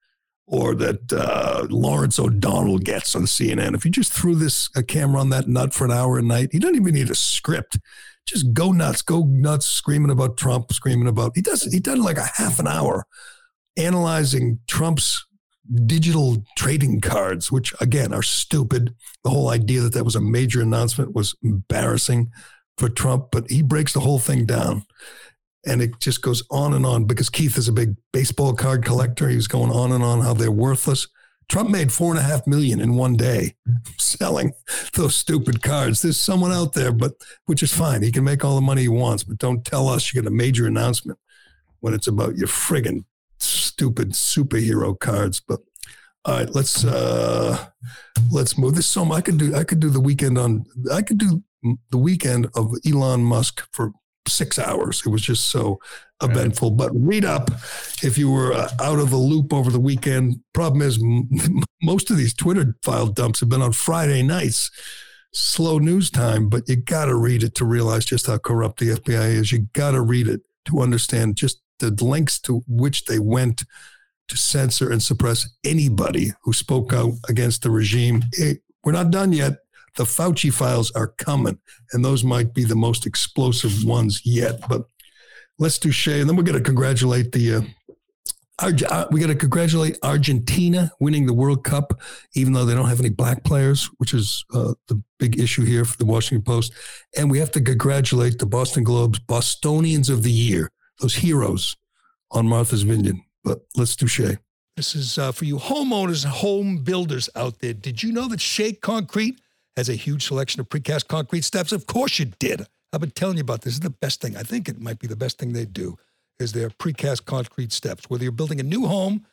or 0.48 0.76
that 0.76 1.12
uh, 1.12 1.66
Lawrence 1.70 2.20
O'Donnell 2.20 2.78
gets 2.78 3.16
on 3.16 3.24
CNN. 3.24 3.74
If 3.74 3.84
you 3.84 3.92
just 3.92 4.14
threw 4.14 4.36
this 4.36 4.70
a 4.76 4.84
camera 4.84 5.20
on 5.20 5.30
that 5.30 5.48
nut 5.48 5.74
for 5.74 5.86
an 5.86 5.92
hour 5.92 6.20
a 6.20 6.22
night, 6.22 6.50
he 6.52 6.60
doesn't 6.60 6.76
even 6.76 6.94
need 6.94 7.10
a 7.10 7.16
script. 7.16 7.80
Just 8.28 8.54
go 8.54 8.72
nuts, 8.72 9.02
go 9.02 9.24
nuts, 9.24 9.66
screaming 9.66 10.12
about 10.12 10.38
Trump, 10.38 10.72
screaming 10.72 11.08
about. 11.08 11.34
He 11.36 11.42
does. 11.42 11.64
He 11.64 11.80
does 11.80 12.00
like 12.00 12.18
a 12.18 12.30
half 12.36 12.60
an 12.60 12.68
hour 12.68 13.06
analyzing 13.78 14.60
Trump's 14.68 15.26
digital 15.86 16.44
trading 16.58 17.02
cards, 17.02 17.52
which 17.52 17.74
again 17.82 18.14
are 18.14 18.24
stupid. 18.24 18.96
The 19.24 19.30
whole 19.30 19.50
idea 19.50 19.82
that 19.82 19.94
that 19.94 20.06
was 20.06 20.16
a 20.16 20.22
major 20.22 20.62
announcement 20.62 21.16
was 21.16 21.36
embarrassing 21.44 22.32
for 22.78 22.90
Trump, 22.90 23.28
but 23.32 23.50
he 23.50 23.62
breaks 23.62 23.94
the 23.94 24.02
whole 24.02 24.20
thing 24.20 24.46
down. 24.46 24.86
And 25.66 25.82
it 25.82 26.00
just 26.00 26.22
goes 26.22 26.44
on 26.52 26.74
and 26.74 26.86
on 26.86 27.06
because 27.06 27.30
Keith 27.30 27.58
is 27.58 27.68
a 27.68 27.74
big 27.74 27.96
baseball 28.14 28.54
card 28.54 28.86
collector. 28.86 29.30
He 29.30 29.36
was 29.36 29.48
going 29.48 29.72
on 29.72 29.92
and 29.92 30.04
on 30.04 30.22
how 30.22 30.34
they're 30.34 30.52
worthless. 30.52 31.08
Trump 31.48 31.70
made 31.70 31.92
four 31.92 32.12
and 32.12 32.20
a 32.20 32.24
half 32.24 32.48
million 32.48 32.80
in 32.80 32.96
one 32.96 33.16
day 33.16 33.56
selling 33.98 34.54
those 34.96 35.16
stupid 35.16 35.62
cards. 35.62 36.02
There's 36.02 36.20
someone 36.20 36.52
out 36.52 36.74
there, 36.74 36.92
but 36.92 37.14
which 37.46 37.64
is 37.64 37.74
fine. 37.74 38.02
He 38.02 38.12
can 38.12 38.24
make 38.24 38.44
all 38.44 38.56
the 38.56 38.62
money 38.62 38.84
he 38.84 38.88
wants, 38.88 39.24
but 39.24 39.38
don't 39.38 39.64
tell 39.64 39.88
us 39.88 40.14
you 40.14 40.22
get 40.22 40.28
a 40.28 40.34
major 40.34 40.66
announcement 40.66 41.20
when 41.82 41.94
it's 41.94 42.08
about 42.08 42.36
your 42.36 42.48
friggin' 42.48 43.06
stupid 43.40 44.12
superhero 44.12 44.98
cards. 45.00 45.40
But 45.40 45.60
all 46.26 46.38
right, 46.38 46.50
let's 46.50 46.84
uh 46.84 47.68
let's 48.32 48.58
move 48.58 48.76
this. 48.76 48.88
So 48.88 49.12
I 49.12 49.22
could 49.22 49.38
do 49.38 49.56
I 49.56 49.64
could 49.64 49.80
do 49.80 49.90
the 49.90 50.00
weekend 50.00 50.38
on 50.38 50.66
I 50.92 51.04
could 51.04 51.20
do 51.20 51.44
the 51.92 51.98
weekend 51.98 52.48
of 52.56 52.74
Elon 52.86 53.24
Musk 53.24 53.68
for 53.72 53.94
six 54.28 54.60
hours. 54.60 55.02
It 55.06 55.10
was 55.10 55.22
just 55.22 55.46
so 55.46 55.80
eventful. 56.22 56.72
But 56.72 56.92
read 56.94 57.26
up 57.26 57.52
if 58.04 58.18
you 58.18 58.32
were 58.32 58.54
uh, 58.54 58.70
out 58.82 59.00
of 59.00 59.10
the 59.10 59.18
loop 59.18 59.54
over 59.54 59.72
the 59.72 59.80
weekend. 59.80 60.40
Problem 60.54 60.82
is, 60.82 61.02
m- 61.02 61.30
most 61.84 62.10
of 62.10 62.18
these 62.18 62.34
Twitter 62.34 62.76
file 62.84 63.08
dumps 63.08 63.40
have 63.40 63.50
been 63.50 63.62
on 63.62 63.74
Friday 63.74 64.24
nights. 64.24 64.72
Slow 65.34 65.80
news 65.80 66.10
time, 66.10 66.48
but 66.48 66.64
you 66.68 66.78
got 66.78 67.06
to 67.06 67.16
read 67.16 67.44
it 67.44 67.56
to 67.56 67.66
realize 67.66 68.06
just 68.06 68.28
how 68.28 68.38
corrupt 68.38 68.80
the 68.80 68.92
FBI 68.92 69.34
is. 69.34 69.52
You 69.52 69.68
got 69.74 69.92
to 69.92 70.02
read 70.02 70.28
it 70.30 70.42
to 70.66 70.80
understand 70.80 71.36
just 71.36 71.62
the 71.80 71.92
lengths 72.04 72.40
to 72.40 72.64
which 72.68 73.04
they 73.06 73.20
went 73.20 73.66
to 74.30 74.38
censor 74.38 74.92
and 74.92 75.04
suppress 75.04 75.48
anybody 75.64 76.32
who 76.44 76.54
spoke 76.54 76.94
out 76.94 77.14
against 77.28 77.64
the 77.64 77.70
regime. 77.70 78.24
It, 78.32 78.62
we're 78.84 78.94
not 78.94 79.12
done 79.12 79.34
yet. 79.34 79.54
The 79.98 80.04
Fauci 80.04 80.54
files 80.54 80.92
are 80.92 81.08
coming, 81.08 81.60
and 81.94 82.04
those 82.04 82.24
might 82.24 82.54
be 82.54 82.64
the 82.64 82.76
most 82.76 83.06
explosive 83.06 83.84
ones 83.86 84.22
yet. 84.26 84.62
But 84.68 84.88
let's 85.58 85.80
do 85.80 85.92
Shea, 85.92 86.20
and 86.20 86.30
then 86.30 86.36
we're 86.36 86.44
going 86.44 86.58
to 86.58 86.64
congratulate 86.64 87.32
the. 87.32 87.56
Uh, 87.56 87.62
uh 88.60 89.06
we 89.12 89.20
got 89.20 89.28
to 89.28 89.36
congratulate 89.36 89.98
Argentina 90.04 90.92
winning 91.00 91.26
the 91.26 91.34
World 91.34 91.64
Cup, 91.64 92.00
even 92.36 92.54
though 92.54 92.66
they 92.66 92.74
don't 92.74 92.90
have 92.90 93.00
any 93.00 93.10
black 93.10 93.44
players, 93.44 93.90
which 93.98 94.14
is 94.14 94.46
uh, 94.54 94.74
the 94.88 95.02
big 95.20 95.40
issue 95.40 95.64
here 95.64 95.86
for 95.86 95.98
the 95.98 96.06
Washington 96.06 96.44
Post. 96.44 96.74
And 97.18 97.30
we 97.30 97.40
have 97.40 97.52
to 97.52 97.62
congratulate 97.62 98.40
the 98.40 98.46
Boston 98.46 98.84
Globe's 98.84 99.20
Bostonians 99.20 100.10
of 100.10 100.24
the 100.24 100.32
Year, 100.32 100.72
those 101.00 101.16
heroes 101.16 101.76
on 102.32 102.48
Martha's 102.48 102.84
Vineyard. 102.84 103.18
But 103.44 103.60
let's 103.76 103.96
do 103.96 104.08
Shea. 104.08 104.38
This 104.76 104.94
is 104.94 105.18
uh, 105.18 105.32
for 105.32 105.46
you 105.46 105.58
homeowners 105.58 106.26
and 106.26 106.34
home 106.34 106.78
builders 106.80 107.30
out 107.36 107.60
there. 107.60 107.74
Did 107.74 108.04
you 108.04 108.12
know 108.12 108.28
that 108.28 108.42
Shea 108.42 108.74
Concrete 108.74 109.40
has 109.76 109.90
a 109.90 109.96
huge 109.96 110.26
selection 110.26 110.62
of 110.62 110.70
precast 110.70 111.08
concrete 111.08 111.44
steps. 111.44 111.72
Of 111.72 111.88
course 111.88 112.20
you 112.20 112.26
did. 112.40 112.66
I've 112.94 113.02
been 113.02 113.12
telling 113.12 113.38
you 113.38 113.42
about 113.42 113.62
this. 113.62 113.74
this 113.74 113.74
is 113.76 113.80
the 113.82 113.90
best 113.90 114.22
thing. 114.22 114.38
I 114.38 114.44
think 114.44 114.70
it 114.70 114.80
might 114.80 115.00
be 115.00 115.08
the 115.08 115.16
best 115.16 115.38
thing 115.38 115.54
they 115.54 115.66
do 115.66 115.98
is 116.40 116.54
their 116.54 116.70
precast 116.70 117.26
concrete 117.26 117.72
steps. 117.72 118.10
Whether 118.10 118.24
you're 118.24 118.32
building 118.32 118.60
a 118.60 118.64
new 118.64 118.86
home 118.86 119.26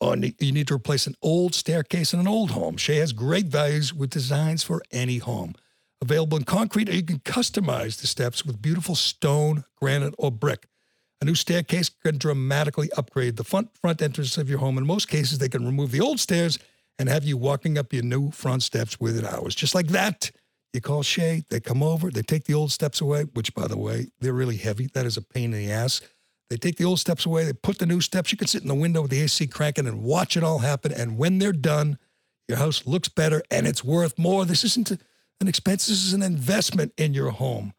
or 0.00 0.16
you 0.16 0.52
need 0.52 0.68
to 0.68 0.74
replace 0.74 1.06
an 1.06 1.14
old 1.22 1.54
staircase 1.54 2.12
in 2.12 2.20
an 2.20 2.28
old 2.28 2.52
home, 2.52 2.76
Shea 2.76 2.96
has 2.96 3.12
great 3.12 3.46
values 3.46 3.92
with 3.92 4.10
designs 4.10 4.62
for 4.62 4.82
any 4.92 5.18
home. 5.18 5.54
Available 6.00 6.38
in 6.38 6.44
concrete, 6.44 6.88
or 6.88 6.92
you 6.92 7.02
can 7.02 7.18
customize 7.20 8.00
the 8.00 8.06
steps 8.06 8.46
with 8.46 8.62
beautiful 8.62 8.94
stone, 8.94 9.64
granite, 9.76 10.14
or 10.16 10.30
brick. 10.30 10.68
A 11.20 11.24
new 11.24 11.34
staircase 11.34 11.88
can 11.88 12.18
dramatically 12.18 12.88
upgrade 12.96 13.36
the 13.36 13.42
front 13.42 13.76
front 13.76 14.00
entrance 14.00 14.38
of 14.38 14.48
your 14.48 14.60
home. 14.60 14.78
In 14.78 14.86
most 14.86 15.08
cases, 15.08 15.38
they 15.38 15.48
can 15.48 15.66
remove 15.66 15.90
the 15.90 16.00
old 16.00 16.20
stairs 16.20 16.60
and 16.98 17.08
have 17.08 17.24
you 17.24 17.36
walking 17.36 17.78
up 17.78 17.92
your 17.92 18.02
new 18.02 18.30
front 18.30 18.62
steps 18.62 18.98
within 19.00 19.24
hours. 19.24 19.54
Just 19.54 19.74
like 19.74 19.88
that. 19.88 20.30
You 20.74 20.82
call 20.82 21.02
Shea, 21.02 21.44
they 21.48 21.60
come 21.60 21.82
over, 21.82 22.10
they 22.10 22.22
take 22.22 22.44
the 22.44 22.54
old 22.54 22.70
steps 22.72 23.00
away, 23.00 23.24
which, 23.32 23.54
by 23.54 23.66
the 23.66 23.78
way, 23.78 24.08
they're 24.20 24.34
really 24.34 24.58
heavy. 24.58 24.88
That 24.92 25.06
is 25.06 25.16
a 25.16 25.22
pain 25.22 25.54
in 25.54 25.66
the 25.66 25.72
ass. 25.72 26.02
They 26.50 26.56
take 26.56 26.76
the 26.76 26.84
old 26.84 27.00
steps 27.00 27.24
away, 27.24 27.44
they 27.44 27.52
put 27.52 27.78
the 27.78 27.86
new 27.86 28.00
steps. 28.00 28.32
You 28.32 28.38
can 28.38 28.48
sit 28.48 28.62
in 28.62 28.68
the 28.68 28.74
window 28.74 29.02
with 29.02 29.10
the 29.10 29.20
AC 29.20 29.46
cranking 29.46 29.86
and 29.86 30.02
watch 30.02 30.36
it 30.36 30.44
all 30.44 30.58
happen. 30.58 30.92
And 30.92 31.16
when 31.16 31.38
they're 31.38 31.52
done, 31.52 31.98
your 32.48 32.58
house 32.58 32.86
looks 32.86 33.08
better 33.08 33.42
and 33.50 33.66
it's 33.66 33.84
worth 33.84 34.18
more. 34.18 34.44
This 34.44 34.64
isn't 34.64 34.90
an 34.90 35.48
expense, 35.48 35.86
this 35.86 36.04
is 36.04 36.12
an 36.12 36.22
investment 36.22 36.92
in 36.96 37.14
your 37.14 37.30
home. 37.30 37.72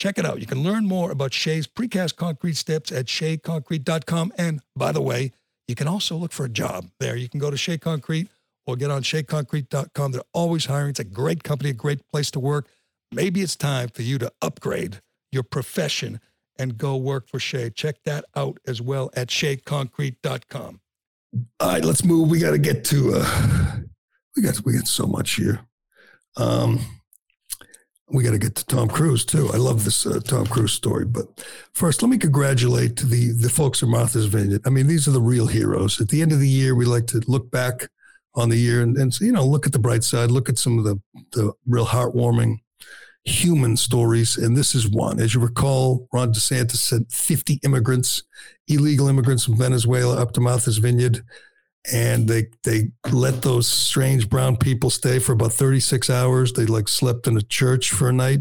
Check 0.00 0.18
it 0.18 0.24
out. 0.24 0.40
You 0.40 0.46
can 0.46 0.62
learn 0.62 0.86
more 0.86 1.10
about 1.10 1.32
Shea's 1.32 1.66
precast 1.66 2.16
concrete 2.16 2.56
steps 2.56 2.92
at 2.92 3.06
sheaconcrete.com. 3.06 4.32
And 4.38 4.60
by 4.76 4.92
the 4.92 5.02
way, 5.02 5.32
you 5.66 5.74
can 5.74 5.88
also 5.88 6.16
look 6.16 6.32
for 6.32 6.44
a 6.44 6.48
job 6.48 6.86
there. 7.00 7.16
You 7.16 7.28
can 7.28 7.40
go 7.40 7.50
to 7.50 7.56
Shea 7.56 7.78
Concrete 7.78 8.28
or 8.68 8.76
get 8.76 8.90
on 8.90 9.02
sheaconcrete.com. 9.02 10.12
They're 10.12 10.20
always 10.34 10.66
hiring. 10.66 10.90
It's 10.90 11.00
a 11.00 11.04
great 11.04 11.42
company, 11.42 11.70
a 11.70 11.72
great 11.72 12.06
place 12.12 12.30
to 12.32 12.38
work. 12.38 12.68
Maybe 13.10 13.40
it's 13.40 13.56
time 13.56 13.88
for 13.88 14.02
you 14.02 14.18
to 14.18 14.30
upgrade 14.42 15.00
your 15.32 15.42
profession 15.42 16.20
and 16.58 16.76
go 16.76 16.94
work 16.94 17.30
for 17.30 17.40
Shea. 17.40 17.70
Check 17.70 17.96
that 18.04 18.26
out 18.36 18.58
as 18.66 18.82
well 18.82 19.10
at 19.16 19.28
sheaconcrete.com. 19.28 20.80
All 21.60 21.68
right, 21.68 21.82
let's 21.82 22.04
move. 22.04 22.28
We 22.28 22.40
got 22.40 22.50
to 22.50 22.58
get 22.58 22.84
to 22.86 23.12
uh 23.14 23.76
we 24.36 24.42
got 24.42 24.60
we 24.66 24.74
got 24.74 24.86
so 24.86 25.06
much 25.06 25.36
here. 25.36 25.60
Um 26.36 26.80
we 28.10 28.22
got 28.22 28.30
to 28.30 28.38
get 28.38 28.54
to 28.54 28.66
Tom 28.66 28.88
Cruise 28.88 29.24
too. 29.24 29.50
I 29.52 29.56
love 29.56 29.84
this 29.84 30.06
uh, 30.06 30.20
Tom 30.24 30.46
Cruise 30.46 30.72
story, 30.72 31.04
but 31.04 31.44
first, 31.74 32.02
let 32.02 32.08
me 32.08 32.16
congratulate 32.16 32.96
the 32.96 33.32
the 33.32 33.50
folks 33.50 33.82
at 33.82 33.88
Martha's 33.88 34.26
Vineyard. 34.26 34.62
I 34.66 34.70
mean, 34.70 34.86
these 34.86 35.06
are 35.08 35.12
the 35.12 35.20
real 35.20 35.46
heroes. 35.46 36.00
At 36.00 36.08
the 36.08 36.22
end 36.22 36.32
of 36.32 36.40
the 36.40 36.48
year, 36.48 36.74
we 36.74 36.86
like 36.86 37.06
to 37.08 37.22
look 37.26 37.50
back 37.50 37.88
on 38.34 38.48
the 38.48 38.56
year. 38.56 38.82
And, 38.82 38.96
and 38.96 39.18
you 39.20 39.32
know 39.32 39.46
look 39.46 39.66
at 39.66 39.72
the 39.72 39.78
bright 39.78 40.04
side 40.04 40.30
look 40.30 40.48
at 40.48 40.58
some 40.58 40.78
of 40.78 40.84
the 40.84 41.00
the 41.32 41.52
real 41.66 41.86
heartwarming 41.86 42.58
human 43.24 43.76
stories. 43.76 44.36
And 44.36 44.56
this 44.56 44.74
is 44.74 44.88
one. 44.88 45.20
As 45.20 45.34
you 45.34 45.40
recall 45.40 46.08
ron 46.12 46.32
desantis 46.32 46.76
sent 46.76 47.10
50 47.12 47.60
immigrants 47.64 48.22
illegal 48.68 49.08
immigrants 49.08 49.44
from 49.44 49.56
venezuela 49.56 50.20
up 50.20 50.32
to 50.32 50.40
martha's 50.40 50.78
vineyard. 50.78 51.22
And 51.92 52.28
they 52.28 52.46
they 52.64 52.90
let 53.10 53.42
those 53.42 53.66
strange 53.66 54.28
brown 54.28 54.56
people 54.56 54.90
stay 54.90 55.18
for 55.18 55.32
about 55.32 55.52
36 55.52 56.10
hours. 56.10 56.52
They 56.52 56.66
like 56.66 56.88
slept 56.88 57.26
in 57.26 57.36
a 57.36 57.42
church 57.42 57.90
for 57.90 58.08
a 58.08 58.12
night 58.12 58.40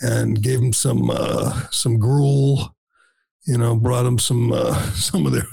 and 0.00 0.42
gave 0.42 0.60
them 0.60 0.72
some 0.72 1.10
uh, 1.10 1.68
some 1.70 1.98
gruel 1.98 2.74
you 3.46 3.58
know 3.58 3.74
brought 3.76 4.02
them 4.04 4.18
some 4.18 4.52
uh, 4.52 4.74
some 4.92 5.26
of 5.26 5.32
their 5.32 5.46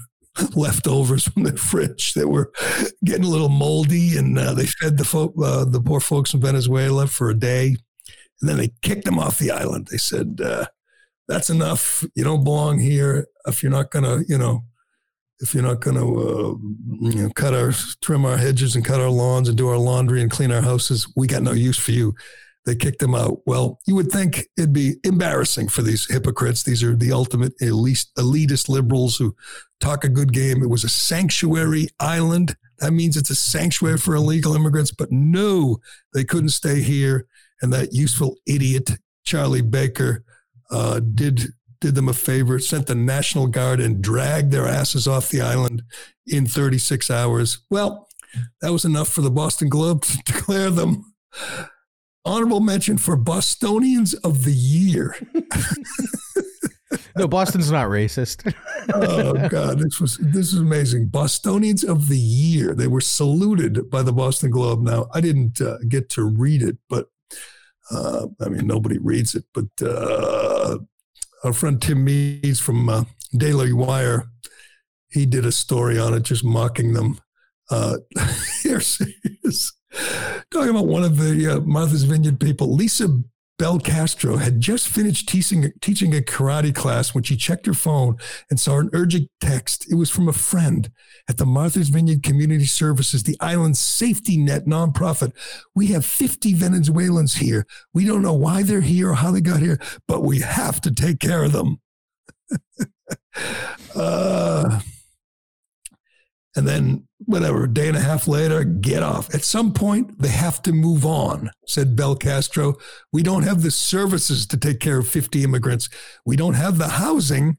leftovers 0.55 1.27
from 1.27 1.43
the 1.43 1.55
fridge 1.57 2.13
that 2.13 2.27
were 2.27 2.51
getting 3.03 3.25
a 3.25 3.29
little 3.29 3.49
moldy, 3.49 4.17
and 4.17 4.37
uh, 4.37 4.53
they 4.53 4.65
fed 4.65 4.97
the 4.97 5.05
folk, 5.05 5.33
uh, 5.41 5.65
the 5.65 5.81
poor 5.81 5.99
folks 5.99 6.33
in 6.33 6.41
Venezuela 6.41 7.07
for 7.07 7.29
a 7.29 7.37
day, 7.37 7.75
and 8.41 8.49
then 8.49 8.57
they 8.57 8.71
kicked 8.81 9.05
them 9.05 9.19
off 9.19 9.39
the 9.39 9.51
island. 9.51 9.87
They 9.91 9.97
said, 9.97 10.39
uh, 10.43 10.65
"That's 11.27 11.49
enough. 11.49 12.03
You 12.15 12.23
don't 12.23 12.43
belong 12.43 12.79
here. 12.79 13.27
If 13.47 13.63
you're 13.63 13.71
not 13.71 13.91
gonna, 13.91 14.23
you 14.27 14.37
know." 14.37 14.63
If 15.41 15.53
you're 15.53 15.63
not 15.63 15.81
to, 15.81 15.99
uh, 15.99 16.55
you 16.99 17.15
know, 17.15 17.29
cut 17.33 17.53
our, 17.53 17.71
trim 18.01 18.25
our 18.25 18.35
hedges 18.35 18.75
and 18.75 18.83
cut 18.83 18.99
our 18.99 19.09
lawns 19.09 19.47
and 19.47 19.57
do 19.57 19.69
our 19.69 19.77
laundry 19.77 20.21
and 20.21 20.29
clean 20.29 20.51
our 20.51 20.59
houses, 20.61 21.07
we 21.15 21.27
got 21.27 21.43
no 21.43 21.53
use 21.53 21.77
for 21.77 21.91
you 21.91 22.13
they 22.69 22.75
kicked 22.75 23.01
him 23.01 23.15
out. 23.15 23.39
Well, 23.47 23.79
you 23.87 23.95
would 23.95 24.11
think 24.11 24.45
it'd 24.55 24.73
be 24.73 24.97
embarrassing 25.03 25.69
for 25.69 25.81
these 25.81 26.05
hypocrites. 26.05 26.61
These 26.61 26.83
are 26.83 26.95
the 26.95 27.11
ultimate 27.11 27.53
elite, 27.59 28.05
elitist 28.15 28.69
liberals 28.69 29.17
who 29.17 29.35
talk 29.79 30.03
a 30.03 30.09
good 30.09 30.33
game. 30.33 30.61
It 30.61 30.69
was 30.69 30.83
a 30.83 30.89
sanctuary 30.89 31.87
island. 31.99 32.55
That 32.77 32.91
means 32.91 33.17
it's 33.17 33.31
a 33.31 33.35
sanctuary 33.35 33.97
for 33.97 34.13
illegal 34.13 34.55
immigrants. 34.55 34.91
But 34.91 35.11
no, 35.11 35.79
they 36.13 36.23
couldn't 36.23 36.49
stay 36.49 36.81
here. 36.81 37.25
And 37.63 37.73
that 37.73 37.91
useful 37.91 38.35
idiot, 38.45 38.91
Charlie 39.25 39.63
Baker, 39.63 40.23
uh, 40.69 40.99
did 40.99 41.47
did 41.81 41.95
them 41.95 42.09
a 42.09 42.13
favor, 42.13 42.59
sent 42.59 42.85
the 42.85 42.93
National 42.93 43.47
Guard 43.47 43.79
and 43.79 44.01
dragged 44.01 44.51
their 44.51 44.67
asses 44.67 45.07
off 45.07 45.29
the 45.29 45.41
island 45.41 45.81
in 46.27 46.45
36 46.45 47.09
hours. 47.09 47.59
Well, 47.71 48.09
that 48.61 48.73
was 48.73 48.85
enough 48.85 49.07
for 49.07 49.21
the 49.21 49.31
Boston 49.31 49.69
Globe 49.69 50.01
to 50.03 50.17
declare 50.17 50.69
them 50.69 51.13
honorable 52.25 52.59
mention 52.59 52.97
for 52.97 53.15
Bostonians 53.15 54.13
of 54.15 54.43
the 54.43 54.53
Year. 54.53 55.15
no, 57.15 57.27
Boston's 57.27 57.71
not 57.71 57.87
racist. 57.87 58.53
oh 58.93 59.47
God, 59.49 59.79
this 59.79 59.99
was 59.99 60.17
this 60.17 60.53
is 60.53 60.59
amazing. 60.59 61.07
Bostonians 61.07 61.83
of 61.83 62.09
the 62.09 62.17
Year. 62.17 62.73
They 62.73 62.87
were 62.87 63.01
saluted 63.01 63.89
by 63.89 64.03
the 64.03 64.13
Boston 64.13 64.51
Globe. 64.51 64.81
Now, 64.81 65.07
I 65.13 65.21
didn't 65.21 65.61
uh, 65.61 65.77
get 65.87 66.09
to 66.11 66.23
read 66.23 66.61
it, 66.61 66.77
but 66.89 67.07
uh, 67.91 68.27
I 68.41 68.49
mean, 68.49 68.67
nobody 68.67 68.97
reads 68.97 69.35
it. 69.35 69.45
But 69.53 69.67
uh, 69.81 70.79
our 71.43 71.53
friend 71.53 71.81
Tim 71.81 72.03
Meads 72.03 72.59
from 72.59 72.89
uh, 72.89 73.05
Daily 73.35 73.73
Wire, 73.73 74.25
he 75.09 75.25
did 75.25 75.45
a 75.45 75.51
story 75.51 75.97
on 75.97 76.13
it, 76.13 76.23
just 76.23 76.43
mocking 76.43 76.93
them. 76.93 77.19
Uh, 77.71 77.97
here's, 78.63 79.01
here's 79.43 79.73
talking 80.51 80.69
about 80.69 80.87
one 80.87 81.03
of 81.03 81.17
the 81.17 81.55
uh, 81.55 81.59
Martha's 81.61 82.03
Vineyard 82.03 82.39
people, 82.39 82.73
Lisa 82.73 83.07
Belcastro 83.59 84.39
had 84.39 84.61
just 84.61 84.87
finished 84.87 85.27
teaching, 85.27 85.71
teaching 85.81 86.15
a 86.15 86.21
karate 86.21 86.73
class 86.73 87.13
when 87.13 87.23
she 87.23 87.35
checked 87.35 87.65
her 87.65 87.73
phone 87.73 88.15
and 88.49 88.57
saw 88.57 88.79
an 88.79 88.89
urgent 88.93 89.29
text. 89.41 89.91
It 89.91 89.95
was 89.95 90.09
from 90.09 90.29
a 90.29 90.33
friend 90.33 90.89
at 91.27 91.37
the 91.37 91.45
Martha's 91.45 91.89
Vineyard 91.89 92.23
Community 92.23 92.65
Services, 92.65 93.23
the 93.23 93.35
island's 93.41 93.81
safety 93.81 94.37
net 94.37 94.65
nonprofit. 94.65 95.33
We 95.75 95.87
have 95.87 96.05
50 96.05 96.53
Venezuelans 96.53 97.35
here. 97.35 97.67
We 97.93 98.05
don't 98.05 98.21
know 98.21 98.33
why 98.33 98.63
they're 98.63 98.79
here 98.79 99.09
or 99.09 99.15
how 99.15 99.31
they 99.31 99.41
got 99.41 99.59
here, 99.59 99.79
but 100.07 100.23
we 100.23 100.39
have 100.39 100.79
to 100.81 100.91
take 100.93 101.19
care 101.19 101.43
of 101.43 101.51
them. 101.51 101.81
uh, 103.95 104.79
and 106.55 106.67
then 106.67 107.07
whatever, 107.25 107.65
a 107.65 107.73
day 107.73 107.87
and 107.87 107.97
a 107.97 108.01
half 108.01 108.27
later, 108.27 108.63
get 108.63 109.03
off. 109.03 109.33
At 109.33 109.43
some 109.43 109.73
point, 109.73 110.19
they 110.19 110.29
have 110.29 110.61
to 110.63 110.71
move 110.71 111.05
on, 111.05 111.51
said 111.67 111.95
Belcastro. 111.95 112.79
We 113.13 113.23
don't 113.23 113.43
have 113.43 113.61
the 113.61 113.71
services 113.71 114.47
to 114.47 114.57
take 114.57 114.79
care 114.79 114.97
of 114.97 115.07
50 115.07 115.43
immigrants. 115.43 115.89
We 116.25 116.35
don't 116.35 116.55
have 116.55 116.77
the 116.77 116.87
housing. 116.87 117.57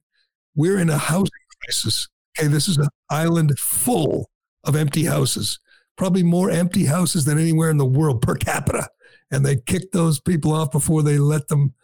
We're 0.56 0.78
in 0.78 0.90
a 0.90 0.98
housing 0.98 1.30
crisis. 1.62 2.08
Okay, 2.38 2.48
this 2.48 2.68
is 2.68 2.78
an 2.78 2.88
island 3.10 3.58
full 3.58 4.30
of 4.64 4.76
empty 4.76 5.04
houses, 5.04 5.60
probably 5.96 6.22
more 6.22 6.50
empty 6.50 6.86
houses 6.86 7.24
than 7.24 7.38
anywhere 7.38 7.70
in 7.70 7.78
the 7.78 7.84
world 7.84 8.22
per 8.22 8.34
capita. 8.34 8.88
And 9.30 9.46
they 9.46 9.56
kicked 9.56 9.92
those 9.92 10.20
people 10.20 10.52
off 10.52 10.72
before 10.72 11.02
they 11.02 11.18
let 11.18 11.48
them 11.48 11.74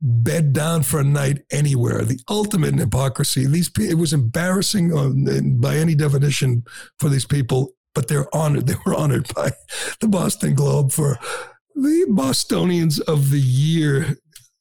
bed 0.00 0.52
down 0.52 0.82
for 0.82 1.00
a 1.00 1.04
night 1.04 1.42
anywhere. 1.50 2.04
The 2.04 2.20
ultimate 2.28 2.72
in 2.72 2.78
hypocrisy. 2.78 3.46
These 3.46 3.70
it 3.78 3.98
was 3.98 4.12
embarrassing 4.12 4.96
uh, 4.96 5.10
by 5.58 5.76
any 5.76 5.94
definition 5.94 6.64
for 6.98 7.08
these 7.08 7.26
people, 7.26 7.74
but 7.94 8.08
they're 8.08 8.34
honored. 8.34 8.66
They 8.66 8.76
were 8.84 8.94
honored 8.94 9.28
by 9.34 9.52
the 10.00 10.08
Boston 10.08 10.54
Globe 10.54 10.92
for 10.92 11.18
the 11.74 12.06
Bostonians 12.08 13.00
of 13.00 13.30
the 13.30 13.40
year 13.40 14.16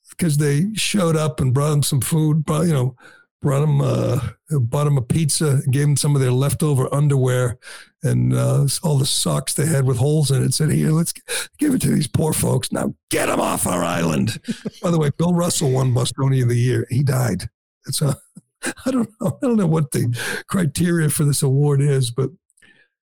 because 0.10 0.38
they 0.38 0.68
showed 0.74 1.16
up 1.16 1.40
and 1.40 1.54
brought 1.54 1.72
them 1.72 1.84
some 1.84 2.02
food. 2.02 2.46
Brought, 2.46 2.68
you 2.68 2.74
know, 2.74 2.96
brought 3.42 3.62
them, 3.62 3.82
uh, 3.82 4.20
bought 4.50 4.86
them 4.86 4.98
a 4.98 5.02
pizza, 5.02 5.62
gave 5.70 5.84
them 5.84 5.98
some 5.98 6.16
of 6.16 6.22
their 6.22 6.32
leftover 6.32 6.94
underwear 6.94 7.58
and 8.04 8.34
uh, 8.34 8.66
all 8.84 8.98
the 8.98 9.06
socks 9.06 9.54
they 9.54 9.66
had 9.66 9.86
with 9.86 9.98
holes 9.98 10.32
in 10.32 10.44
it. 10.44 10.54
Said, 10.54 10.72
"Here, 10.72 10.92
let's 10.92 11.14
give 11.58 11.74
it 11.74 11.82
to 11.82 11.90
these 11.90 12.08
poor 12.08 12.34
folks. 12.34 12.72
Now 12.72 12.96
get 13.10 13.28
them 13.28 13.40
off 13.40 13.68
our 13.68 13.84
island." 13.84 14.40
By 14.82 14.92
the 14.92 15.00
way, 15.00 15.12
Bill 15.18 15.34
Russell 15.34 15.72
won 15.72 15.94
Bostonian 15.94 16.44
of 16.44 16.50
the 16.50 16.56
Year. 16.56 16.88
He 16.90 17.04
died. 17.04 17.50
It's 17.88 18.02
a, 18.02 18.18
I 18.86 18.92
don't 18.92 19.10
know. 19.20 19.38
I 19.42 19.46
don't 19.46 19.58
know 19.58 19.68
what 19.68 19.92
the 19.92 20.18
criteria 20.48 21.10
for 21.10 21.24
this 21.24 21.44
award 21.44 21.82
is, 21.82 22.12
but 22.12 22.30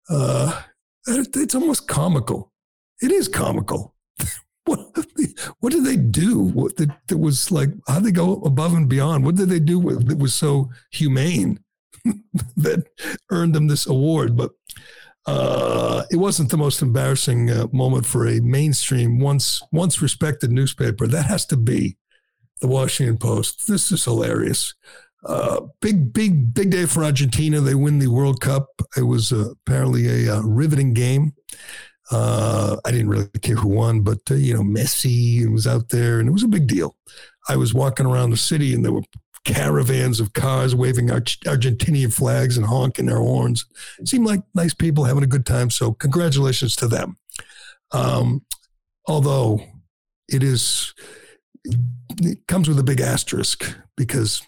uh, 0.10 0.62
it's 1.06 1.56
almost 1.56 1.88
comical. 1.88 2.52
It 3.02 3.12
is 3.12 3.28
comical. 3.28 3.96
what, 5.60 5.72
did 5.72 5.86
they 5.86 5.96
do? 5.96 6.40
What 6.40 6.76
that, 6.78 6.90
that 7.08 7.18
was 7.18 7.52
like? 7.52 7.70
How 7.88 7.96
did 7.96 8.06
they 8.06 8.12
go 8.12 8.42
above 8.42 8.74
and 8.74 8.90
beyond? 8.90 9.26
What 9.26 9.36
did 9.36 9.50
they 9.50 9.60
do 9.60 9.80
with, 9.80 10.08
that 10.08 10.18
was 10.18 10.34
so 10.34 10.70
humane 10.92 11.60
that 12.58 12.86
earned 13.32 13.56
them 13.56 13.68
this 13.68 13.88
award? 13.88 14.36
But 14.36 14.52
uh, 15.26 16.04
it 16.10 16.18
wasn't 16.18 16.52
the 16.52 16.58
most 16.58 16.82
embarrassing 16.82 17.52
uh, 17.52 17.68
moment 17.72 18.06
for 18.06 18.28
a 18.28 18.40
mainstream, 18.40 19.20
once 19.20 19.62
once 19.72 20.02
respected 20.02 20.52
newspaper. 20.52 21.08
That 21.08 21.26
has 21.26 21.46
to 21.48 21.58
be 21.58 21.98
the 22.62 22.68
Washington 22.68 23.18
Post. 23.18 23.68
This 23.68 23.92
is 23.92 24.06
hilarious. 24.06 24.74
Uh, 25.26 25.62
big, 25.82 26.14
big, 26.14 26.54
big 26.54 26.72
day 26.72 26.86
for 26.86 27.04
Argentina. 27.04 27.60
They 27.60 27.76
win 27.76 28.00
the 28.00 28.08
World 28.08 28.40
Cup. 28.40 28.70
It 28.96 29.02
was 29.02 29.34
uh, 29.34 29.52
apparently 29.52 30.28
a 30.28 30.36
uh, 30.38 30.42
riveting 30.42 30.94
game. 30.94 31.34
Uh, 32.12 32.78
I 32.86 32.92
didn't 32.92 33.10
really 33.10 33.28
care 33.42 33.56
who 33.56 33.70
won, 33.70 34.02
but 34.02 34.20
uh, 34.32 34.36
you 34.36 34.54
know, 34.54 34.62
Messi 34.62 35.50
was 35.52 35.68
out 35.68 35.90
there, 35.90 36.20
and 36.20 36.30
it 36.30 36.32
was 36.32 36.44
a 36.44 36.48
big 36.48 36.68
deal. 36.68 36.96
I 37.50 37.58
was 37.58 37.74
walking 37.74 38.06
around 38.06 38.30
the 38.30 38.38
city, 38.38 38.74
and 38.74 38.84
there 38.84 38.94
were 38.94 39.04
caravans 39.44 40.20
of 40.20 40.34
cars 40.34 40.76
waving 40.76 41.12
Ar- 41.12 41.22
Argentinian 41.22 42.14
flags 42.14 42.58
and 42.58 42.66
honking 42.66 43.06
their 43.06 43.20
horns. 43.20 43.66
It 44.00 44.08
seemed 44.08 44.26
like 44.26 44.42
nice 44.56 44.74
people 44.74 45.04
having 45.04 45.24
a 45.24 45.28
good 45.28 45.46
time. 45.46 45.70
So, 45.70 45.94
congratulations 45.94 46.76
to 46.78 46.88
them. 46.88 47.18
Um, 47.92 48.46
although 49.08 49.62
it 50.30 50.44
is, 50.44 50.94
it 51.66 52.48
comes 52.48 52.68
with 52.68 52.80
a 52.80 52.84
big 52.84 53.02
asterisk 53.02 53.74
because 53.96 54.42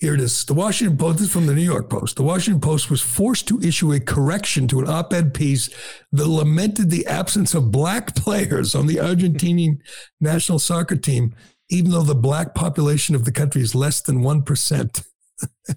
here 0.00 0.14
it 0.14 0.20
is. 0.20 0.46
The 0.46 0.54
Washington 0.54 0.96
Post, 0.96 1.18
this 1.18 1.26
is 1.26 1.32
from 1.32 1.46
the 1.46 1.54
New 1.54 1.60
York 1.60 1.90
Post. 1.90 2.16
The 2.16 2.22
Washington 2.22 2.60
Post 2.60 2.90
was 2.90 3.02
forced 3.02 3.46
to 3.48 3.60
issue 3.60 3.92
a 3.92 4.00
correction 4.00 4.66
to 4.68 4.80
an 4.80 4.88
op 4.88 5.12
ed 5.12 5.34
piece 5.34 5.68
that 6.12 6.26
lamented 6.26 6.90
the 6.90 7.06
absence 7.06 7.54
of 7.54 7.70
black 7.70 8.14
players 8.16 8.74
on 8.74 8.86
the 8.86 8.96
Argentinian 8.96 9.78
national 10.18 10.58
soccer 10.58 10.96
team, 10.96 11.34
even 11.68 11.90
though 11.90 12.02
the 12.02 12.14
black 12.14 12.54
population 12.54 13.14
of 13.14 13.26
the 13.26 13.32
country 13.32 13.60
is 13.60 13.74
less 13.74 14.00
than 14.00 14.22
1%. 14.22 15.04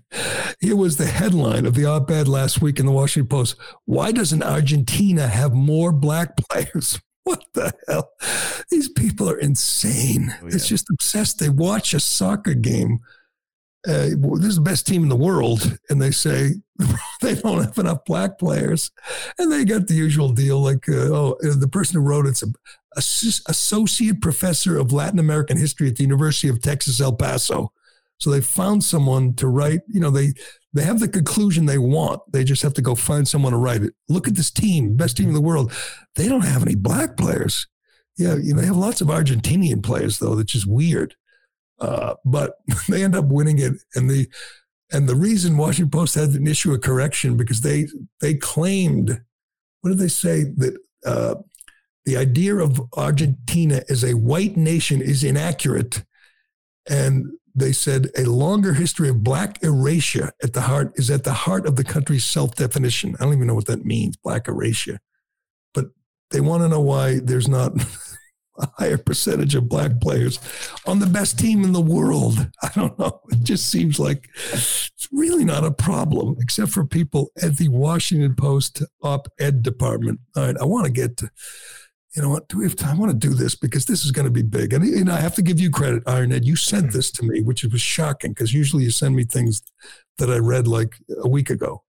Here 0.61 0.75
was 0.75 0.95
the 0.95 1.05
headline 1.05 1.65
of 1.65 1.75
the 1.75 1.85
op 1.85 2.09
ed 2.09 2.29
last 2.29 2.61
week 2.61 2.79
in 2.79 2.85
the 2.85 2.93
Washington 2.93 3.27
Post. 3.27 3.57
Why 3.85 4.13
doesn't 4.13 4.41
Argentina 4.41 5.27
have 5.27 5.53
more 5.53 5.91
black 5.91 6.37
players? 6.49 6.97
What 7.25 7.43
the 7.53 7.73
hell? 7.89 8.09
These 8.69 8.89
people 8.89 9.29
are 9.29 9.37
insane. 9.37 10.33
Oh, 10.41 10.47
yeah. 10.47 10.55
It's 10.55 10.67
just 10.67 10.89
obsessed. 10.89 11.39
They 11.39 11.49
watch 11.49 11.93
a 11.93 11.99
soccer 11.99 12.53
game 12.53 12.99
uh, 13.87 14.07
this 14.37 14.49
is 14.49 14.55
the 14.55 14.61
best 14.61 14.87
team 14.87 15.03
in 15.03 15.09
the 15.09 15.15
world, 15.15 15.77
and 15.89 16.01
they 16.01 16.11
say 16.11 16.51
they 17.21 17.35
don't 17.35 17.63
have 17.63 17.77
enough 17.77 18.05
black 18.05 18.39
players, 18.39 18.91
and 19.37 19.51
they 19.51 19.65
got 19.65 19.87
the 19.87 19.93
usual 19.93 20.29
deal 20.29 20.59
like, 20.59 20.87
uh, 20.87 21.09
oh, 21.11 21.37
uh, 21.43 21.55
the 21.57 21.67
person 21.67 21.95
who 21.99 22.07
wrote 22.07 22.25
it's 22.25 22.43
a, 22.43 22.47
a, 22.95 22.99
associate 22.99 24.21
professor 24.21 24.77
of 24.77 24.93
Latin 24.93 25.19
American 25.19 25.57
history 25.57 25.89
at 25.89 25.97
the 25.97 26.03
University 26.03 26.47
of 26.47 26.61
Texas 26.61 27.01
El 27.01 27.13
Paso. 27.13 27.73
So 28.19 28.29
they 28.29 28.39
found 28.39 28.85
someone 28.85 29.35
to 29.35 29.47
write. 29.47 29.81
You 29.87 29.99
know, 29.99 30.09
they 30.09 30.33
they 30.71 30.83
have 30.83 31.01
the 31.01 31.09
conclusion 31.09 31.65
they 31.65 31.77
want. 31.77 32.21
They 32.31 32.45
just 32.45 32.61
have 32.61 32.73
to 32.75 32.81
go 32.81 32.95
find 32.95 33.27
someone 33.27 33.51
to 33.51 33.57
write 33.57 33.83
it. 33.83 33.93
Look 34.07 34.29
at 34.29 34.35
this 34.35 34.51
team, 34.51 34.95
best 34.95 35.17
team 35.17 35.27
in 35.27 35.33
the 35.33 35.41
world. 35.41 35.73
They 36.15 36.29
don't 36.29 36.45
have 36.45 36.61
any 36.61 36.75
black 36.75 37.17
players. 37.17 37.67
Yeah, 38.17 38.35
you 38.35 38.53
know, 38.53 38.61
they 38.61 38.67
have 38.67 38.77
lots 38.77 39.01
of 39.01 39.07
Argentinian 39.07 39.83
players 39.83 40.19
though, 40.19 40.35
that's 40.35 40.53
just 40.53 40.67
weird. 40.67 41.15
Uh, 41.83 42.15
but 42.23 42.59
they 42.89 43.03
end 43.03 43.15
up 43.15 43.25
winning 43.25 43.59
it, 43.59 43.73
and 43.93 44.09
the 44.09 44.27
and 44.91 45.09
the 45.09 45.15
reason 45.15 45.57
Washington 45.57 45.91
Post 45.91 46.15
had 46.15 46.29
an 46.29 46.47
issue 46.47 46.73
of 46.73 46.81
correction 46.81 47.35
because 47.35 47.61
they 47.61 47.87
they 48.21 48.35
claimed, 48.35 49.21
what 49.81 49.89
did 49.89 49.99
they 49.99 50.07
say? 50.07 50.43
That 50.43 50.77
uh, 51.05 51.35
the 52.05 52.15
idea 52.15 52.55
of 52.55 52.81
Argentina 52.95 53.81
as 53.89 54.03
a 54.03 54.13
white 54.13 54.55
nation 54.55 55.01
is 55.01 55.25
inaccurate, 55.25 56.03
and 56.89 57.25
they 57.53 57.73
said 57.73 58.09
a 58.17 58.23
longer 58.23 58.73
history 58.73 59.09
of 59.09 59.23
black 59.23 59.61
erasure 59.61 60.31
at 60.41 60.53
the 60.53 60.61
heart 60.61 60.93
is 60.95 61.11
at 61.11 61.25
the 61.25 61.33
heart 61.33 61.67
of 61.67 61.75
the 61.75 61.83
country's 61.83 62.23
self-definition. 62.23 63.15
I 63.19 63.25
don't 63.25 63.33
even 63.33 63.47
know 63.47 63.55
what 63.55 63.67
that 63.67 63.85
means, 63.85 64.15
black 64.15 64.47
erasure, 64.47 64.99
but 65.73 65.87
they 66.31 66.39
want 66.39 66.63
to 66.63 66.69
know 66.69 66.81
why 66.81 67.19
there's 67.19 67.49
not 67.49 67.73
a 68.57 68.67
higher 68.77 68.97
percentage 68.97 69.55
of 69.55 69.69
black 69.69 69.99
players 69.99 70.39
on 70.85 70.99
the 70.99 71.05
best 71.05 71.39
team 71.39 71.63
in 71.63 71.71
the 71.71 71.81
world. 71.81 72.49
I 72.61 72.69
don't 72.75 72.97
know. 72.99 73.21
It 73.29 73.43
just 73.43 73.69
seems 73.69 73.99
like 73.99 74.29
it's 74.51 75.09
really 75.11 75.45
not 75.45 75.65
a 75.65 75.71
problem, 75.71 76.35
except 76.39 76.71
for 76.71 76.85
people 76.85 77.31
at 77.41 77.57
the 77.57 77.69
Washington 77.69 78.35
Post 78.35 78.83
op 79.01 79.27
ed 79.39 79.63
department. 79.63 80.19
All 80.35 80.45
right, 80.45 80.57
I 80.59 80.65
want 80.65 80.85
to 80.85 80.91
get 80.91 81.17
to, 81.17 81.29
you 82.15 82.21
know 82.21 82.29
what, 82.29 82.47
do 82.47 82.59
we 82.59 82.65
have 82.65 82.75
time? 82.75 82.97
I 82.97 82.99
want 82.99 83.11
to 83.19 83.27
do 83.27 83.33
this 83.33 83.55
because 83.55 83.85
this 83.85 84.05
is 84.05 84.11
going 84.11 84.25
to 84.25 84.31
be 84.31 84.43
big. 84.43 84.73
And, 84.73 84.83
and 84.83 85.11
I 85.11 85.19
have 85.19 85.35
to 85.35 85.41
give 85.41 85.59
you 85.59 85.71
credit, 85.71 86.03
Ironhead. 86.05 86.45
You 86.45 86.55
sent 86.55 86.93
this 86.93 87.11
to 87.13 87.25
me, 87.25 87.41
which 87.41 87.63
was 87.63 87.81
shocking 87.81 88.31
because 88.31 88.53
usually 88.53 88.83
you 88.83 88.91
send 88.91 89.15
me 89.15 89.23
things 89.23 89.63
that 90.19 90.29
I 90.29 90.37
read 90.37 90.67
like 90.67 90.95
a 91.23 91.27
week 91.27 91.49
ago. 91.49 91.83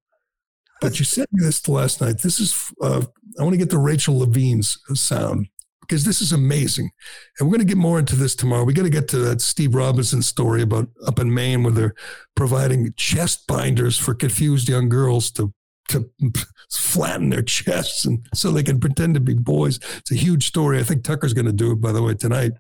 But 0.80 0.98
you 0.98 1.04
sent 1.04 1.32
me 1.32 1.44
this 1.44 1.68
last 1.68 2.00
night. 2.00 2.20
This 2.22 2.40
is, 2.40 2.72
uh, 2.82 3.02
I 3.38 3.42
want 3.42 3.52
to 3.52 3.58
get 3.58 3.70
the 3.70 3.78
Rachel 3.78 4.18
Levine's 4.18 4.78
sound 4.94 5.48
because 5.86 6.04
this 6.04 6.20
is 6.20 6.32
amazing. 6.32 6.90
And 7.38 7.48
we're 7.48 7.56
going 7.56 7.66
to 7.66 7.74
get 7.74 7.80
more 7.80 7.98
into 7.98 8.16
this 8.16 8.34
tomorrow. 8.34 8.64
We 8.64 8.72
got 8.72 8.82
to 8.82 8.90
get 8.90 9.08
to 9.08 9.18
that 9.18 9.40
Steve 9.40 9.74
Robinson 9.74 10.22
story 10.22 10.62
about 10.62 10.88
up 11.06 11.18
in 11.18 11.32
Maine 11.32 11.62
where 11.62 11.72
they're 11.72 11.94
providing 12.34 12.92
chest 12.96 13.46
binders 13.46 13.98
for 13.98 14.14
confused 14.14 14.68
young 14.68 14.88
girls 14.88 15.30
to 15.32 15.52
to 15.88 16.10
flatten 16.72 17.28
their 17.28 17.42
chests 17.42 18.06
and 18.06 18.26
so 18.32 18.50
they 18.50 18.62
can 18.62 18.80
pretend 18.80 19.14
to 19.14 19.20
be 19.20 19.34
boys. 19.34 19.78
It's 19.98 20.12
a 20.12 20.16
huge 20.16 20.46
story. 20.46 20.78
I 20.78 20.82
think 20.82 21.04
Tucker's 21.04 21.34
going 21.34 21.46
to 21.46 21.52
do 21.52 21.72
it 21.72 21.80
by 21.80 21.92
the 21.92 22.02
way 22.02 22.14
tonight. 22.14 22.52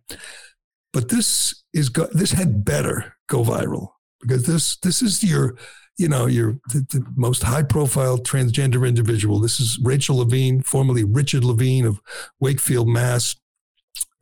But 0.92 1.08
this 1.08 1.64
is 1.72 1.90
this 2.12 2.32
had 2.32 2.64
better 2.64 3.16
go 3.28 3.42
viral 3.42 3.88
because 4.20 4.44
this 4.44 4.76
this 4.76 5.02
is 5.02 5.24
your 5.24 5.56
you 5.96 6.08
know, 6.08 6.26
you're 6.26 6.58
the, 6.68 6.80
the, 6.90 7.04
most 7.14 7.42
high 7.42 7.62
profile 7.62 8.18
transgender 8.18 8.86
individual. 8.86 9.38
This 9.38 9.60
is 9.60 9.78
Rachel 9.82 10.16
Levine, 10.16 10.62
formerly 10.62 11.04
Richard 11.04 11.44
Levine 11.44 11.84
of 11.84 12.00
Wakefield, 12.40 12.88
Mass. 12.88 13.36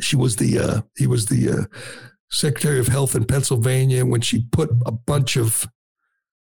She 0.00 0.16
was 0.16 0.36
the, 0.36 0.58
uh, 0.58 0.80
he 0.96 1.06
was 1.06 1.26
the 1.26 1.50
uh, 1.50 1.78
Secretary 2.30 2.78
of 2.78 2.88
Health 2.88 3.14
in 3.14 3.24
Pennsylvania 3.24 4.04
when 4.04 4.20
she 4.20 4.46
put 4.52 4.70
a 4.84 4.92
bunch 4.92 5.36
of 5.36 5.66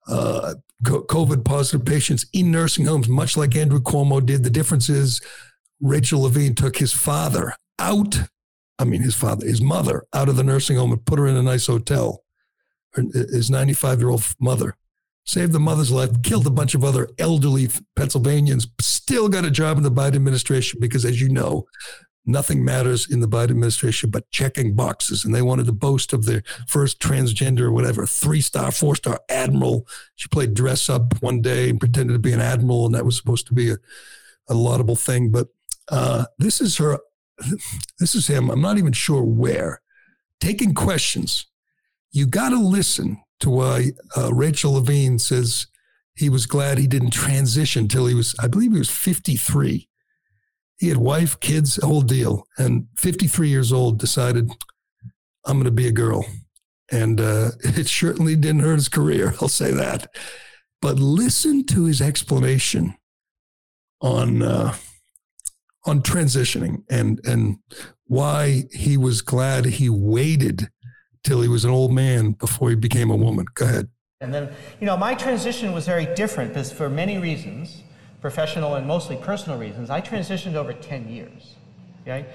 uh, 0.06 0.54
COVID 0.82 1.44
positive 1.44 1.86
patients 1.86 2.26
in 2.32 2.50
nursing 2.50 2.86
homes, 2.86 3.08
much 3.08 3.36
like 3.36 3.56
Andrew 3.56 3.80
Cuomo 3.80 4.24
did. 4.24 4.42
The 4.42 4.50
difference 4.50 4.88
is 4.88 5.20
Rachel 5.80 6.22
Levine 6.22 6.54
took 6.54 6.76
his 6.76 6.92
father 6.92 7.54
out. 7.78 8.18
I 8.78 8.84
mean, 8.84 9.02
his 9.02 9.14
father, 9.14 9.46
his 9.46 9.62
mother 9.62 10.04
out 10.12 10.28
of 10.28 10.36
the 10.36 10.44
nursing 10.44 10.76
home 10.76 10.92
and 10.92 11.04
put 11.04 11.18
her 11.18 11.26
in 11.26 11.36
a 11.36 11.42
nice 11.42 11.68
hotel. 11.68 12.24
His 12.94 13.50
95 13.50 14.00
year 14.00 14.10
old 14.10 14.24
mother 14.38 14.76
saved 15.24 15.52
the 15.52 15.60
mother's 15.60 15.90
life, 15.90 16.22
killed 16.22 16.46
a 16.46 16.50
bunch 16.50 16.74
of 16.74 16.84
other 16.84 17.08
elderly 17.18 17.68
Pennsylvanians, 17.96 18.66
still 18.80 19.28
got 19.28 19.44
a 19.44 19.50
job 19.50 19.76
in 19.76 19.82
the 19.82 19.90
Biden 19.90 20.16
administration 20.16 20.80
because, 20.80 21.04
as 21.04 21.20
you 21.20 21.28
know, 21.28 21.66
nothing 22.24 22.64
matters 22.64 23.10
in 23.10 23.20
the 23.20 23.28
Biden 23.28 23.50
administration 23.50 24.10
but 24.10 24.30
checking 24.30 24.74
boxes. 24.74 25.24
And 25.24 25.34
they 25.34 25.42
wanted 25.42 25.66
to 25.66 25.72
boast 25.72 26.12
of 26.12 26.24
their 26.24 26.42
first 26.68 27.00
transgender 27.00 27.72
whatever, 27.72 28.06
three 28.06 28.40
star, 28.40 28.70
four 28.70 28.96
star 28.96 29.20
admiral. 29.28 29.86
She 30.16 30.28
played 30.28 30.54
dress 30.54 30.88
up 30.88 31.20
one 31.22 31.40
day 31.40 31.70
and 31.70 31.80
pretended 31.80 32.12
to 32.14 32.18
be 32.18 32.32
an 32.32 32.40
admiral, 32.40 32.86
and 32.86 32.94
that 32.94 33.04
was 33.04 33.16
supposed 33.16 33.46
to 33.48 33.54
be 33.54 33.70
a, 33.70 33.76
a 34.48 34.54
laudable 34.54 34.96
thing. 34.96 35.30
But 35.30 35.48
uh, 35.88 36.26
this 36.38 36.60
is 36.60 36.76
her, 36.78 36.98
this 37.98 38.14
is 38.14 38.26
him. 38.26 38.50
I'm 38.50 38.62
not 38.62 38.78
even 38.78 38.92
sure 38.92 39.22
where. 39.22 39.80
Taking 40.40 40.74
questions. 40.74 41.46
You 42.10 42.26
got 42.26 42.50
to 42.50 42.58
listen 42.58 43.22
to 43.42 43.50
why 43.50 43.92
uh, 44.16 44.32
Rachel 44.32 44.72
Levine 44.72 45.18
says 45.18 45.66
he 46.16 46.28
was 46.28 46.46
glad 46.46 46.78
he 46.78 46.86
didn't 46.86 47.10
transition 47.10 47.88
till 47.88 48.06
he 48.06 48.14
was, 48.14 48.34
I 48.40 48.48
believe 48.48 48.72
he 48.72 48.78
was 48.78 48.90
53 48.90 49.88
he 50.82 50.88
had 50.88 50.96
wife, 50.96 51.38
kids, 51.38 51.78
whole 51.80 52.02
deal. 52.02 52.44
And 52.58 52.88
53 52.96 53.48
years 53.48 53.72
old, 53.72 54.00
decided, 54.00 54.50
I'm 55.46 55.52
going 55.52 55.64
to 55.64 55.70
be 55.70 55.86
a 55.86 55.92
girl. 55.92 56.26
And 56.90 57.20
uh, 57.20 57.52
it 57.60 57.86
certainly 57.86 58.34
didn't 58.34 58.62
hurt 58.62 58.74
his 58.74 58.88
career, 58.88 59.34
I'll 59.40 59.46
say 59.46 59.70
that. 59.70 60.08
But 60.80 60.98
listen 60.98 61.64
to 61.66 61.84
his 61.84 62.02
explanation 62.02 62.96
on 64.00 64.42
uh, 64.42 64.74
on 65.84 66.02
transitioning 66.02 66.82
and 66.90 67.20
and 67.24 67.58
why 68.06 68.64
he 68.72 68.96
was 68.96 69.22
glad 69.22 69.64
he 69.64 69.88
waited 69.88 70.68
till 71.24 71.40
he 71.40 71.48
was 71.48 71.64
an 71.64 71.70
old 71.70 71.92
man 71.92 72.32
before 72.32 72.70
he 72.70 72.76
became 72.76 73.10
a 73.10 73.16
woman. 73.16 73.46
Go 73.54 73.64
ahead. 73.64 73.88
And 74.20 74.32
then, 74.32 74.52
you 74.80 74.86
know, 74.86 74.96
my 74.96 75.14
transition 75.14 75.72
was 75.72 75.86
very 75.86 76.06
different 76.14 76.52
because 76.52 76.72
for 76.72 76.88
many 76.88 77.18
reasons 77.18 77.82
professional 78.20 78.76
and 78.76 78.86
mostly 78.86 79.16
personal 79.16 79.58
reasons, 79.58 79.90
I 79.90 80.00
transitioned 80.00 80.54
over 80.54 80.72
10 80.72 81.08
years. 81.08 81.56
Okay? 82.02 82.26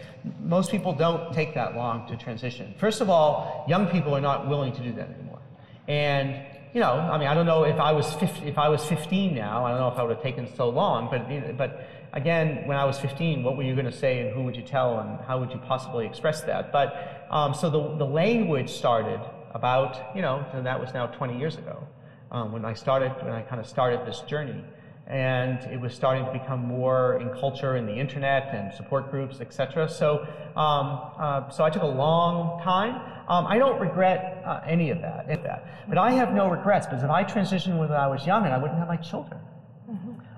Most 0.42 0.70
people 0.70 0.94
don't 0.94 1.34
take 1.34 1.54
that 1.54 1.76
long 1.76 2.08
to 2.08 2.18
transition. 2.18 2.74
First 2.78 3.00
of 3.00 3.10
all, 3.10 3.66
young 3.68 3.88
people 3.88 4.14
are 4.16 4.22
not 4.22 4.48
willing 4.48 4.74
to 4.74 4.82
do 4.82 4.92
that 4.94 5.10
anymore. 5.10 5.40
And 5.88 6.46
you 6.74 6.82
know, 6.82 6.92
I 6.92 7.18
mean, 7.18 7.28
I 7.28 7.34
don't 7.34 7.46
know 7.46 7.64
if 7.64 7.80
I 7.80 7.92
was 7.92 8.14
50, 8.16 8.46
if 8.46 8.58
I 8.58 8.70
was 8.70 8.86
15 8.86 9.34
now, 9.34 9.66
I 9.66 9.72
don't 9.72 9.80
know 9.80 9.88
if 9.88 9.98
I 9.98 10.04
would 10.04 10.16
have 10.16 10.24
taken 10.24 10.48
so 10.56 10.70
long, 10.70 11.10
but 11.10 11.58
but 11.58 11.88
again, 12.14 12.68
when 12.68 12.78
I 12.78 12.86
was 12.86 13.00
15, 13.00 13.44
what 13.44 13.58
were 13.58 13.64
you 13.64 13.74
going 13.74 13.86
to 13.86 13.92
say 13.92 14.20
and 14.20 14.34
who 14.34 14.44
would 14.44 14.56
you 14.56 14.64
tell 14.64 15.00
and 15.00 15.20
how 15.26 15.40
would 15.40 15.52
you 15.52 15.60
possibly 15.60 16.06
express 16.06 16.42
that? 16.42 16.72
But 16.72 17.28
um, 17.30 17.54
so 17.54 17.70
the, 17.70 17.98
the 17.98 18.06
language 18.06 18.70
started 18.70 19.20
about, 19.52 20.16
you 20.16 20.22
know, 20.22 20.46
and 20.54 20.66
that 20.66 20.80
was 20.80 20.94
now 20.94 21.08
20 21.08 21.38
years 21.38 21.58
ago 21.58 21.88
um, 22.32 22.52
when 22.52 22.66
I 22.66 22.74
started, 22.74 23.12
when 23.24 23.34
I 23.34 23.42
kind 23.42 23.60
of 23.60 23.68
started 23.68 24.06
this 24.06 24.22
journey 24.22 24.64
and 25.08 25.60
it 25.72 25.80
was 25.80 25.94
starting 25.94 26.26
to 26.26 26.32
become 26.34 26.60
more 26.60 27.20
in 27.22 27.30
culture 27.40 27.78
in 27.78 27.86
the 27.86 27.94
internet 27.94 28.54
and 28.54 28.74
support 28.74 29.10
groups, 29.10 29.40
etc. 29.40 29.90
So, 29.90 30.28
um, 30.58 31.00
uh, 31.18 31.50
so 31.50 31.64
I 31.64 31.70
took 31.70 31.84
a 31.84 31.88
long 31.88 32.62
time. 32.62 32.96
Um, 33.30 33.48
I 33.48 33.58
don't 33.58 33.80
regret 33.80 34.44
uh, 34.46 34.60
any 34.66 34.90
of 34.90 35.00
that, 35.02 35.28
that, 35.28 35.88
but 35.88 35.98
I 35.98 36.12
have 36.12 36.34
no 36.34 36.50
regrets 36.50 36.86
because 36.86 37.04
if 37.04 37.10
I 37.10 37.24
transitioned 37.24 37.80
when 37.80 37.92
I 37.92 38.08
was 38.08 38.26
young, 38.26 38.44
and 38.46 38.54
I 38.54 38.58
wouldn't 38.58 38.78
have 38.80 38.88
my 38.90 38.98
children. 38.98 39.40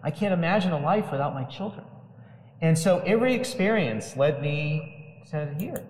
I 0.04 0.12
can't 0.12 0.34
imagine 0.34 0.72
a 0.72 0.80
life 0.80 1.12
without 1.12 1.34
my 1.34 1.44
children. 1.44 1.86
And 2.62 2.78
so 2.78 3.00
every 3.00 3.34
experience 3.34 4.18
led 4.18 4.42
me 4.42 5.24
to 5.32 5.54
here, 5.58 5.86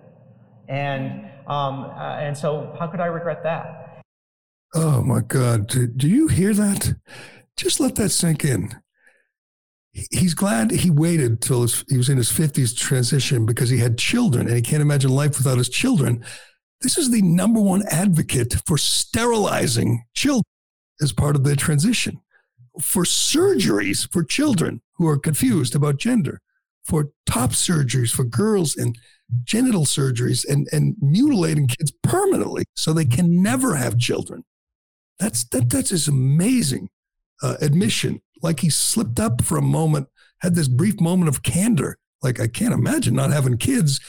and 0.68 1.28
um, 1.46 1.84
uh, 1.84 2.18
and 2.20 2.36
so 2.36 2.76
how 2.78 2.86
could 2.86 3.00
I 3.00 3.06
regret 3.06 3.42
that? 3.42 4.02
Oh 4.74 5.02
my 5.02 5.20
God! 5.20 5.66
Do 5.66 6.08
you 6.08 6.28
hear 6.28 6.54
that? 6.54 6.94
Just 7.56 7.80
let 7.80 7.96
that 7.96 8.10
sink 8.10 8.44
in. 8.44 8.80
He's 9.92 10.34
glad 10.34 10.70
he 10.70 10.90
waited 10.90 11.40
till 11.40 11.66
he 11.88 11.96
was 11.96 12.08
in 12.08 12.16
his 12.16 12.30
50s 12.30 12.76
transition 12.76 13.44
because 13.44 13.70
he 13.70 13.78
had 13.78 13.98
children 13.98 14.46
and 14.46 14.54
he 14.54 14.62
can't 14.62 14.82
imagine 14.82 15.10
life 15.10 15.36
without 15.36 15.58
his 15.58 15.68
children. 15.68 16.24
This 16.80 16.96
is 16.96 17.10
the 17.10 17.22
number 17.22 17.60
one 17.60 17.82
advocate 17.90 18.54
for 18.66 18.78
sterilizing 18.78 20.04
children 20.14 20.44
as 21.02 21.12
part 21.12 21.34
of 21.34 21.44
their 21.44 21.56
transition, 21.56 22.20
for 22.80 23.04
surgeries 23.04 24.10
for 24.10 24.22
children 24.22 24.82
who 24.94 25.06
are 25.06 25.18
confused 25.18 25.74
about 25.74 25.98
gender, 25.98 26.40
for 26.84 27.10
top 27.26 27.50
surgeries 27.50 28.14
for 28.14 28.24
girls 28.24 28.76
and 28.76 28.98
genital 29.44 29.84
surgeries 29.84 30.48
and, 30.48 30.68
and 30.72 30.96
mutilating 31.00 31.68
kids 31.68 31.92
permanently 32.02 32.64
so 32.74 32.92
they 32.92 33.04
can 33.04 33.42
never 33.42 33.76
have 33.76 33.98
children. 33.98 34.44
That's 35.18 35.44
that 35.44 35.70
that's 35.70 35.90
just 35.90 36.08
amazing 36.08 36.88
uh, 37.42 37.56
admission, 37.60 38.22
like 38.42 38.60
he 38.60 38.70
slipped 38.70 39.20
up 39.20 39.42
for 39.42 39.58
a 39.58 39.62
moment, 39.62 40.08
had 40.40 40.54
this 40.54 40.68
brief 40.68 41.00
moment 41.00 41.28
of 41.28 41.42
candor. 41.42 41.98
Like, 42.22 42.40
I 42.40 42.48
can't 42.48 42.74
imagine 42.74 43.14
not 43.14 43.30
having 43.30 43.56
kids. 43.56 44.00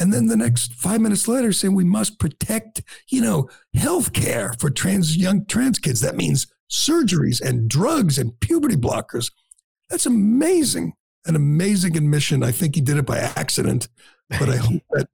And 0.00 0.12
then 0.12 0.26
the 0.26 0.36
next 0.36 0.74
five 0.74 1.00
minutes 1.00 1.28
later, 1.28 1.52
saying 1.52 1.74
we 1.74 1.84
must 1.84 2.18
protect, 2.18 2.82
you 3.08 3.20
know, 3.20 3.48
health 3.74 4.12
care 4.12 4.54
for 4.58 4.70
trans 4.70 5.16
young 5.16 5.44
trans 5.46 5.78
kids. 5.78 6.00
That 6.00 6.16
means 6.16 6.46
surgeries 6.72 7.40
and 7.40 7.68
drugs 7.68 8.18
and 8.18 8.38
puberty 8.40 8.76
blockers. 8.76 9.30
That's 9.90 10.06
amazing. 10.06 10.94
An 11.26 11.36
amazing 11.36 11.96
admission. 11.96 12.42
I 12.42 12.50
think 12.50 12.74
he 12.74 12.80
did 12.80 12.96
it 12.96 13.06
by 13.06 13.18
accident, 13.18 13.88
but 14.30 14.48
I 14.48 14.56
hope 14.56 14.82
that 14.90 15.08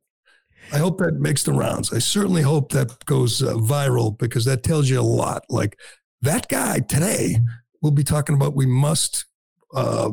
I 0.72 0.78
hope 0.78 0.98
that 0.98 1.14
makes 1.14 1.42
the 1.42 1.52
rounds. 1.52 1.92
I 1.92 1.98
certainly 1.98 2.42
hope 2.42 2.72
that 2.72 3.04
goes 3.06 3.42
uh, 3.42 3.54
viral 3.54 4.16
because 4.16 4.44
that 4.44 4.62
tells 4.62 4.88
you 4.88 5.00
a 5.00 5.02
lot. 5.02 5.42
Like 5.48 5.78
that 6.22 6.48
guy 6.48 6.80
today 6.80 7.36
we'll 7.82 7.92
be 7.92 8.04
talking 8.04 8.34
about 8.34 8.56
we 8.56 8.66
must 8.66 9.26
uh, 9.74 10.10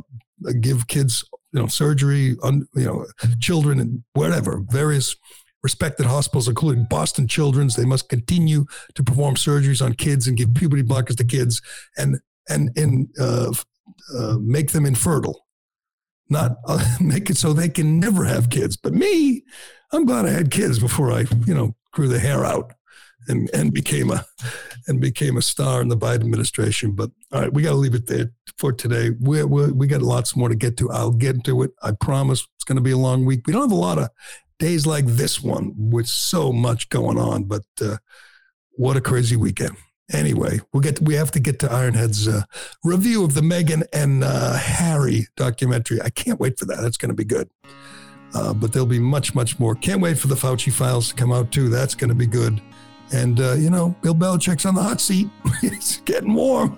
give 0.60 0.88
kids 0.88 1.24
you 1.52 1.62
know 1.62 1.68
surgery 1.68 2.36
on 2.43 2.68
you 2.76 2.86
know 2.86 3.06
children 3.39 3.80
and 3.80 4.04
whatever 4.14 4.62
various 4.70 5.16
respected 5.66 6.05
hospitals 6.05 6.47
including 6.47 6.86
boston 6.89 7.28
children's 7.28 7.76
they 7.76 7.86
must 7.86 8.07
continue 8.07 8.66
to 8.93 9.03
perform 9.03 9.36
surgeries 9.36 9.84
on 9.84 9.93
kids 9.93 10.28
and 10.28 10.38
give 10.38 10.53
puberty 10.53 10.84
blockers 10.84 11.18
to 11.18 11.24
kids 11.24 11.61
and 11.97 12.20
and 12.47 12.70
and 12.78 13.09
uh, 13.20 13.51
uh, 14.18 14.38
make 14.39 14.72
them 14.72 14.86
infertile 14.86 15.45
not 16.30 16.57
uh, 16.68 16.84
make 17.01 17.30
it 17.30 17.38
so 17.38 17.51
they 17.51 17.68
can 17.70 17.99
never 17.99 18.24
have 18.24 18.49
kids 18.49 18.78
but 18.78 18.93
me 18.93 19.43
i'm 19.91 20.05
glad 20.05 20.26
i 20.26 20.30
had 20.30 20.51
kids 20.51 20.80
before 20.80 21.11
i 21.11 21.26
you 21.45 21.53
know 21.53 21.76
grew 21.91 22.07
the 22.07 22.20
hair 22.20 22.45
out 22.45 22.74
and 23.28 23.49
and 23.53 23.74
became 23.74 24.11
a 24.11 24.26
and 24.88 25.01
became 25.01 25.38
a 25.38 25.41
star 25.41 25.82
in 25.82 25.88
the 25.88 25.97
Biden 25.97 26.22
administration. 26.22 26.91
But 26.91 27.11
all 27.32 27.41
right, 27.41 27.53
we 27.53 27.63
got 27.63 27.72
to 27.72 27.76
leave 27.76 27.95
it 27.95 28.07
there 28.07 28.32
for 28.57 28.72
today. 28.72 29.11
We 29.20 29.43
we 29.43 29.72
we 29.72 29.88
got 29.88 30.01
lots 30.01 30.36
more 30.36 30.49
to 30.49 30.55
get 30.55 30.78
to. 30.78 30.91
I'll 30.91 31.11
get 31.11 31.43
to 31.45 31.63
it. 31.63 31.72
I 31.82 31.91
promise. 31.91 32.47
It's 32.55 32.63
going 32.63 32.78
to 32.78 32.82
be 32.82 32.91
a 32.91 32.97
long 32.97 33.26
week. 33.26 33.41
We 33.45 33.53
don't 33.53 33.63
have 33.63 33.72
a 33.72 33.76
lot 33.76 33.97
of 33.97 34.09
days 34.60 34.86
like 34.86 35.06
this 35.06 35.41
one 35.41 35.74
with 35.78 36.08
so 36.08 36.51
much 36.51 36.89
going 36.89 37.18
on, 37.18 37.43
but 37.43 37.64
uh, 37.82 37.97
what 38.72 38.97
a 38.97 39.01
crazy 39.01 39.36
weekend. 39.36 39.76
Anyway, 40.14 40.60
we'll 40.72 40.82
get 40.82 40.97
to, 40.97 41.03
we 41.03 41.16
have 41.16 41.32
to 41.32 41.39
get 41.39 41.60
to 41.60 41.68
Ironhead's 41.68 42.28
uh, 42.28 42.43
review 42.84 43.24
of 43.24 43.34
the 43.34 43.41
Meghan 43.41 43.84
and 43.91 44.24
uh, 44.24 44.53
Harry 44.53 45.28
documentary. 45.36 45.99
I 46.01 46.10
can't 46.10 46.39
wait 46.39 46.60
for 46.60 46.66
that. 46.66 46.78
That's 46.82 46.97
going 46.97 47.10
to 47.10 47.16
be 47.16 47.26
good. 47.26 47.49
Uh, 48.34 48.53
but 48.53 48.72
there'll 48.72 48.86
be 48.86 48.99
much, 48.99 49.34
much 49.34 49.58
more. 49.60 49.76
Can't 49.76 50.01
wait 50.01 50.20
for 50.20 50.28
the 50.28 50.36
Fauci 50.36 50.72
files 50.72 51.10
to 51.10 51.16
come 51.16 51.32
out 51.32 51.51
too. 51.51 51.70
That's 51.70 51.95
going 51.95 52.10
to 52.10 52.16
be 52.16 52.28
good. 52.28 52.62
And, 53.14 53.39
uh, 53.39 53.53
you 53.53 53.70
know, 53.70 53.95
Bill 54.01 54.16
Belichick's 54.16 54.66
on 54.66 54.76
the 54.76 54.84
hot 54.84 54.99
seat. 55.01 55.28
it's 55.64 55.97
getting 56.01 56.34
warm. 56.34 56.78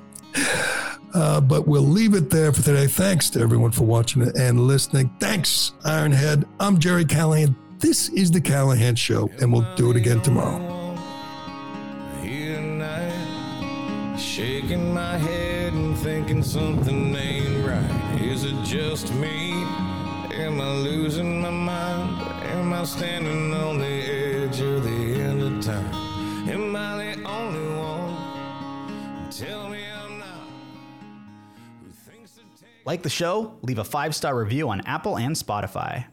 Uh, 1.14 1.42
but 1.42 1.68
we'll 1.68 1.82
leave 1.82 2.14
it 2.14 2.30
there 2.30 2.54
for 2.54 2.62
today. 2.62 2.86
Thanks 2.86 3.30
to 3.32 3.40
everyone 3.40 3.72
for 3.72 3.86
watching 3.86 4.22
and 4.38 4.68
listening. 4.68 5.10
Thanks, 5.20 5.74
Ironhead. 5.84 6.46
I'm 6.60 6.80
Gerry 6.80 7.06
Callahan. 7.06 7.67
This 7.80 8.10
is 8.10 8.32
The 8.32 8.42
Callahan 8.42 8.96
Show, 8.96 9.30
and 9.40 9.54
we'll 9.54 9.76
do 9.76 9.92
it 9.92 9.98
again 9.98 10.20
tomorrow. 10.22 10.78
Shaking 14.18 14.94
my 14.94 15.18
head 15.18 15.74
and 15.74 15.96
thinking 15.98 16.42
something 16.42 17.16
ain't 17.16 17.66
right. 17.66 18.22
Is 18.22 18.46
it 18.46 18.56
just 18.64 19.14
me? 19.14 19.52
Am 20.34 20.60
I 20.60 20.74
losing 20.78 21.40
my 21.40 21.52
mind? 21.52 22.22
Am 22.48 22.74
I 22.74 22.84
standing 22.84 23.54
on 23.54 23.78
the 23.78 23.86
edge 23.86 24.60
of 24.60 24.84
the 24.84 24.90
end 24.90 25.42
of 25.44 25.64
time? 25.64 26.50
Am 26.50 26.76
I 26.76 27.16
the 27.16 27.24
only 27.24 27.78
one? 27.78 29.30
Tell 29.30 29.70
me 29.70 29.84
I'm 29.86 30.18
not. 30.18 30.28
Like 32.86 33.04
the 33.04 33.10
show? 33.10 33.58
Leave 33.62 33.78
a 33.78 33.84
five 33.84 34.16
star 34.16 34.36
review 34.36 34.70
on 34.70 34.82
Apple 34.82 35.18
and 35.20 35.36
Spotify. 35.36 36.08